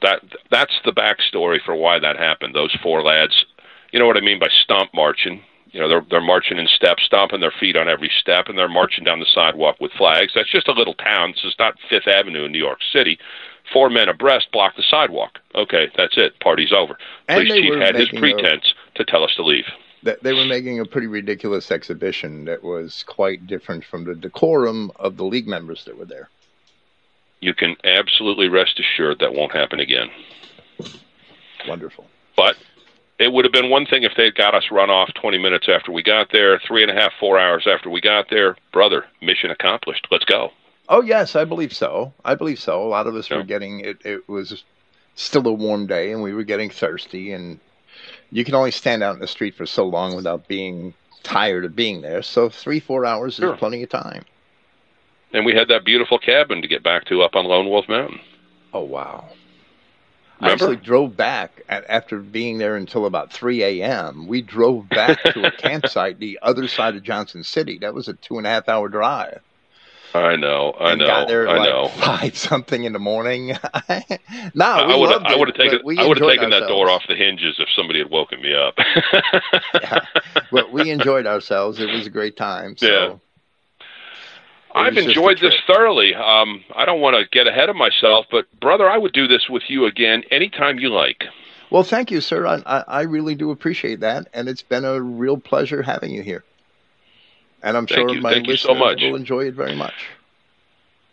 [0.00, 2.54] that that's the backstory for why that happened.
[2.54, 3.44] Those four lads,
[3.92, 5.42] you know what I mean by stomp marching.
[5.72, 8.68] You know, they're they're marching in steps, stomping their feet on every step, and they're
[8.68, 10.32] marching down the sidewalk with flags.
[10.34, 11.32] That's just a little town.
[11.32, 13.18] This is not Fifth Avenue in New York City.
[13.72, 15.38] Four men abreast block the sidewalk.
[15.54, 16.38] Okay, that's it.
[16.40, 16.96] Party's over.
[17.28, 19.66] And Police chief had his making a- pretense to tell us to leave.
[20.02, 24.92] that they were making a pretty ridiculous exhibition that was quite different from the decorum
[24.96, 26.28] of the league members that were there.
[27.40, 30.08] You can absolutely rest assured that won't happen again.
[31.66, 32.06] Wonderful.
[32.36, 32.56] But
[33.18, 35.68] it would have been one thing if they had got us run off 20 minutes
[35.68, 38.56] after we got there, three and a half, four hours after we got there.
[38.72, 40.06] Brother, mission accomplished.
[40.10, 40.52] Let's go.
[40.88, 42.12] Oh yes, I believe so.
[42.24, 42.82] I believe so.
[42.82, 43.38] A lot of us Yeah.
[43.38, 43.98] were getting it.
[44.04, 44.64] It was
[45.14, 47.32] still a warm day, and we were getting thirsty.
[47.32, 47.58] And
[48.30, 51.74] you can only stand out in the street for so long without being tired of
[51.74, 52.22] being there.
[52.22, 53.54] So three, four hours Sure.
[53.54, 54.24] is plenty of time.
[55.32, 58.20] And we had that beautiful cabin to get back to up on Lone Wolf Mountain.
[58.72, 59.24] Oh wow!
[60.40, 60.64] I Remember?
[60.64, 64.26] actually drove back at, after being there until about 3 a.m.
[64.28, 67.78] We drove back to a campsite the other side of Johnson City.
[67.78, 69.40] That was a two and a half hour drive.
[70.24, 71.88] I know, I know, got there I like know.
[72.00, 73.48] five something in the morning.
[73.48, 73.56] no,
[74.64, 77.02] I we would have, I would have taken, I would have taken that door off
[77.08, 78.78] the hinges if somebody had woken me up.
[79.74, 80.00] Yeah.
[80.50, 81.80] But we enjoyed ourselves.
[81.80, 82.76] It was a great time.
[82.76, 83.16] So Yeah.
[84.74, 86.14] I've was just a enjoyed this thoroughly.
[86.14, 89.48] Um, I don't want to get ahead of myself, but brother, I would do this
[89.48, 91.24] with you again anytime you like.
[91.70, 92.46] Well, thank you, sir.
[92.46, 96.22] I, I, I really do appreciate that, and it's been a real pleasure having you
[96.22, 96.44] here.
[97.62, 98.20] And I'm Thank sure you.
[98.20, 99.00] my Thank you so listeners much.
[99.02, 99.94] will enjoy it very much.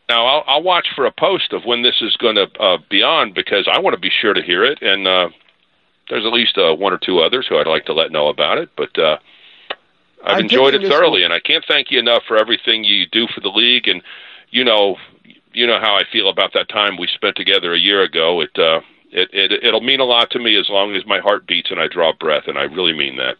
[0.09, 3.01] Now, I'll, I'll watch for a post of when this is going to uh, be
[3.01, 4.81] on because I want to be sure to hear it.
[4.81, 5.29] And uh,
[6.09, 8.57] there's at least uh, one or two others who I'd like to let know about
[8.57, 8.69] it.
[8.75, 9.17] But uh,
[10.23, 13.27] I've I'm enjoyed it thoroughly, and I can't thank you enough for everything you do
[13.33, 13.87] for the league.
[13.87, 14.01] And
[14.51, 14.97] you know,
[15.53, 18.41] you know how I feel about that time we spent together a year ago.
[18.41, 21.47] It uh, it, it it'll mean a lot to me as long as my heart
[21.47, 23.35] beats and I draw breath, and I really mean that.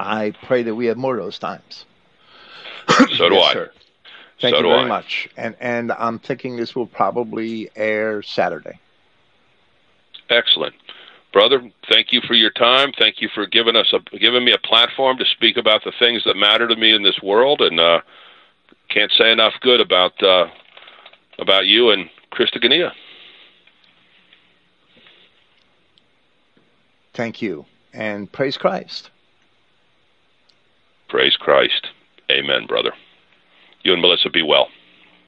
[0.00, 1.84] I pray that we have more of those times.
[3.16, 3.52] So do Yes, I.
[3.52, 3.72] Sir.
[4.40, 4.88] Thank So you very I.
[4.88, 5.28] much.
[5.36, 8.78] And and I'm thinking this will probably air Saturday.
[10.30, 10.74] Excellent.
[11.32, 12.92] Brother, thank you for your time.
[12.98, 16.22] Thank you for giving us a giving me a platform to speak about the things
[16.24, 18.00] that matter to me in this world and uh
[18.88, 20.46] can't say enough good about uh
[21.38, 22.92] about you and Christogenea.
[27.14, 27.66] Thank you.
[27.92, 29.10] And praise Christ.
[31.10, 31.88] Praise Christ.
[32.30, 32.92] Amen, brother.
[33.82, 34.68] You and Melissa be well.